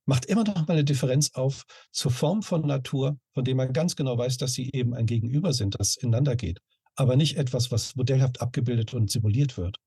[0.05, 3.95] macht immer noch mal eine Differenz auf zur Form von Natur, von dem man ganz
[3.95, 6.59] genau weiß, dass sie eben ein Gegenüber sind, das ineinander geht,
[6.95, 9.77] aber nicht etwas, was modellhaft abgebildet und simuliert wird.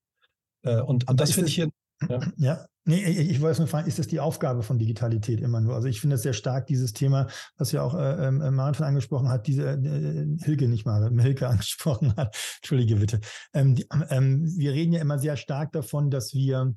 [0.63, 1.69] Äh, und, und das finde ich hier.
[2.07, 2.21] Ja.
[2.37, 5.75] ja, nee, ich wollte nur fragen, ist das die Aufgabe von Digitalität immer nur?
[5.75, 9.27] Also ich finde es sehr stark, dieses Thema, was ja auch äh, äh, Marathon angesprochen
[9.27, 13.19] hat, diese äh, Hilke nicht mal, Hilke angesprochen hat, entschuldige bitte.
[13.53, 16.73] Ähm, die, ähm, wir reden ja immer sehr stark davon, dass wir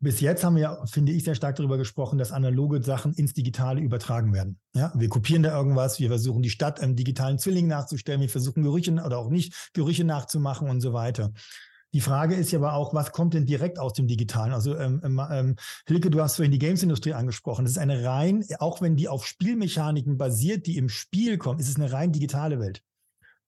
[0.00, 3.80] bis jetzt haben wir finde ich, sehr stark darüber gesprochen, dass analoge Sachen ins Digitale
[3.80, 4.58] übertragen werden.
[4.74, 8.62] Ja, wir kopieren da irgendwas, wir versuchen die Stadt im digitalen Zwilling nachzustellen, wir versuchen
[8.62, 11.32] Gerüche oder auch nicht Gerüche nachzumachen und so weiter.
[11.92, 14.52] Die Frage ist ja aber auch, was kommt denn direkt aus dem Digitalen?
[14.52, 17.64] Also ähm, ähm, ähm Hilke, du hast vorhin die Games-Industrie angesprochen.
[17.64, 21.68] Das ist eine rein, auch wenn die auf Spielmechaniken basiert, die im Spiel kommen, ist
[21.68, 22.82] es eine rein digitale Welt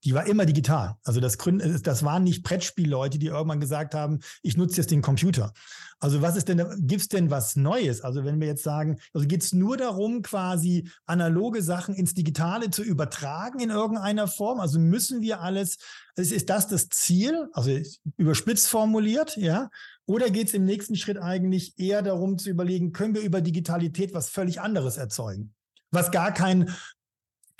[0.04, 0.96] die war immer digital.
[1.04, 5.52] Also das, das waren nicht Brettspielleute, die irgendwann gesagt haben, ich nutze jetzt den Computer.
[6.00, 8.00] Also was ist denn, gibt es denn was Neues?
[8.00, 12.70] Also wenn wir jetzt sagen, also geht es nur darum, quasi analoge Sachen ins Digitale
[12.70, 14.58] zu übertragen in irgendeiner Form?
[14.58, 15.78] Also müssen wir alles,
[16.16, 17.48] ist, ist das das Ziel?
[17.52, 17.78] Also
[18.16, 19.70] überspitzt formuliert, ja?
[20.04, 24.12] Oder geht es im nächsten Schritt eigentlich eher darum zu überlegen, können wir über Digitalität
[24.12, 25.54] was völlig anderes erzeugen?
[25.92, 26.74] was gar kein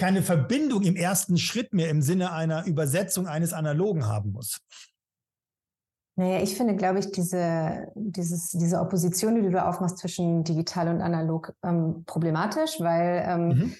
[0.03, 4.59] keine Verbindung im ersten Schritt mehr im Sinne einer Übersetzung eines Analogen haben muss.
[6.16, 10.88] Naja, ich finde, glaube ich, diese, dieses, diese Opposition, die du da aufmachst zwischen digital
[10.88, 13.74] und analog, ähm, problematisch, weil ähm, mhm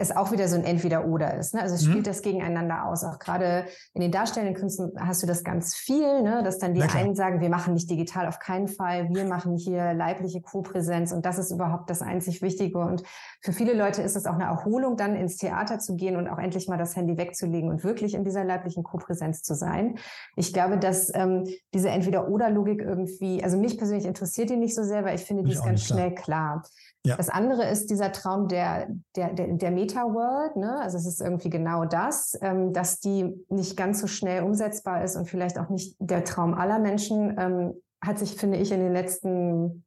[0.00, 1.54] es auch wieder so ein Entweder-Oder ist.
[1.54, 1.60] Ne?
[1.60, 2.04] Also es spielt mhm.
[2.04, 3.02] das gegeneinander aus.
[3.02, 6.42] Auch gerade in den darstellenden Künsten hast du das ganz viel, ne?
[6.44, 9.94] dass dann die einen sagen, wir machen nicht digital auf keinen Fall, wir machen hier
[9.94, 12.78] leibliche Co-Präsenz und das ist überhaupt das einzig Wichtige.
[12.78, 13.02] Und
[13.40, 16.38] für viele Leute ist es auch eine Erholung, dann ins Theater zu gehen und auch
[16.38, 19.98] endlich mal das Handy wegzulegen und wirklich in dieser leiblichen Co-Präsenz zu sein.
[20.36, 21.44] Ich glaube, dass ähm,
[21.74, 25.52] diese Entweder-Oder-Logik irgendwie, also mich persönlich interessiert die nicht so sehr, weil ich finde, die
[25.52, 26.62] ist ganz schnell klar.
[27.06, 27.16] Ja.
[27.16, 30.56] Das andere ist dieser Traum der, der, der, der Meta-World.
[30.56, 30.78] Ne?
[30.80, 35.16] Also es ist irgendwie genau das, ähm, dass die nicht ganz so schnell umsetzbar ist
[35.16, 38.92] und vielleicht auch nicht der Traum aller Menschen, ähm, hat sich, finde ich, in den
[38.92, 39.84] letzten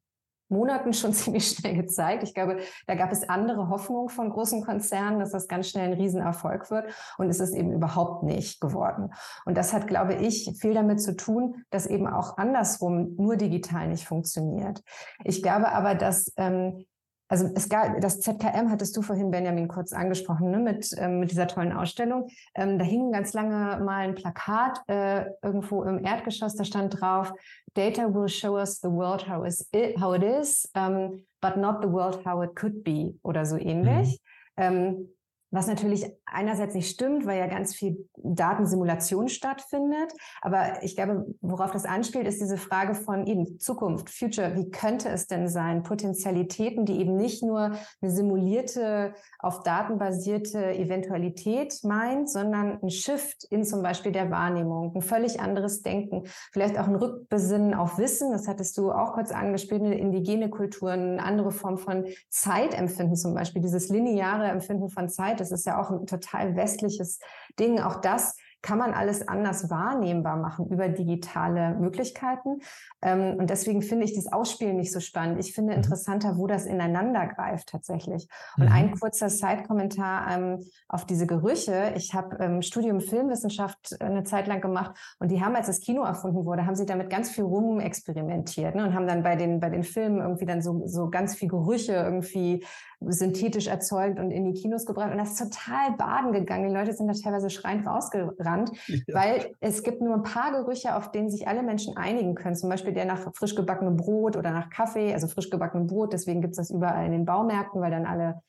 [0.52, 2.24] Monaten schon ziemlich schnell gezeigt.
[2.24, 6.00] Ich glaube, da gab es andere Hoffnungen von großen Konzernen, dass das ganz schnell ein
[6.00, 6.94] Riesenerfolg wird.
[7.18, 9.12] Und es ist eben überhaupt nicht geworden.
[9.46, 13.88] Und das hat, glaube ich, viel damit zu tun, dass eben auch andersrum nur digital
[13.88, 14.84] nicht funktioniert.
[15.24, 16.86] Ich glaube aber, dass ähm,
[17.32, 21.32] also es gab, das ZKM hattest du vorhin, Benjamin, kurz angesprochen, ne, mit, ähm, mit
[21.32, 22.28] dieser tollen Ausstellung.
[22.56, 27.32] Ähm, da hing ganz lange mal ein Plakat äh, irgendwo im Erdgeschoss, da stand drauf,
[27.74, 31.82] Data will show us the world how, is it, how it is, um, but not
[31.82, 34.20] the world how it could be oder so ähnlich.
[34.58, 34.64] Mhm.
[34.64, 35.10] Ähm,
[35.52, 40.14] was natürlich einerseits nicht stimmt, weil ja ganz viel Datensimulation stattfindet.
[40.42, 44.56] Aber ich glaube, worauf das anspielt, ist diese Frage von eben Zukunft, Future.
[44.56, 45.84] Wie könnte es denn sein?
[45.84, 47.72] Potenzialitäten, die eben nicht nur
[48.02, 54.96] eine simulierte, auf Daten basierte Eventualität meint, sondern ein Shift in zum Beispiel der Wahrnehmung,
[54.96, 56.24] ein völlig anderes Denken,
[56.54, 58.32] vielleicht auch ein Rückbesinnen auf Wissen.
[58.32, 63.62] Das hattest du auch kurz angespielt, indigene Kulturen, eine andere Form von Zeitempfinden zum Beispiel,
[63.62, 67.20] dieses lineare Empfinden von Zeit das ist ja auch ein total westliches
[67.60, 67.80] Ding.
[67.80, 72.60] Auch das kann man alles anders wahrnehmbar machen über digitale Möglichkeiten.
[73.02, 75.40] Ähm, und deswegen finde ich dieses Ausspielen nicht so spannend.
[75.40, 75.78] Ich finde mhm.
[75.78, 78.28] interessanter, wo das ineinander greift tatsächlich.
[78.58, 78.72] Und mhm.
[78.72, 81.94] ein kurzer Side-Kommentar ähm, auf diese Gerüche.
[81.96, 86.04] Ich habe ähm, Studium Filmwissenschaft eine Zeit lang gemacht und die haben, als das Kino
[86.04, 89.70] erfunden wurde, haben sie damit ganz viel rumexperimentiert ne, und haben dann bei den, bei
[89.70, 92.64] den Filmen irgendwie dann so, so ganz viel Gerüche irgendwie
[93.08, 95.12] synthetisch erzeugt und in die Kinos gebracht.
[95.12, 96.70] Und das ist total baden gegangen.
[96.70, 98.98] Die Leute sind da teilweise schreiend rausgerannt, ja.
[99.14, 102.56] weil es gibt nur ein paar Gerüche, auf denen sich alle Menschen einigen können.
[102.56, 106.14] Zum Beispiel der nach frisch gebackenem Brot oder nach Kaffee, also frisch gebackenem Brot.
[106.14, 108.42] Deswegen gibt es das überall in den Baumärkten, weil dann alle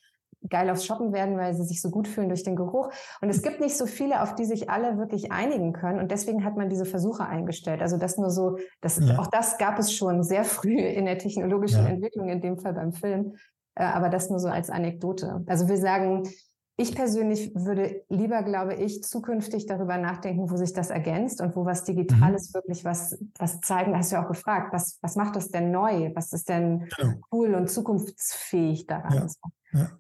[0.49, 2.91] geil aufs Shoppen werden, weil sie sich so gut fühlen durch den Geruch.
[3.21, 6.01] Und es gibt nicht so viele, auf die sich alle wirklich einigen können.
[6.01, 7.81] Und deswegen hat man diese Versuche eingestellt.
[7.81, 9.19] Also das nur so, das, ja.
[9.19, 11.91] auch das gab es schon sehr früh in der technologischen ja.
[11.91, 13.35] Entwicklung, in dem Fall beim Film.
[13.75, 15.43] Äh, aber das nur so als Anekdote.
[15.47, 16.29] Also wir sagen,
[16.77, 21.65] ich persönlich würde lieber, glaube ich, zukünftig darüber nachdenken, wo sich das ergänzt und wo
[21.65, 22.55] was Digitales mhm.
[22.55, 23.97] wirklich was, was zeigen.
[23.97, 26.11] Hast du ja auch gefragt, was, was macht das denn neu?
[26.15, 27.15] Was ist denn genau.
[27.31, 29.15] cool und zukunftsfähig daran?
[29.15, 29.51] Ja.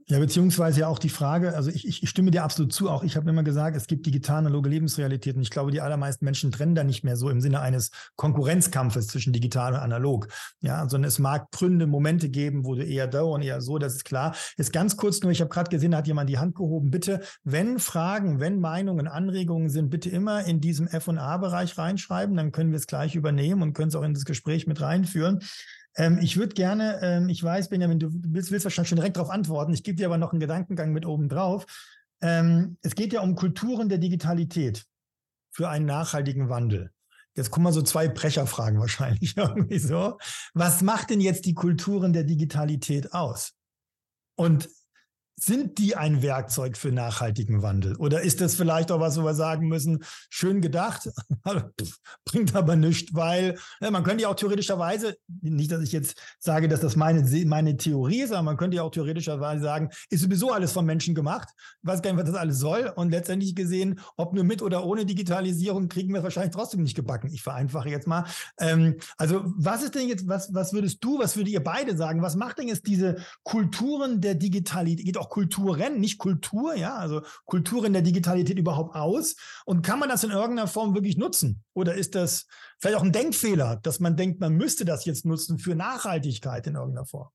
[0.07, 3.16] Ja, beziehungsweise ja auch die Frage, also ich, ich stimme dir absolut zu, auch ich
[3.16, 5.41] habe immer gesagt, es gibt digital analoge Lebensrealitäten.
[5.41, 9.33] Ich glaube, die allermeisten Menschen trennen da nicht mehr so im Sinne eines Konkurrenzkampfes zwischen
[9.33, 10.29] digital und analog.
[10.61, 13.95] Ja, sondern es mag Gründe, Momente geben, wo du eher da und eher so, das
[13.95, 14.35] ist klar.
[14.59, 16.91] Jetzt ganz kurz nur, ich habe gerade gesehen, da hat jemand die Hand gehoben.
[16.91, 22.73] Bitte, wenn Fragen, wenn Meinungen, Anregungen sind, bitte immer in diesem F&A-Bereich reinschreiben, dann können
[22.73, 25.41] wir es gleich übernehmen und können es auch in das Gespräch mit reinführen.
[25.97, 29.30] Ähm, ich würde gerne, ähm, ich weiß, Benjamin, du willst, willst wahrscheinlich schon direkt darauf
[29.30, 29.72] antworten.
[29.72, 31.66] Ich gebe dir aber noch einen Gedankengang mit oben drauf.
[32.20, 34.86] Ähm, es geht ja um Kulturen der Digitalität
[35.51, 36.93] für einen nachhaltigen Wandel.
[37.34, 40.18] Jetzt kommen mal so zwei Brecherfragen wahrscheinlich irgendwie so.
[40.55, 43.55] Was macht denn jetzt die Kulturen der Digitalität aus?
[44.34, 44.68] Und
[45.45, 47.97] sind die ein Werkzeug für nachhaltigen Wandel?
[47.97, 51.11] Oder ist das vielleicht auch was, wo wir sagen müssen, schön gedacht,
[52.24, 56.68] bringt aber nichts, weil ja, man könnte ja auch theoretischerweise, nicht, dass ich jetzt sage,
[56.68, 60.53] dass das meine, meine Theorie ist, aber man könnte ja auch theoretischerweise sagen, ist sowieso
[60.53, 61.49] alles von Menschen gemacht.
[61.82, 62.93] Ich weiß gar nicht, was das alles soll.
[62.95, 67.30] Und letztendlich gesehen, ob nur mit oder ohne Digitalisierung, kriegen wir wahrscheinlich trotzdem nicht gebacken.
[67.32, 68.26] Ich vereinfache jetzt mal.
[68.61, 72.22] Ähm, also was ist denn jetzt, was, was würdest du, was würdet ihr beide sagen?
[72.22, 77.87] Was macht denn jetzt diese Kulturen der Digitalität, auch Kulturen, nicht Kultur, ja, also Kultur
[77.87, 79.35] in der Digitalität überhaupt aus?
[79.64, 81.64] Und kann man das in irgendeiner Form wirklich nutzen?
[81.72, 82.47] Oder ist das
[82.78, 86.74] vielleicht auch ein Denkfehler, dass man denkt, man müsste das jetzt nutzen für Nachhaltigkeit in
[86.74, 87.30] irgendeiner Form?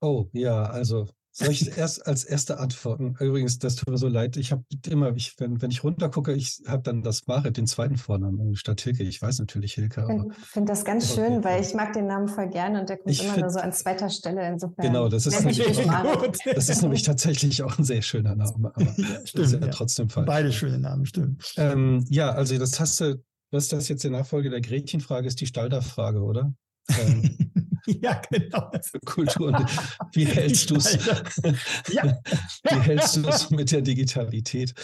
[0.00, 3.14] Oh, ja, also soll ich erst als erste antworten?
[3.20, 4.36] Übrigens, das tut mir so leid.
[4.36, 7.96] Ich habe immer, ich, wenn, wenn ich runtergucke, ich habe dann das Marit, den zweiten
[7.96, 9.04] Vornamen statt Hilke.
[9.04, 10.04] Ich weiß natürlich Hilke.
[10.36, 13.10] Ich finde das ganz schön, weil ich mag den Namen voll gerne und der kommt
[13.10, 14.48] ich immer find, nur so an zweiter Stelle.
[14.48, 18.72] Insofern genau, das ist, nämlich auch, das ist nämlich tatsächlich auch ein sehr schöner Name.
[18.74, 18.86] Aber
[19.24, 20.26] stimmt, ist ja, ja, trotzdem falsch.
[20.26, 21.54] Beide schöne Namen, stimmt.
[21.56, 23.22] Ähm, ja, also das hast du,
[23.52, 26.52] was ist das jetzt die Nachfolge der Gretchenfrage, ist die Stalder-Frage, oder?
[26.98, 27.52] Ähm,
[27.86, 28.70] ja, genau.
[29.04, 29.66] Kultur.
[30.12, 30.94] Wie hältst du es?
[31.88, 32.18] ja.
[32.64, 34.74] Wie hältst du es mit der Digitalität?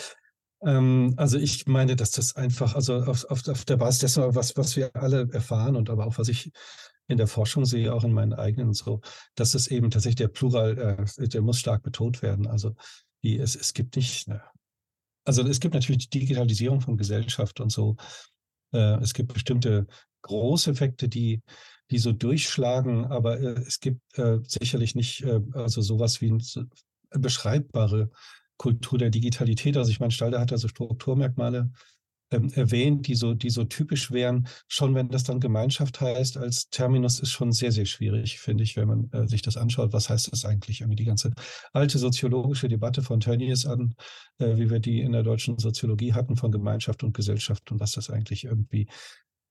[0.62, 4.56] Ähm, also ich meine, dass das einfach, also auf, auf, auf der Basis dessen, was,
[4.56, 6.50] was wir alle erfahren und aber auch was ich
[7.06, 9.00] in der Forschung sehe, auch in meinen eigenen und so,
[9.34, 12.46] dass es eben tatsächlich der Plural, äh, der muss stark betont werden.
[12.46, 12.74] Also
[13.22, 14.42] die, es, es gibt nicht, ne,
[15.26, 17.96] also es gibt natürlich die Digitalisierung von Gesellschaft und so.
[18.72, 19.86] Äh, es gibt bestimmte
[20.22, 21.42] Großeffekte, die
[21.90, 26.68] die so durchschlagen, aber äh, es gibt äh, sicherlich nicht äh, also sowas wie eine
[27.10, 28.10] beschreibbare
[28.56, 29.76] Kultur der Digitalität.
[29.76, 31.70] Also ich meine, Stalder hat also Strukturmerkmale
[32.30, 34.48] ähm, erwähnt, die so, die so typisch wären.
[34.68, 38.76] Schon wenn das dann Gemeinschaft heißt, als Terminus ist schon sehr, sehr schwierig, finde ich,
[38.76, 39.92] wenn man äh, sich das anschaut.
[39.92, 40.80] Was heißt das eigentlich?
[40.80, 41.32] Irgendwie die ganze
[41.72, 43.94] alte soziologische Debatte von Tönnies an,
[44.38, 47.92] äh, wie wir die in der deutschen Soziologie hatten, von Gemeinschaft und Gesellschaft und was
[47.92, 48.88] das eigentlich irgendwie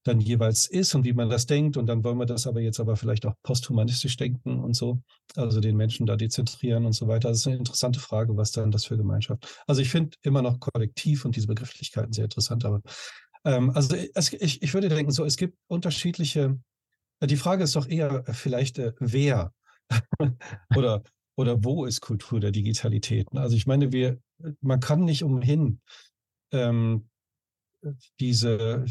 [0.03, 1.77] dann jeweils ist und wie man das denkt.
[1.77, 5.01] Und dann wollen wir das aber jetzt aber vielleicht auch posthumanistisch denken und so,
[5.35, 7.29] also den Menschen da dezentrieren und so weiter.
[7.29, 9.63] Das ist eine interessante Frage, was dann das für Gemeinschaft.
[9.67, 12.81] Also ich finde immer noch Kollektiv und diese Begrifflichkeiten sehr interessant, aber
[13.45, 16.59] ähm, also es, ich, ich würde denken, so es gibt unterschiedliche,
[17.19, 19.53] äh, die Frage ist doch eher vielleicht, äh, wer
[20.75, 21.03] oder
[21.35, 23.27] oder wo ist Kultur der Digitalität?
[23.33, 24.19] Also ich meine, wir,
[24.61, 25.81] man kann nicht umhin,
[26.51, 27.09] ähm,
[28.19, 28.85] diese,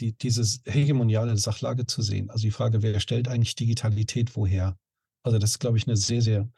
[0.00, 2.30] die, diese hegemoniale Sachlage zu sehen.
[2.30, 4.76] Also die Frage, wer stellt eigentlich Digitalität woher?
[5.22, 6.48] Also das ist, glaube ich, eine sehr, sehr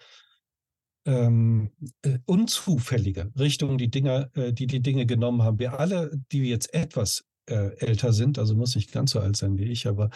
[1.05, 1.70] ähm,
[2.02, 5.59] äh, unzufällige Richtung, die Dinge, äh, die die Dinge genommen haben.
[5.59, 9.59] Wir alle, die jetzt etwas äh, älter sind, also muss nicht ganz so alt sein
[9.59, 10.10] wie ich, aber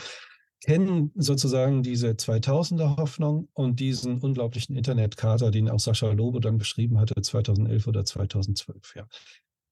[0.65, 6.99] kennen sozusagen diese 2000er Hoffnung und diesen unglaublichen Internetkater, den auch Sascha Lobo dann beschrieben
[6.99, 8.95] hatte, 2011 oder 2012.
[8.97, 9.07] Ja.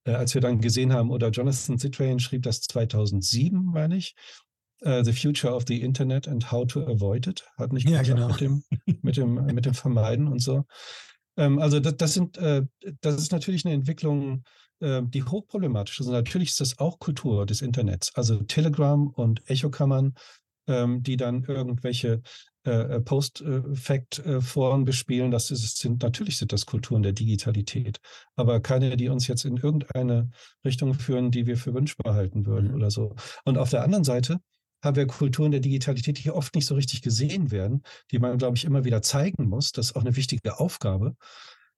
[0.05, 4.15] Äh, als wir dann gesehen haben, oder Jonathan Zittrain schrieb das 2007, meine ich,
[4.85, 8.29] uh, The Future of the Internet and How to Avoid It, hat nicht ja, genau.
[8.29, 8.63] mit, dem,
[9.03, 10.65] mit, dem, mit dem Vermeiden und so.
[11.37, 12.63] Ähm, also das, das, sind, äh,
[13.01, 14.45] das ist natürlich eine Entwicklung,
[14.81, 16.07] äh, die hochproblematisch ist.
[16.07, 18.15] Und natürlich ist das auch Kultur des Internets.
[18.15, 20.15] Also Telegram und Echokammern,
[20.67, 22.23] ähm, die dann irgendwelche
[22.65, 25.31] äh, äh Post-Fact-Foren bespielen.
[25.31, 27.99] Das ist, sind, natürlich sind das Kulturen der Digitalität,
[28.37, 30.31] aber keine, die uns jetzt in irgendeine
[30.65, 32.75] Richtung führen, die wir für wünschbar halten würden mhm.
[32.75, 33.15] oder so.
[33.45, 34.41] Und auf der anderen Seite
[34.83, 38.57] haben wir Kulturen der Digitalität, die oft nicht so richtig gesehen werden, die man, glaube
[38.57, 39.73] ich, immer wieder zeigen muss.
[39.73, 41.17] Das ist auch eine wichtige Aufgabe.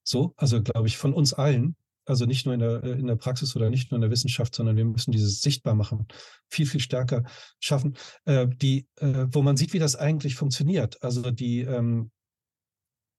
[0.02, 1.76] So, also glaube ich, von uns allen,
[2.06, 4.76] also nicht nur in der, in der Praxis oder nicht nur in der Wissenschaft, sondern
[4.76, 6.06] wir müssen dieses sichtbar machen,
[6.48, 7.24] viel, viel stärker
[7.60, 11.02] schaffen, äh, die, äh, wo man sieht, wie das eigentlich funktioniert.
[11.02, 12.10] Also die, ähm,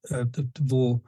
[0.04, 0.26] äh,
[0.60, 1.04] wo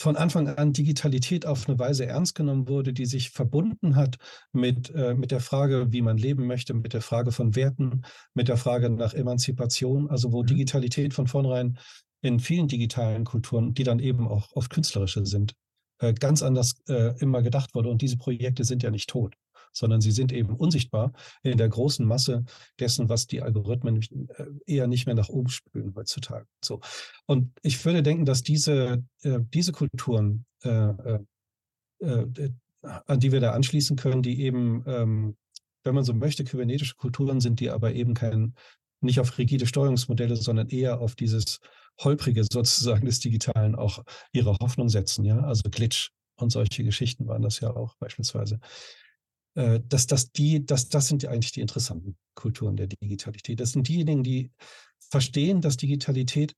[0.00, 4.16] von Anfang an Digitalität auf eine Weise ernst genommen wurde, die sich verbunden hat
[4.50, 8.02] mit, äh, mit der Frage, wie man leben möchte, mit der Frage von Werten,
[8.32, 10.46] mit der Frage nach Emanzipation, also wo mhm.
[10.46, 11.78] Digitalität von vornherein
[12.22, 15.69] in vielen digitalen Kulturen, die dann eben auch oft künstlerische sind, äh,
[16.18, 17.88] ganz anders äh, immer gedacht wurde.
[17.88, 19.34] Und diese Projekte sind ja nicht tot
[19.72, 21.12] sondern sie sind eben unsichtbar
[21.42, 22.44] in der großen Masse
[22.78, 24.00] dessen, was die Algorithmen
[24.36, 26.46] äh, eher nicht mehr nach oben spülen heutzutage.
[26.64, 26.80] So.
[27.26, 31.18] Und ich würde denken, dass diese, äh, diese Kulturen, äh,
[32.02, 35.36] an die wir da anschließen können, die eben, ähm,
[35.84, 38.54] wenn man so möchte, kybernetische Kulturen sind, die aber eben kein,
[39.02, 41.60] nicht auf rigide Steuerungsmodelle, sondern eher auf dieses
[41.98, 44.02] holprige sozusagen des Digitalen auch
[44.32, 48.60] ihre Hoffnung setzen, ja, also Glitch und solche Geschichten waren das ja auch beispielsweise.
[49.54, 53.60] Äh, dass, dass die, dass, das sind eigentlich die interessanten Kulturen der Digitalität.
[53.60, 54.52] Das sind diejenigen, die
[55.10, 56.54] verstehen, dass Digitalität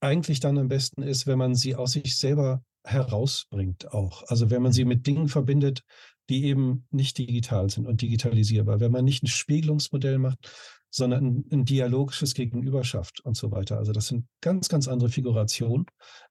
[0.00, 4.22] eigentlich dann am besten ist, wenn man sie aus sich selber herausbringt auch.
[4.28, 5.82] Also wenn man sie mit Dingen verbindet,
[6.28, 8.80] die eben nicht digital sind und digitalisierbar.
[8.80, 10.50] Wenn man nicht ein Spiegelungsmodell macht,
[10.94, 13.78] sondern ein, ein dialogisches Gegenüber schafft und so weiter.
[13.78, 15.86] Also das sind ganz, ganz andere Figurationen,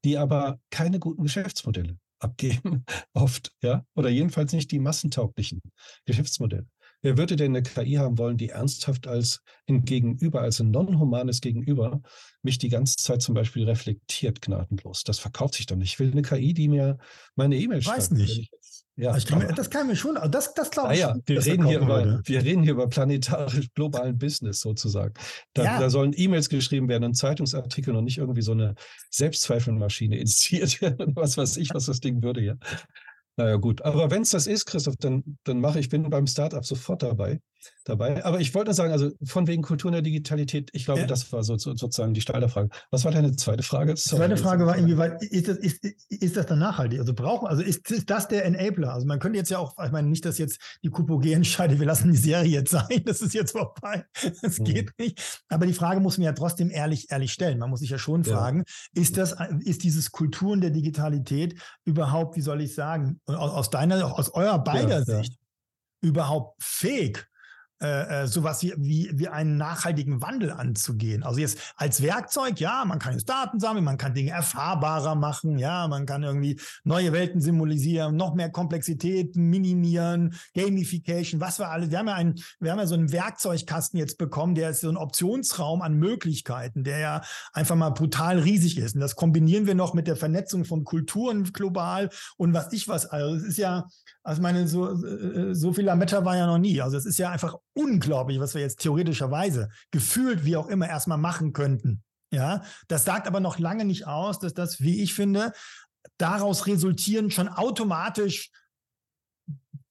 [0.06, 5.62] die aber keine guten Geschäftsmodelle abgeben, oft, ja, oder jedenfalls nicht die massentauglichen
[6.06, 6.66] Geschäftsmodelle.
[7.02, 11.42] Wer würde denn eine KI haben wollen, die ernsthaft als ein Gegenüber, als ein non-humanes
[11.42, 12.02] Gegenüber
[12.42, 15.04] mich die ganze Zeit zum Beispiel reflektiert gnadenlos?
[15.04, 15.92] Das verkauft sich doch nicht.
[15.94, 16.98] Ich will eine KI, die mir
[17.36, 17.98] meine E-Mail schreibt.
[17.98, 18.50] Weiß nicht.
[18.96, 21.04] Ja, kann mir, das kann mir schon, das, das glaube ich.
[21.04, 25.16] Ah ja, wir reden, hier über, wir reden hier über planetarisch globalen Business sozusagen.
[25.54, 25.80] Da, ja.
[25.80, 28.76] da sollen E-Mails geschrieben werden und Zeitungsartikel und nicht irgendwie so eine
[29.10, 32.56] Selbstzweifelmaschine initiiert werden, was weiß ich, was das Ding würde ja.
[33.36, 33.82] Naja, gut.
[33.82, 37.40] Aber wenn es das ist, Christoph, dann, dann mache ich, bin beim Startup sofort dabei
[37.86, 38.24] dabei.
[38.24, 41.08] Aber ich wollte nur sagen, also von wegen Kultur in der Digitalität, ich glaube, ja.
[41.08, 42.70] das war so, so, sozusagen die Frage.
[42.92, 43.94] Was war deine zweite Frage?
[43.94, 47.00] Die zweite Frage war, inwieweit ist das, ist, ist das dann nachhaltig?
[47.00, 48.94] Also brauchen, also ist, ist das der Enabler?
[48.94, 51.88] Also man könnte jetzt ja auch, ich meine, nicht, dass jetzt die Coupoge entscheidet, wir
[51.88, 54.06] lassen die Serie jetzt sein, das ist jetzt vorbei.
[54.42, 54.64] Das mhm.
[54.66, 55.44] geht nicht.
[55.50, 57.60] Aber die Frage muss man ja trotzdem ehrlich, ehrlich stellen.
[57.60, 58.36] Man muss sich ja schon ja.
[58.36, 58.64] fragen,
[58.94, 64.18] ist das, ist dieses Kulturen der Digitalität überhaupt, wie soll ich sagen, aus, aus deiner,
[64.18, 65.38] aus eurer beider ja, Sicht
[66.04, 67.26] überhaupt fähig,
[67.84, 71.22] äh, äh, sowas wie, wie, wie einen nachhaltigen Wandel anzugehen.
[71.22, 75.58] Also jetzt als Werkzeug, ja, man kann jetzt Daten sammeln, man kann Dinge erfahrbarer machen,
[75.58, 81.92] ja, man kann irgendwie neue Welten symbolisieren, noch mehr Komplexität minimieren, Gamification, was wir alle.
[81.92, 84.90] Wir haben ja einen, wir haben ja so einen Werkzeugkasten jetzt bekommen, der ist so
[84.90, 88.96] ein Optionsraum an Möglichkeiten, der ja einfach mal brutal riesig ist.
[88.96, 93.08] Und das kombinieren wir noch mit der Vernetzung von Kulturen global und was ich was.
[93.08, 93.88] Also es ist ja,
[94.24, 96.80] also meine, so, äh, so viel Lametta war ja noch nie.
[96.82, 101.18] Also es ist ja einfach unglaublich, was wir jetzt theoretischerweise gefühlt wie auch immer erstmal
[101.18, 102.04] machen könnten.
[102.32, 105.54] Ja, das sagt aber noch lange nicht aus, dass das, wie ich finde,
[106.18, 108.50] daraus resultieren schon automatisch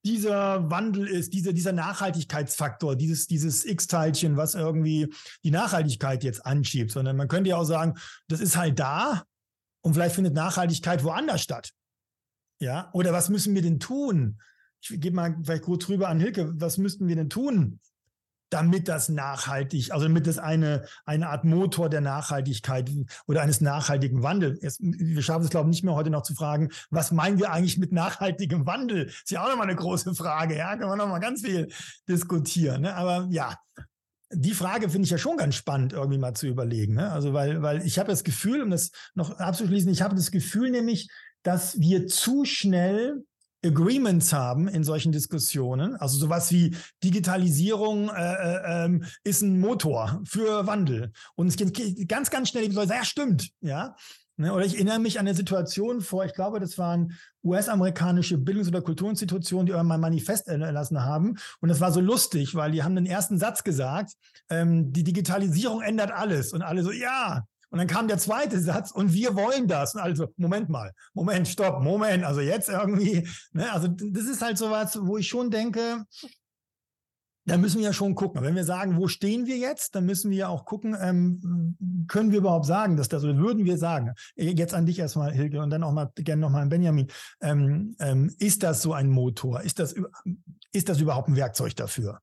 [0.04, 5.12] dieser Wandel ist, dieser, dieser Nachhaltigkeitsfaktor, dieses, dieses X-Teilchen, was irgendwie
[5.44, 7.94] die Nachhaltigkeit jetzt anschiebt, sondern man könnte ja auch sagen,
[8.26, 9.24] das ist halt da
[9.82, 11.70] und vielleicht findet Nachhaltigkeit woanders statt.
[12.60, 14.40] Ja, oder was müssen wir denn tun,
[14.82, 17.80] ich gebe mal vielleicht kurz rüber an Hilke, was müssten wir denn tun,
[18.50, 22.90] damit das nachhaltig, also damit es eine, eine Art Motor der Nachhaltigkeit
[23.26, 24.78] oder eines nachhaltigen Wandels ist.
[24.82, 27.78] Wir schaffen es, glaube ich, nicht mehr heute noch zu fragen, was meinen wir eigentlich
[27.78, 29.06] mit nachhaltigem Wandel?
[29.06, 31.68] Ist ja auch nochmal eine große Frage, ja, kann man nochmal ganz viel
[32.06, 32.82] diskutieren.
[32.82, 32.94] Ne?
[32.94, 33.56] Aber ja,
[34.30, 36.94] die Frage finde ich ja schon ganz spannend, irgendwie mal zu überlegen.
[36.94, 37.10] Ne?
[37.10, 40.70] Also, weil, weil ich habe das Gefühl, um das noch abzuschließen, ich habe das Gefühl
[40.70, 41.08] nämlich,
[41.42, 43.24] dass wir zu schnell
[43.64, 45.96] Agreements haben in solchen Diskussionen.
[45.96, 51.12] Also sowas wie Digitalisierung äh, äh, ähm, ist ein Motor für Wandel.
[51.34, 53.94] Und es geht ganz, ganz schnell, die Leute ja, stimmt, ja.
[54.38, 58.68] Ne, oder ich erinnere mich an eine Situation vor, ich glaube, das waren US-amerikanische Bildungs-
[58.68, 61.36] oder Kulturinstitutionen, die mein Manifest erlassen haben.
[61.60, 64.14] Und das war so lustig, weil die haben den ersten Satz gesagt,
[64.48, 66.54] ähm, die Digitalisierung ändert alles.
[66.54, 69.96] Und alle so, ja, und dann kam der zweite Satz und wir wollen das.
[69.96, 74.98] Also, Moment mal, Moment, stopp, Moment, also jetzt irgendwie, ne, also das ist halt sowas,
[75.00, 76.04] wo ich schon denke,
[77.46, 78.42] da müssen wir ja schon gucken.
[78.42, 82.30] wenn wir sagen, wo stehen wir jetzt, dann müssen wir ja auch gucken, ähm, können
[82.30, 85.70] wir überhaupt sagen, dass das, oder würden wir sagen, jetzt an dich erstmal, Hilke, und
[85.70, 87.08] dann auch mal gerne nochmal an Benjamin,
[87.40, 89.62] ähm, ähm, ist das so ein Motor?
[89.62, 89.94] Ist das,
[90.72, 92.20] ist das überhaupt ein Werkzeug dafür?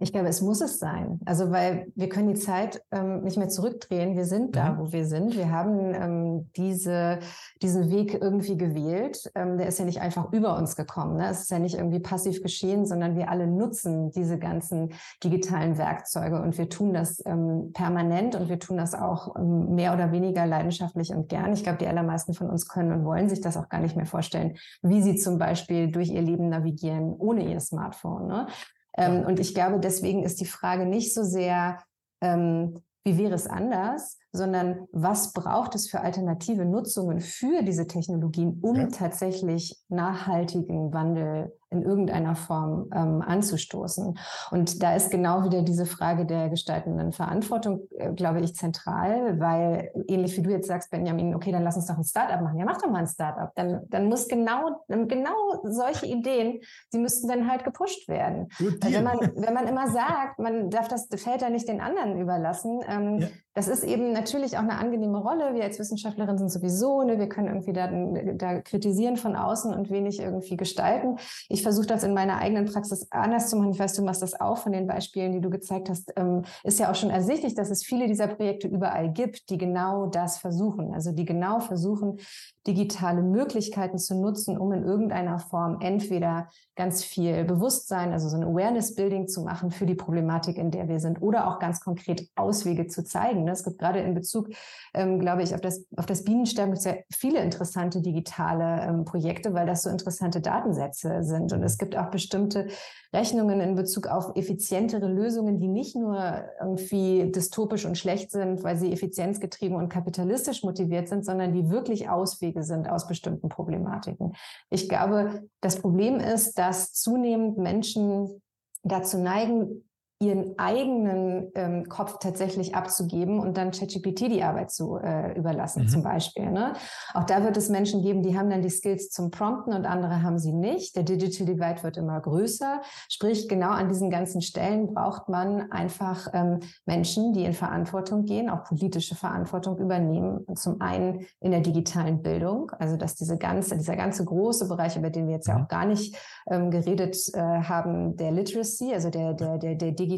[0.00, 1.20] Ich glaube, es muss es sein.
[1.24, 4.16] Also, weil wir können die Zeit ähm, nicht mehr zurückdrehen.
[4.16, 4.78] Wir sind da, mhm.
[4.78, 5.36] wo wir sind.
[5.36, 7.20] Wir haben ähm, diese,
[7.62, 9.30] diesen Weg irgendwie gewählt.
[9.36, 11.16] Ähm, der ist ja nicht einfach über uns gekommen.
[11.16, 11.28] Ne?
[11.28, 14.92] Es ist ja nicht irgendwie passiv geschehen, sondern wir alle nutzen diese ganzen
[15.22, 19.94] digitalen Werkzeuge und wir tun das ähm, permanent und wir tun das auch ähm, mehr
[19.94, 21.52] oder weniger leidenschaftlich und gern.
[21.52, 24.06] Ich glaube, die allermeisten von uns können und wollen sich das auch gar nicht mehr
[24.06, 28.26] vorstellen, wie sie zum Beispiel durch ihr Leben navigieren ohne ihr Smartphone.
[28.26, 28.48] Ne?
[28.96, 31.82] Ähm, und ich glaube, deswegen ist die Frage nicht so sehr,
[32.20, 38.58] ähm, wie wäre es anders, sondern was braucht es für alternative Nutzungen für diese Technologien,
[38.62, 38.88] um ja.
[38.88, 44.18] tatsächlich nachhaltigen Wandel in irgendeiner Form ähm, anzustoßen.
[44.50, 49.90] Und da ist genau wieder diese Frage der gestaltenden Verantwortung, äh, glaube ich, zentral, weil
[50.08, 52.58] ähnlich wie du jetzt sagst, Benjamin, okay, dann lass uns doch ein Startup machen.
[52.58, 53.50] Ja, mach doch mal ein Startup.
[53.54, 56.60] Dann, dann muss genau, genau solche Ideen,
[56.92, 58.48] die müssten dann halt gepusht werden.
[58.58, 62.80] Wenn man, wenn man immer sagt, man darf das Feld da nicht den anderen überlassen,
[62.88, 63.28] ähm, ja.
[63.54, 65.54] Das ist eben natürlich auch eine angenehme Rolle.
[65.54, 67.88] Wir als Wissenschaftlerin sind sowieso, ne, wir können irgendwie da,
[68.34, 71.18] da kritisieren von außen und wenig irgendwie gestalten.
[71.48, 73.70] Ich versuche das in meiner eigenen Praxis anders zu machen.
[73.70, 76.12] Ich weiß, du machst das auch von den Beispielen, die du gezeigt hast.
[76.16, 80.06] Ähm, ist ja auch schon ersichtlich, dass es viele dieser Projekte überall gibt, die genau
[80.06, 80.92] das versuchen.
[80.92, 82.18] Also die genau versuchen,
[82.66, 88.42] digitale Möglichkeiten zu nutzen, um in irgendeiner Form entweder ganz viel Bewusstsein, also so ein
[88.42, 92.86] Awareness-Building zu machen für die Problematik, in der wir sind, oder auch ganz konkret Auswege
[92.86, 93.43] zu zeigen.
[93.52, 94.48] Es gibt gerade in Bezug,
[94.94, 99.66] ähm, glaube ich, auf das, auf das Bienensterben sehr viele interessante digitale ähm, Projekte, weil
[99.66, 101.52] das so interessante Datensätze sind.
[101.52, 102.68] Und es gibt auch bestimmte
[103.12, 108.76] Rechnungen in Bezug auf effizientere Lösungen, die nicht nur irgendwie dystopisch und schlecht sind, weil
[108.76, 114.34] sie effizienzgetrieben und kapitalistisch motiviert sind, sondern die wirklich Auswege sind aus bestimmten Problematiken.
[114.70, 118.42] Ich glaube, das Problem ist, dass zunehmend Menschen
[118.82, 119.84] dazu neigen,
[120.26, 125.88] ihren eigenen ähm, Kopf tatsächlich abzugeben und dann ChatGPT die Arbeit zu äh, überlassen, mhm.
[125.88, 126.50] zum Beispiel.
[126.50, 126.74] Ne?
[127.12, 130.22] Auch da wird es Menschen geben, die haben dann die Skills zum Prompten und andere
[130.22, 130.96] haben sie nicht.
[130.96, 132.80] Der Digital Divide wird immer größer.
[133.08, 138.48] Sprich, genau an diesen ganzen Stellen braucht man einfach ähm, Menschen, die in Verantwortung gehen,
[138.50, 140.44] auch politische Verantwortung übernehmen.
[140.54, 145.10] Zum einen in der digitalen Bildung, also dass diese ganze, dieser ganze große Bereich, über
[145.10, 145.64] den wir jetzt ja mhm.
[145.64, 146.16] auch gar nicht
[146.50, 150.13] ähm, geredet äh, haben, der Literacy, also der, der, der, der digitalen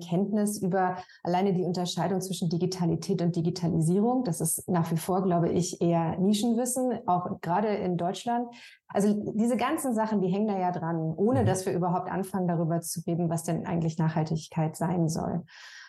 [0.00, 4.24] Kenntnis über alleine die Unterscheidung zwischen Digitalität und Digitalisierung.
[4.24, 8.48] Das ist nach wie vor, glaube ich, eher Nischenwissen, auch gerade in Deutschland.
[8.88, 11.46] Also diese ganzen Sachen, die hängen da ja dran, ohne mhm.
[11.46, 15.44] dass wir überhaupt anfangen, darüber zu reden, was denn eigentlich Nachhaltigkeit sein soll.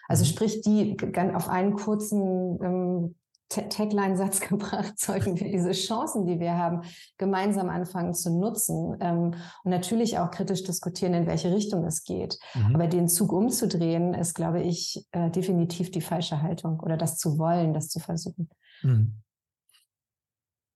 [0.08, 0.28] Also mhm.
[0.28, 0.98] sprich, die
[1.34, 3.16] auf einen kurzen ähm,
[3.62, 6.82] Tagline-Satz gebracht, sollten wir diese Chancen, die wir haben,
[7.18, 9.34] gemeinsam anfangen zu nutzen ähm,
[9.64, 12.38] und natürlich auch kritisch diskutieren, in welche Richtung es geht.
[12.54, 12.76] Mhm.
[12.76, 17.38] Aber den Zug umzudrehen, ist, glaube ich, äh, definitiv die falsche Haltung oder das zu
[17.38, 18.50] wollen, das zu versuchen.
[18.84, 19.22] Mhm.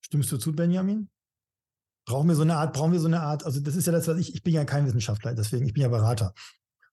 [0.01, 1.09] Stimmst du zu, Benjamin?
[2.05, 4.07] Brauchen wir so eine Art, brauchen wir so eine Art, also das ist ja das,
[4.07, 6.33] was ich, ich bin ja kein Wissenschaftler, deswegen, ich bin ja Berater.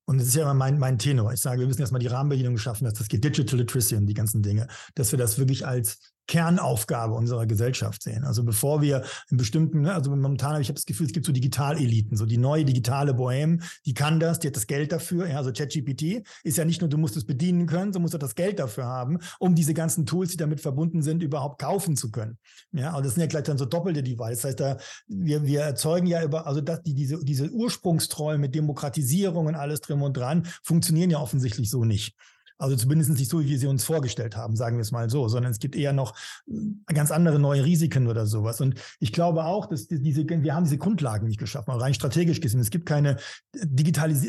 [0.07, 1.33] Und das ist ja immer mein, mein Tenor.
[1.33, 4.15] Ich sage, wir müssen erstmal die Rahmenbedingungen schaffen, dass das geht Digital Literacy und die
[4.15, 8.25] ganzen Dinge, dass wir das wirklich als Kernaufgabe unserer Gesellschaft sehen.
[8.25, 11.33] Also bevor wir in bestimmten, ne, also momentan habe ich das Gefühl, es gibt so
[11.33, 15.29] Digitaleliten, so die neue digitale Bohème, die kann das, die hat das Geld dafür.
[15.29, 18.19] Ja, also ChatGPT ist ja nicht nur, du musst es bedienen können, so musst du
[18.19, 22.11] das Geld dafür haben, um diese ganzen Tools, die damit verbunden sind, überhaupt kaufen zu
[22.11, 22.39] können.
[22.73, 24.43] Ja, also das sind ja gleich dann so doppelte Devices.
[24.43, 24.77] Das heißt, da,
[25.07, 29.81] wir, wir erzeugen ja über, also dass die, diese, diese Ursprungstreue mit Demokratisierung und alles
[29.81, 32.15] drin und dran funktionieren ja offensichtlich so nicht.
[32.59, 35.29] Also zumindest nicht so, wie wir sie uns vorgestellt haben, sagen wir es mal so,
[35.29, 36.17] sondern es gibt eher noch
[36.49, 38.61] äh, ganz andere neue Risiken oder sowas.
[38.61, 42.61] Und ich glaube auch, dass diese, wir haben diese Grundlagen nicht geschaffen, rein strategisch gesehen.
[42.61, 43.17] Es gibt keine
[43.55, 44.23] Digitalis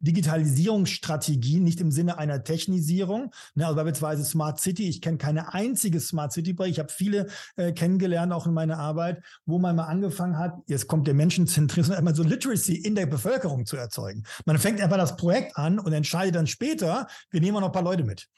[0.00, 3.32] Digitalisierungsstrategie, nicht im Sinne einer Technisierung.
[3.54, 4.88] Ne, also beispielsweise Smart City.
[4.88, 6.76] Ich kenne keine einzige Smart City Projekt.
[6.76, 7.26] Ich habe viele
[7.56, 11.96] äh, kennengelernt, auch in meiner Arbeit, wo man mal angefangen hat, jetzt kommt der Menschenzentrismus,
[11.96, 14.22] einmal so Literacy in der Bevölkerung zu erzeugen.
[14.46, 17.82] Man fängt einfach das Projekt an und entscheidet dann später, wir nehmen noch ein paar
[17.82, 18.28] Leute mit.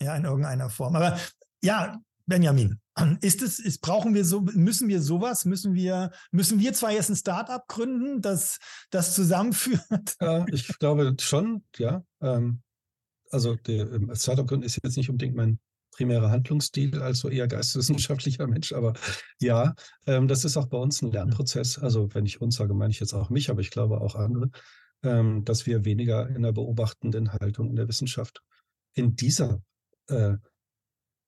[0.00, 0.96] Ja, in irgendeiner Form.
[0.96, 1.18] Aber
[1.62, 2.80] ja, Benjamin,
[3.20, 7.10] ist es, ist, brauchen wir so, müssen wir sowas, müssen wir, müssen wir zwar jetzt
[7.10, 8.58] ein Startup gründen, das
[8.90, 10.16] das zusammenführt?
[10.20, 12.04] Ja, ich glaube schon, ja.
[12.20, 12.62] Ähm,
[13.30, 15.58] also ähm, Startup gründen ist jetzt nicht unbedingt mein
[15.90, 18.94] primärer Handlungsstil, also eher geisteswissenschaftlicher Mensch, aber
[19.40, 19.74] ja,
[20.06, 21.78] ähm, das ist auch bei uns ein Lernprozess.
[21.78, 24.50] Also wenn ich uns sage, meine ich jetzt auch mich, aber ich glaube auch andere,
[25.04, 28.40] dass wir weniger in der beobachtenden Haltung in der Wissenschaft
[28.94, 29.62] in dieser
[30.08, 30.34] äh,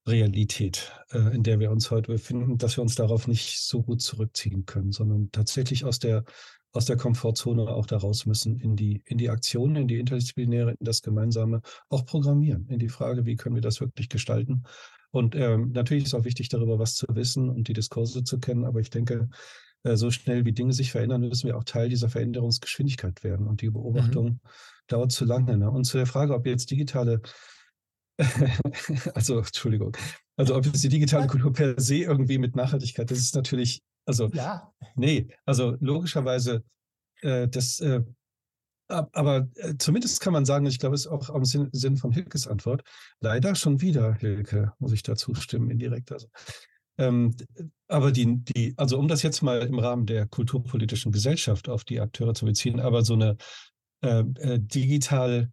[0.07, 4.03] Realität, äh, in der wir uns heute befinden, dass wir uns darauf nicht so gut
[4.03, 6.25] zurückziehen können, sondern tatsächlich aus der,
[6.73, 10.73] aus der Komfortzone auch da raus müssen in die, in die Aktionen, in die interdisziplinäre,
[10.73, 14.65] in das Gemeinsame, auch programmieren, in die Frage, wie können wir das wirklich gestalten.
[15.11, 18.65] Und ähm, natürlich ist auch wichtig, darüber was zu wissen und die Diskurse zu kennen,
[18.65, 19.29] aber ich denke,
[19.85, 23.47] äh, so schnell wie Dinge sich verändern, müssen wir auch Teil dieser Veränderungsgeschwindigkeit werden.
[23.47, 23.75] Und die mhm.
[23.75, 24.41] Beobachtung mhm.
[24.89, 25.57] dauert zu lange.
[25.57, 25.71] Ne?
[25.71, 27.21] Und zu der Frage, ob jetzt digitale
[29.15, 29.97] also, Entschuldigung.
[30.37, 34.29] Also, ob jetzt die digitale Kultur per se irgendwie mit Nachhaltigkeit, das ist natürlich, also,
[34.29, 34.73] ja.
[34.95, 36.65] nee, also logischerweise,
[37.23, 38.03] äh, das, äh,
[38.89, 42.13] aber äh, zumindest kann man sagen, ich glaube, es ist auch im Sinn, Sinn von
[42.13, 42.83] Hilkes Antwort,
[43.21, 46.13] leider schon wieder, Hilke, muss ich dazu stimmen, indirekt.
[46.13, 46.29] Also,
[46.99, 47.35] ähm,
[47.89, 52.01] aber die, die, also um das jetzt mal im Rahmen der kulturpolitischen Gesellschaft auf die
[52.01, 53.37] Akteure zu beziehen, aber so eine
[54.03, 55.51] äh, äh digital,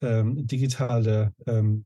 [0.00, 1.84] ähm, digitale ähm,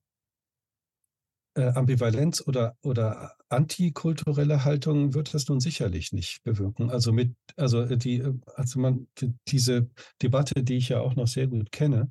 [1.54, 6.90] äh, Ambivalenz oder, oder antikulturelle Haltung wird das nun sicherlich nicht bewirken.
[6.90, 9.06] Also mit, also äh, die, äh, also man,
[9.48, 9.88] diese
[10.20, 12.10] Debatte, die ich ja auch noch sehr gut kenne,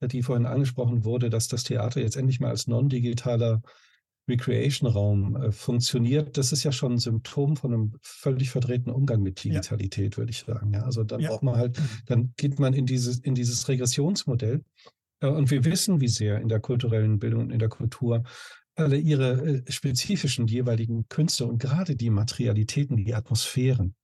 [0.00, 3.62] äh, die vorhin angesprochen wurde, dass das Theater jetzt endlich mal als non-digitaler
[4.28, 9.42] Recreation-Raum äh, funktioniert, das ist ja schon ein Symptom von einem völlig verdrehten Umgang mit
[9.42, 10.18] Digitalität, ja.
[10.18, 10.72] würde ich sagen.
[10.72, 11.30] Ja, also dann ja.
[11.30, 14.64] braucht man halt, dann geht man in dieses, in dieses Regressionsmodell.
[15.20, 18.24] Und wir wissen, wie sehr in der kulturellen Bildung und in der Kultur
[18.76, 23.94] alle ihre äh, spezifischen jeweiligen Künste und gerade die Materialitäten, die Atmosphären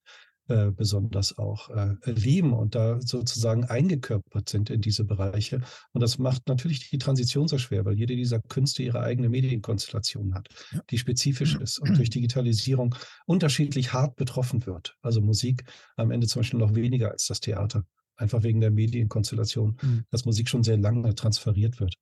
[0.48, 5.60] äh, besonders auch äh, lieben und da sozusagen eingekörpert sind in diese Bereiche.
[5.92, 10.34] Und das macht natürlich die Transition so schwer, weil jede dieser Künste ihre eigene Medienkonstellation
[10.34, 10.48] hat,
[10.90, 12.94] die spezifisch ist und durch Digitalisierung
[13.24, 14.96] unterschiedlich hart betroffen wird.
[15.00, 15.64] Also Musik
[15.96, 17.84] am Ende zum Beispiel noch weniger als das Theater
[18.16, 20.04] einfach wegen der Medienkonstellation, mhm.
[20.10, 21.94] dass Musik schon sehr lange transferiert wird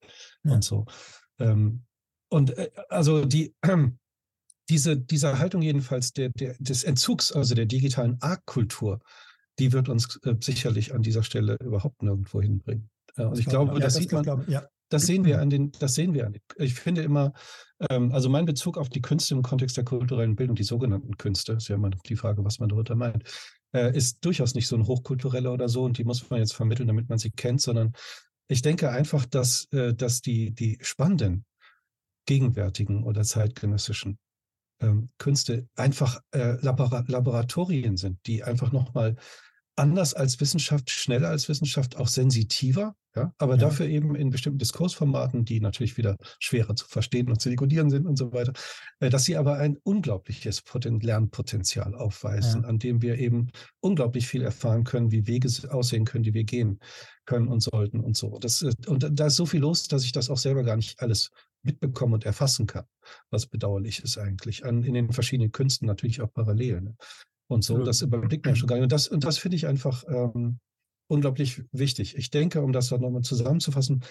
[0.43, 0.53] ja.
[0.53, 0.85] und so.
[1.39, 1.83] Ähm,
[2.31, 3.77] und äh, also die, äh,
[4.69, 8.99] diese, diese Haltung jedenfalls der, der, des Entzugs, also der digitalen Artkultur,
[9.59, 12.89] die wird uns äh, sicherlich an dieser Stelle überhaupt nirgendwo hinbringen.
[13.17, 14.65] Äh, und ich glaube, ja, das, das, sieht man, ja.
[14.89, 17.33] das sehen wir an den, das sehen wir an den, ich finde immer,
[17.89, 21.53] ähm, also mein Bezug auf die Künste im Kontext der kulturellen Bildung, die sogenannten Künste,
[21.53, 23.23] ist ja immer die Frage, was man darunter meint,
[23.73, 26.87] äh, ist durchaus nicht so ein hochkultureller oder so und die muss man jetzt vermitteln,
[26.87, 27.91] damit man sie kennt, sondern
[28.47, 31.45] ich denke einfach, dass, äh, dass die, die spannenden
[32.25, 34.17] gegenwärtigen oder zeitgenössischen
[34.81, 39.15] ähm, Künste einfach äh, Labora Laboratorien sind, die einfach nochmal
[39.75, 43.61] anders als Wissenschaft, schneller als Wissenschaft, auch sensitiver, ja, aber ja.
[43.61, 48.05] dafür eben in bestimmten Diskursformaten, die natürlich wieder schwerer zu verstehen und zu dekodieren sind
[48.05, 48.53] und so weiter,
[48.99, 52.67] äh, dass sie aber ein unglaubliches Poten Lernpotenzial aufweisen, ja.
[52.67, 56.79] an dem wir eben unglaublich viel erfahren können, wie Wege aussehen können, die wir gehen
[57.25, 58.37] können und sollten und so.
[58.39, 61.01] Das, äh, und da ist so viel los, dass ich das auch selber gar nicht
[61.01, 61.31] alles
[61.63, 62.85] mitbekommen und erfassen kann,
[63.29, 64.65] was bedauerlich ist eigentlich.
[64.65, 66.81] An, in den verschiedenen Künsten natürlich auch parallel.
[66.81, 66.95] Ne?
[67.47, 68.83] Und so, das überblickt man schon gar nicht.
[68.83, 70.59] Und das, und das finde ich einfach ähm,
[71.07, 72.15] unglaublich wichtig.
[72.15, 74.03] Ich denke, um das dann nochmal zusammenzufassen,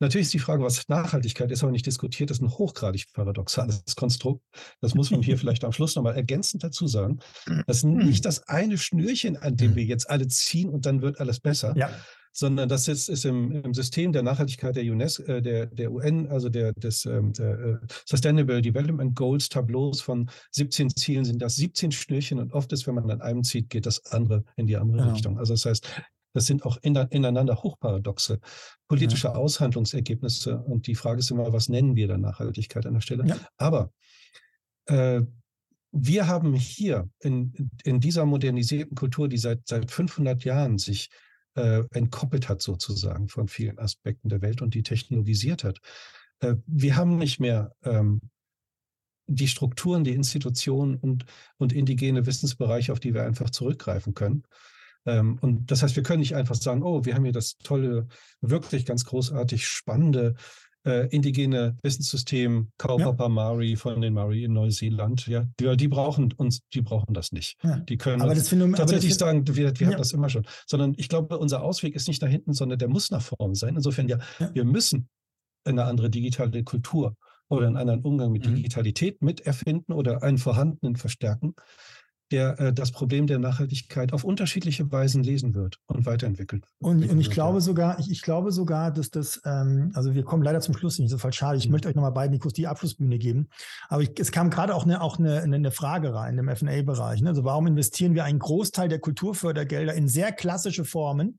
[0.00, 4.42] natürlich ist die Frage, was Nachhaltigkeit ist, aber nicht diskutiert, ist ein hochgradig paradoxales Konstrukt.
[4.80, 7.20] Das muss man hier vielleicht am Schluss nochmal ergänzend dazu sagen.
[7.66, 11.20] Das ist nicht das eine Schnürchen, an dem wir jetzt alle ziehen und dann wird
[11.20, 11.76] alles besser.
[11.76, 11.90] Ja.
[12.32, 16.28] Sondern das ist, ist im, im, System der Nachhaltigkeit der UNESCO, äh, der, der UN,
[16.28, 17.76] also der, des ähm, der, äh,
[18.06, 22.94] Sustainable Development Goals Tableaus von 17 Zielen sind das 17 Schnürchen und oft ist, wenn
[22.94, 25.12] man an einem zieht, geht das andere in die andere ja.
[25.12, 25.38] Richtung.
[25.38, 25.88] Also das heißt,
[26.34, 28.38] das sind auch ineinander hochparadoxe
[28.86, 29.34] politische ja.
[29.34, 30.58] Aushandlungsergebnisse.
[30.58, 33.26] Und die Frage ist immer, was nennen wir dann Nachhaltigkeit an der Stelle?
[33.26, 33.36] Ja.
[33.56, 33.92] Aber
[34.86, 35.22] äh,
[35.90, 41.08] wir haben hier in, in dieser modernisierten Kultur, die seit, seit 500 Jahren sich
[41.58, 45.80] äh, entkoppelt hat sozusagen von vielen Aspekten der Welt und die technologisiert hat,
[46.40, 48.20] äh, wir haben nicht mehr ähm,
[49.26, 51.26] die Strukturen, die Institutionen und,
[51.58, 54.44] und indigene Wissensbereiche, auf die wir einfach zurückgreifen können.
[55.04, 58.06] Ähm, und das heißt, wir können nicht einfach sagen, oh, wir haben hier das tolle,
[58.40, 60.34] wirklich ganz großartig spannende
[60.88, 63.28] äh, indigene Wissenssystem Kaupapa ja.
[63.28, 65.26] Mari von den Mari in Neuseeland.
[65.26, 67.56] Ja, die, die, brauchen uns, die brauchen das nicht.
[67.62, 67.76] Ja.
[67.76, 69.86] Die können aber das find, tatsächlich das sagen, wir, wir ja.
[69.88, 70.46] haben das immer schon.
[70.66, 73.76] Sondern ich glaube, unser Ausweg ist nicht da hinten, sondern der muss nach vorne sein.
[73.76, 74.18] Insofern ja,
[74.54, 75.08] wir müssen
[75.64, 77.14] eine andere digitale Kultur
[77.48, 78.56] oder einen anderen Umgang mit mhm.
[78.56, 81.54] Digitalität miterfinden oder einen vorhandenen verstärken
[82.30, 86.64] der äh, das Problem der Nachhaltigkeit auf unterschiedliche Weisen lesen wird und weiterentwickelt.
[86.78, 90.42] Und, und ich glaube sogar, ich, ich, glaube sogar, dass das, ähm, also wir kommen
[90.42, 91.58] leider zum Schluss nicht, so fall schade.
[91.58, 91.72] Ich mhm.
[91.72, 93.48] möchte euch nochmal beiden kurz die Abschlussbühne geben.
[93.88, 97.22] Aber ich, es kam gerade auch eine, auch eine, eine Frage rein im FA-Bereich.
[97.22, 97.30] Ne?
[97.30, 101.38] Also warum investieren wir einen Großteil der Kulturfördergelder in sehr klassische Formen?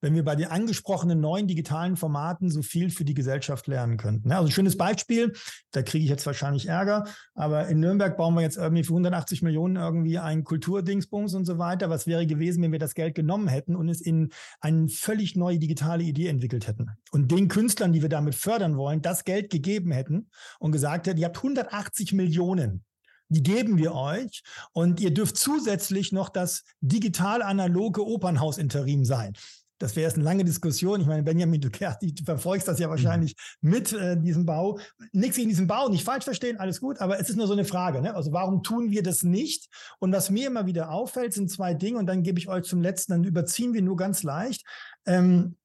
[0.00, 4.30] Wenn wir bei den angesprochenen neuen digitalen Formaten so viel für die Gesellschaft lernen könnten.
[4.32, 5.32] Also ein schönes Beispiel,
[5.72, 7.04] da kriege ich jetzt wahrscheinlich Ärger,
[7.34, 11.58] aber in Nürnberg bauen wir jetzt irgendwie für 180 Millionen irgendwie ein Kulturdingsbums und so
[11.58, 11.90] weiter.
[11.90, 15.58] Was wäre gewesen, wenn wir das Geld genommen hätten und es in eine völlig neue
[15.58, 19.92] digitale Idee entwickelt hätten und den Künstlern, die wir damit fördern wollen, das Geld gegeben
[19.92, 22.84] hätten und gesagt hätten, ihr habt 180 Millionen
[23.28, 24.42] die geben wir euch
[24.72, 29.32] und ihr dürft zusätzlich noch das digital-analoge Opernhaus-Interim sein
[29.78, 31.00] das wäre jetzt eine lange Diskussion.
[31.00, 32.90] Ich meine, Benjamin, du, du verfolgst das ja mhm.
[32.90, 33.70] wahrscheinlich mhm.
[33.70, 34.78] mit äh, diesem Bau.
[35.12, 37.64] Nichts in diesem Bau, nicht falsch verstehen, alles gut, aber es ist nur so eine
[37.64, 38.00] Frage.
[38.00, 38.14] Ne?
[38.14, 39.68] Also warum tun wir das nicht?
[39.98, 42.80] Und was mir immer wieder auffällt, sind zwei Dinge und dann gebe ich euch zum
[42.80, 44.64] letzten, dann überziehen wir nur ganz leicht.
[45.06, 45.56] Ähm,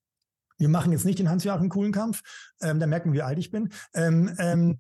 [0.58, 2.22] wir machen jetzt nicht den Hans-Joachim Kuhlenkampf,
[2.62, 3.70] ähm, da merken wir, wie alt ich bin.
[3.94, 4.80] Ähm, ähm,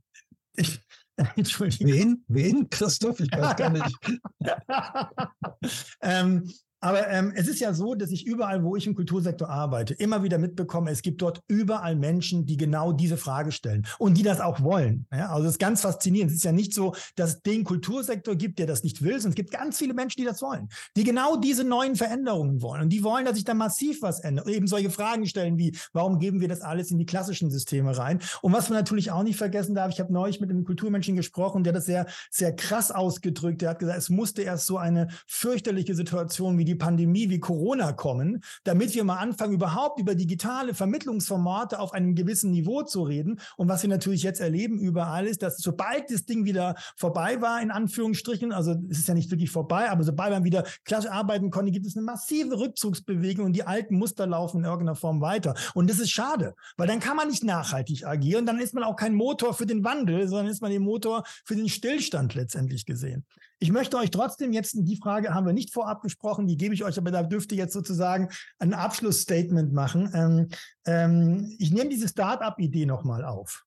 [0.55, 0.79] ich,
[1.35, 1.87] Entschuldigung.
[1.87, 2.25] Wen?
[2.27, 3.19] Wen, Christoph?
[3.19, 3.97] Ich weiß gar nicht.
[6.01, 6.51] ähm,
[6.81, 10.23] aber ähm, es ist ja so, dass ich überall, wo ich im Kultursektor arbeite, immer
[10.23, 14.41] wieder mitbekomme, es gibt dort überall Menschen, die genau diese Frage stellen und die das
[14.41, 15.05] auch wollen.
[15.11, 16.31] Ja, also das ist ganz faszinierend.
[16.31, 19.29] Es ist ja nicht so, dass es den Kultursektor gibt, der das nicht will, sondern
[19.29, 22.81] es gibt ganz viele Menschen, die das wollen, die genau diese neuen Veränderungen wollen.
[22.81, 24.47] Und die wollen, dass sich da massiv was ändert.
[24.47, 28.19] Eben solche Fragen stellen wie, warum geben wir das alles in die klassischen Systeme rein?
[28.41, 31.63] Und was man natürlich auch nicht vergessen darf, ich habe neulich mit einem Kulturmenschen gesprochen,
[31.63, 33.61] der das sehr, sehr krass ausgedrückt.
[33.61, 37.39] Der hat gesagt, es musste erst so eine fürchterliche Situation wie die die Pandemie wie
[37.39, 43.03] Corona kommen, damit wir mal anfangen, überhaupt über digitale Vermittlungsformate auf einem gewissen Niveau zu
[43.03, 43.39] reden.
[43.57, 47.61] Und was wir natürlich jetzt erleben überall ist, dass sobald das Ding wieder vorbei war,
[47.61, 51.51] in Anführungsstrichen, also es ist ja nicht wirklich vorbei, aber sobald man wieder klassisch arbeiten
[51.51, 55.55] konnte, gibt es eine massive Rückzugsbewegung und die alten Muster laufen in irgendeiner Form weiter.
[55.73, 58.95] Und das ist schade, weil dann kann man nicht nachhaltig agieren, dann ist man auch
[58.95, 63.25] kein Motor für den Wandel, sondern ist man den Motor für den Stillstand letztendlich gesehen.
[63.63, 66.83] Ich möchte euch trotzdem jetzt, die Frage haben wir nicht vorab besprochen, die gebe ich
[66.83, 70.09] euch, aber da dürft ihr jetzt sozusagen ein Abschlussstatement machen.
[70.15, 70.49] Ähm,
[70.85, 73.63] ähm, ich nehme diese Start-up-Idee nochmal auf.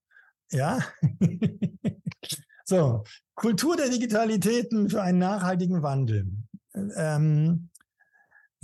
[0.51, 0.81] Ja.
[2.65, 3.05] so,
[3.37, 6.27] Kultur der Digitalitäten für einen nachhaltigen Wandel.
[6.75, 7.71] Ähm,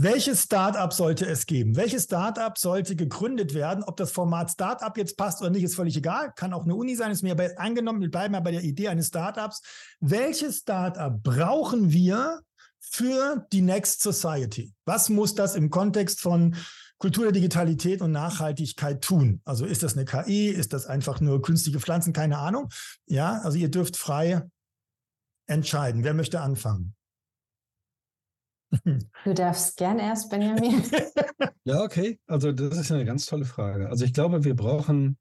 [0.02, 1.76] welches Startup sollte es geben?
[1.76, 3.84] Welches Startup sollte gegründet werden?
[3.84, 6.32] Ob das Format Startup jetzt passt oder nicht, ist völlig egal.
[6.34, 8.00] Kann auch eine Uni sein, ist mir aber angenommen.
[8.00, 9.60] Wir bleiben ja bei der Idee eines Startups.
[10.00, 12.40] Welches Startup brauchen wir
[12.78, 14.72] für die Next Society?
[14.86, 16.56] Was muss das im Kontext von
[16.96, 19.42] Kultur der Digitalität und Nachhaltigkeit tun?
[19.44, 20.48] Also ist das eine KI?
[20.48, 22.14] Ist das einfach nur künstliche Pflanzen?
[22.14, 22.70] Keine Ahnung.
[23.06, 24.48] Ja, also ihr dürft frei
[25.46, 26.04] entscheiden.
[26.04, 26.94] Wer möchte anfangen?
[29.24, 30.82] Du darfst gern erst, Benjamin.
[31.64, 32.18] ja, okay.
[32.26, 33.88] Also das ist eine ganz tolle Frage.
[33.88, 35.18] Also ich glaube, wir brauchen,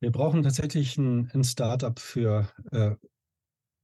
[0.00, 2.94] wir brauchen tatsächlich ein, ein Startup für, äh,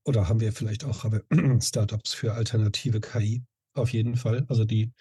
[0.05, 1.05] oder haben wir vielleicht auch
[1.61, 3.43] Startups für alternative KI,
[3.75, 4.47] auf jeden Fall.
[4.49, 4.93] Also die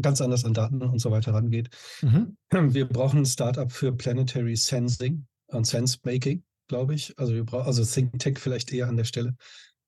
[0.00, 1.70] ganz anders an Daten und so weiter rangeht.
[2.02, 2.36] Mhm.
[2.72, 7.18] Wir brauchen ein Startup für Planetary Sensing und Sense Making, glaube ich.
[7.18, 9.34] Also wir brauchen, also Think Tech vielleicht eher an der Stelle,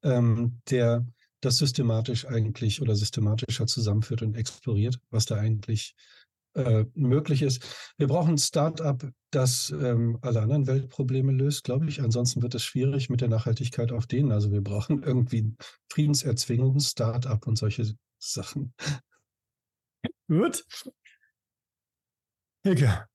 [0.03, 1.07] ähm, der
[1.41, 5.95] das systematisch eigentlich oder systematischer zusammenführt und exploriert, was da eigentlich
[6.55, 7.65] äh, möglich ist.
[7.97, 12.03] Wir brauchen ein Start-up, das ähm, alle anderen Weltprobleme löst, glaube ich.
[12.03, 14.33] Ansonsten wird es schwierig mit der Nachhaltigkeit auf denen.
[14.33, 15.55] Also wir brauchen irgendwie
[15.89, 18.75] Friedenserzwingung, Start-up und solche Sachen.
[20.29, 20.65] Gut.
[22.63, 23.10] Hilke.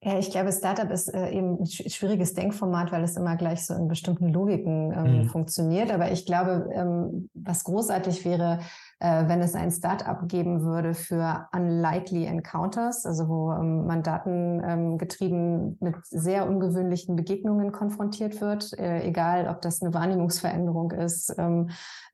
[0.00, 3.74] Ja, ich glaube, Startup ist äh, eben ein schwieriges Denkformat, weil es immer gleich so
[3.74, 5.24] in bestimmten Logiken ähm, mhm.
[5.24, 5.90] funktioniert.
[5.90, 8.60] Aber ich glaube, ähm, was großartig wäre,
[9.00, 15.38] äh, wenn es ein Startup geben würde für Unlikely Encounters, also wo ähm, man datengetrieben
[15.38, 21.70] ähm, mit sehr ungewöhnlichen Begegnungen konfrontiert wird, äh, egal ob das eine Wahrnehmungsveränderung ist, ähm,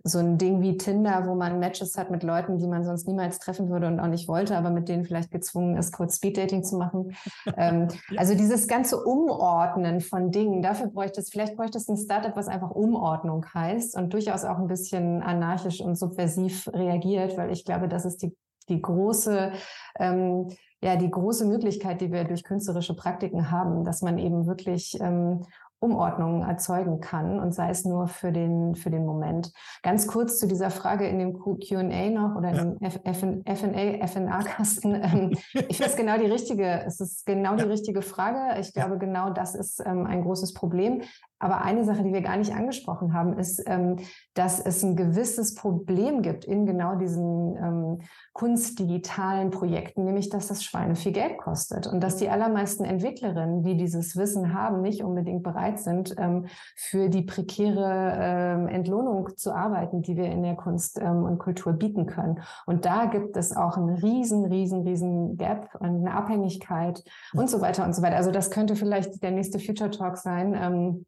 [0.07, 3.39] so ein Ding wie Tinder, wo man Matches hat mit Leuten, die man sonst niemals
[3.39, 6.77] treffen würde und auch nicht wollte, aber mit denen vielleicht gezwungen ist, kurz Speeddating zu
[6.77, 7.17] machen.
[7.57, 7.89] ähm,
[8.19, 12.49] also dieses ganze Umordnen von Dingen, dafür bräuchte es, vielleicht bräuchte es ein Startup, was
[12.49, 17.89] einfach Umordnung heißt und durchaus auch ein bisschen anarchisch und subversiv reagiert, weil ich glaube,
[17.89, 18.37] das ist die,
[18.69, 19.53] die große,
[19.99, 20.49] ähm,
[20.83, 25.43] ja, die große Möglichkeit, die wir durch künstlerische Praktiken haben, dass man eben wirklich ähm,
[25.85, 29.53] Umordnungen erzeugen kann und sei es nur für den, für den Moment.
[29.83, 32.65] Ganz kurz zu dieser Frage in dem QA noch oder ja.
[32.65, 32.79] dem
[33.15, 34.95] FNA, FNA-Kasten.
[35.05, 38.59] Ähm, ich finde es genau die richtige, es ist genau die richtige Frage.
[38.61, 41.03] Ich glaube, genau das ist ähm, ein großes Problem.
[41.45, 43.97] Aber eine Sache, die wir gar nicht angesprochen haben, ist, ähm,
[44.33, 47.99] dass es ein gewisses Problem gibt in genau diesen ähm,
[48.33, 53.77] kunstdigitalen Projekten, nämlich dass das Schweine viel Geld kostet und dass die allermeisten Entwicklerinnen, die
[53.77, 56.47] dieses Wissen haben, nicht unbedingt bereit sind, ähm,
[56.77, 61.75] für die prekäre ähm, Entlohnung zu arbeiten, die wir in der Kunst ähm, und Kultur
[61.75, 62.41] bieten können.
[62.65, 67.05] Und da gibt es auch einen riesen, riesen, riesen Gap und eine Abhängigkeit
[67.35, 68.17] und so weiter und so weiter.
[68.17, 71.05] Also das könnte vielleicht der nächste Future Talk sein ähm,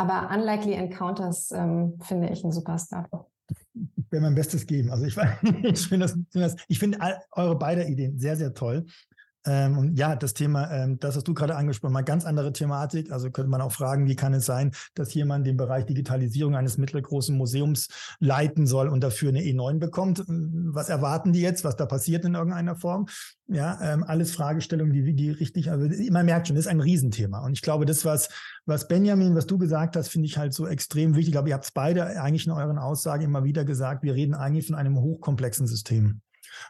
[0.00, 3.30] aber Unlikely Encounters ähm, finde ich ein super Startup.
[3.74, 4.90] Ich werde mein Bestes geben.
[4.90, 5.16] Also ich,
[5.62, 6.06] ich finde
[6.78, 6.98] finde
[7.32, 8.86] eure beide Ideen sehr, sehr toll.
[9.46, 13.10] Ähm, und ja, das Thema, ähm, das hast du gerade angesprochen, mal ganz andere Thematik.
[13.10, 16.76] Also könnte man auch fragen, wie kann es sein, dass jemand den Bereich Digitalisierung eines
[16.76, 17.88] mittelgroßen Museums
[18.18, 20.24] leiten soll und dafür eine E9 bekommt?
[20.26, 23.06] Was erwarten die jetzt, was da passiert in irgendeiner Form?
[23.46, 27.40] Ja, ähm, alles Fragestellungen, die, die richtig, also man merkt schon, das ist ein Riesenthema.
[27.40, 28.28] Und ich glaube, das, was,
[28.66, 31.28] was Benjamin, was du gesagt hast, finde ich halt so extrem wichtig.
[31.28, 34.02] Ich glaube, ihr habt es beide eigentlich in euren Aussagen immer wieder gesagt.
[34.02, 36.20] Wir reden eigentlich von einem hochkomplexen System.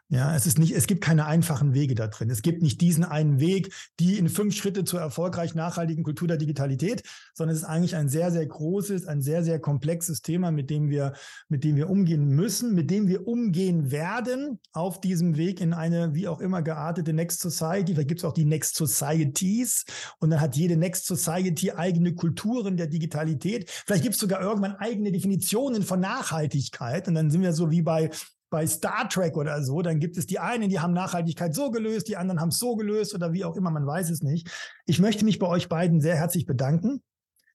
[0.08, 2.30] Ja, es ist nicht, es gibt keine einfachen Wege da drin.
[2.30, 6.36] Es gibt nicht diesen einen Weg, die in fünf Schritte zur erfolgreich nachhaltigen Kultur der
[6.36, 7.02] Digitalität,
[7.34, 10.90] sondern es ist eigentlich ein sehr, sehr großes, ein sehr, sehr komplexes Thema, mit dem
[10.90, 11.12] wir,
[11.48, 16.14] mit dem wir umgehen müssen, mit dem wir umgehen werden auf diesem Weg in eine,
[16.14, 17.94] wie auch immer geartete Next Society.
[17.94, 19.84] Da gibt es auch die Next Societies
[20.18, 23.70] und dann hat jede Next Society eigene Kulturen der Digitalität.
[23.70, 27.82] Vielleicht gibt es sogar irgendwann eigene Definitionen von Nachhaltigkeit und dann sind wir so wie
[27.82, 28.10] bei
[28.50, 32.08] bei Star Trek oder so, dann gibt es die einen, die haben Nachhaltigkeit so gelöst,
[32.08, 34.50] die anderen haben es so gelöst oder wie auch immer, man weiß es nicht.
[34.86, 37.02] Ich möchte mich bei euch beiden sehr herzlich bedanken.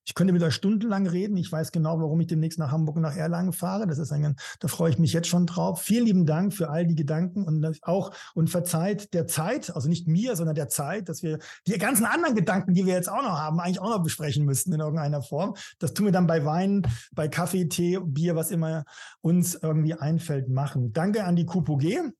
[0.06, 1.36] Ich könnte mit euch stundenlang reden.
[1.36, 3.88] Ich weiß genau, warum ich demnächst nach Hamburg und nach Erlangen fahre.
[3.88, 5.82] Das ist ein, da freue ich mich jetzt schon drauf.
[5.82, 10.08] Vielen lieben Dank für all die Gedanken und auch und verzeiht der Zeit, also nicht
[10.08, 13.38] mir, sondern der Zeit, dass wir die ganzen anderen Gedanken, die wir jetzt auch noch
[13.40, 15.56] haben, eigentlich auch noch besprechen müssten in irgendeiner Form.
[15.80, 16.84] Das tun wir dann bei Wein,
[17.14, 18.86] bei Kaffee, Tee, Bier, was immer
[19.22, 20.94] uns irgendwie einfällt, machen.
[20.94, 22.14] Danke an die KUPOG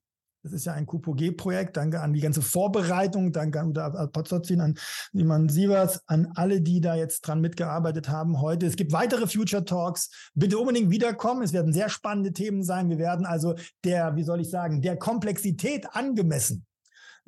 [0.46, 1.76] das ist ja ein QPOG-Projekt.
[1.76, 3.32] Danke an die ganze Vorbereitung.
[3.32, 4.74] Danke an Uda Potzozin, an
[5.12, 8.66] Niemand Sievers, an alle, die da jetzt dran mitgearbeitet haben heute.
[8.66, 10.30] Es gibt weitere Future Talks.
[10.34, 11.42] Bitte unbedingt wiederkommen.
[11.42, 12.90] Es werden sehr spannende Themen sein.
[12.90, 16.65] Wir werden also der, wie soll ich sagen, der Komplexität angemessen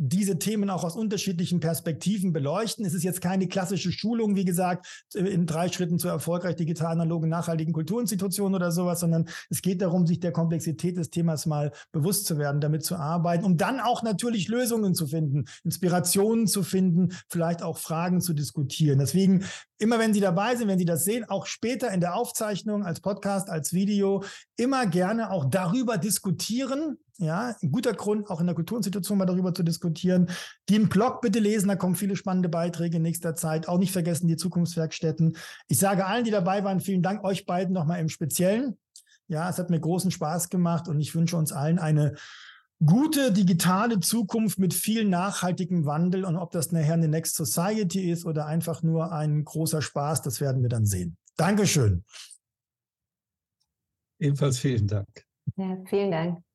[0.01, 2.87] diese Themen auch aus unterschiedlichen Perspektiven beleuchten.
[2.87, 7.29] Es ist jetzt keine klassische Schulung, wie gesagt, in drei Schritten zur erfolgreich digital analogen
[7.29, 12.27] nachhaltigen Kulturinstitutionen oder sowas, sondern es geht darum, sich der Komplexität des Themas mal bewusst
[12.27, 17.13] zu werden, damit zu arbeiten, um dann auch natürlich Lösungen zu finden, Inspirationen zu finden,
[17.29, 19.01] vielleicht auch Fragen zu diskutieren.
[19.01, 19.45] Deswegen
[19.79, 23.01] immer wenn Sie dabei sind, wenn Sie das sehen, auch später in der Aufzeichnung, als
[23.01, 24.23] Podcast, als Video,
[24.57, 26.99] immer gerne auch darüber diskutieren.
[27.21, 30.31] Ja, ein guter Grund, auch in der Kulturinstitution mal darüber zu diskutieren.
[30.69, 33.67] Den Blog bitte lesen, da kommen viele spannende Beiträge in nächster Zeit.
[33.67, 35.37] Auch nicht vergessen die Zukunftswerkstätten.
[35.67, 38.79] Ich sage allen, die dabei waren, vielen Dank euch beiden nochmal im Speziellen.
[39.27, 42.15] Ja, es hat mir großen Spaß gemacht und ich wünsche uns allen eine
[42.85, 46.25] gute digitale Zukunft mit viel nachhaltigem Wandel.
[46.25, 50.41] Und ob das nachher eine Next Society ist oder einfach nur ein großer Spaß, das
[50.41, 51.17] werden wir dann sehen.
[51.37, 52.05] Dankeschön.
[54.21, 55.09] Ebenfalls vielen Dank.
[55.57, 56.48] Ja, vielen Dank.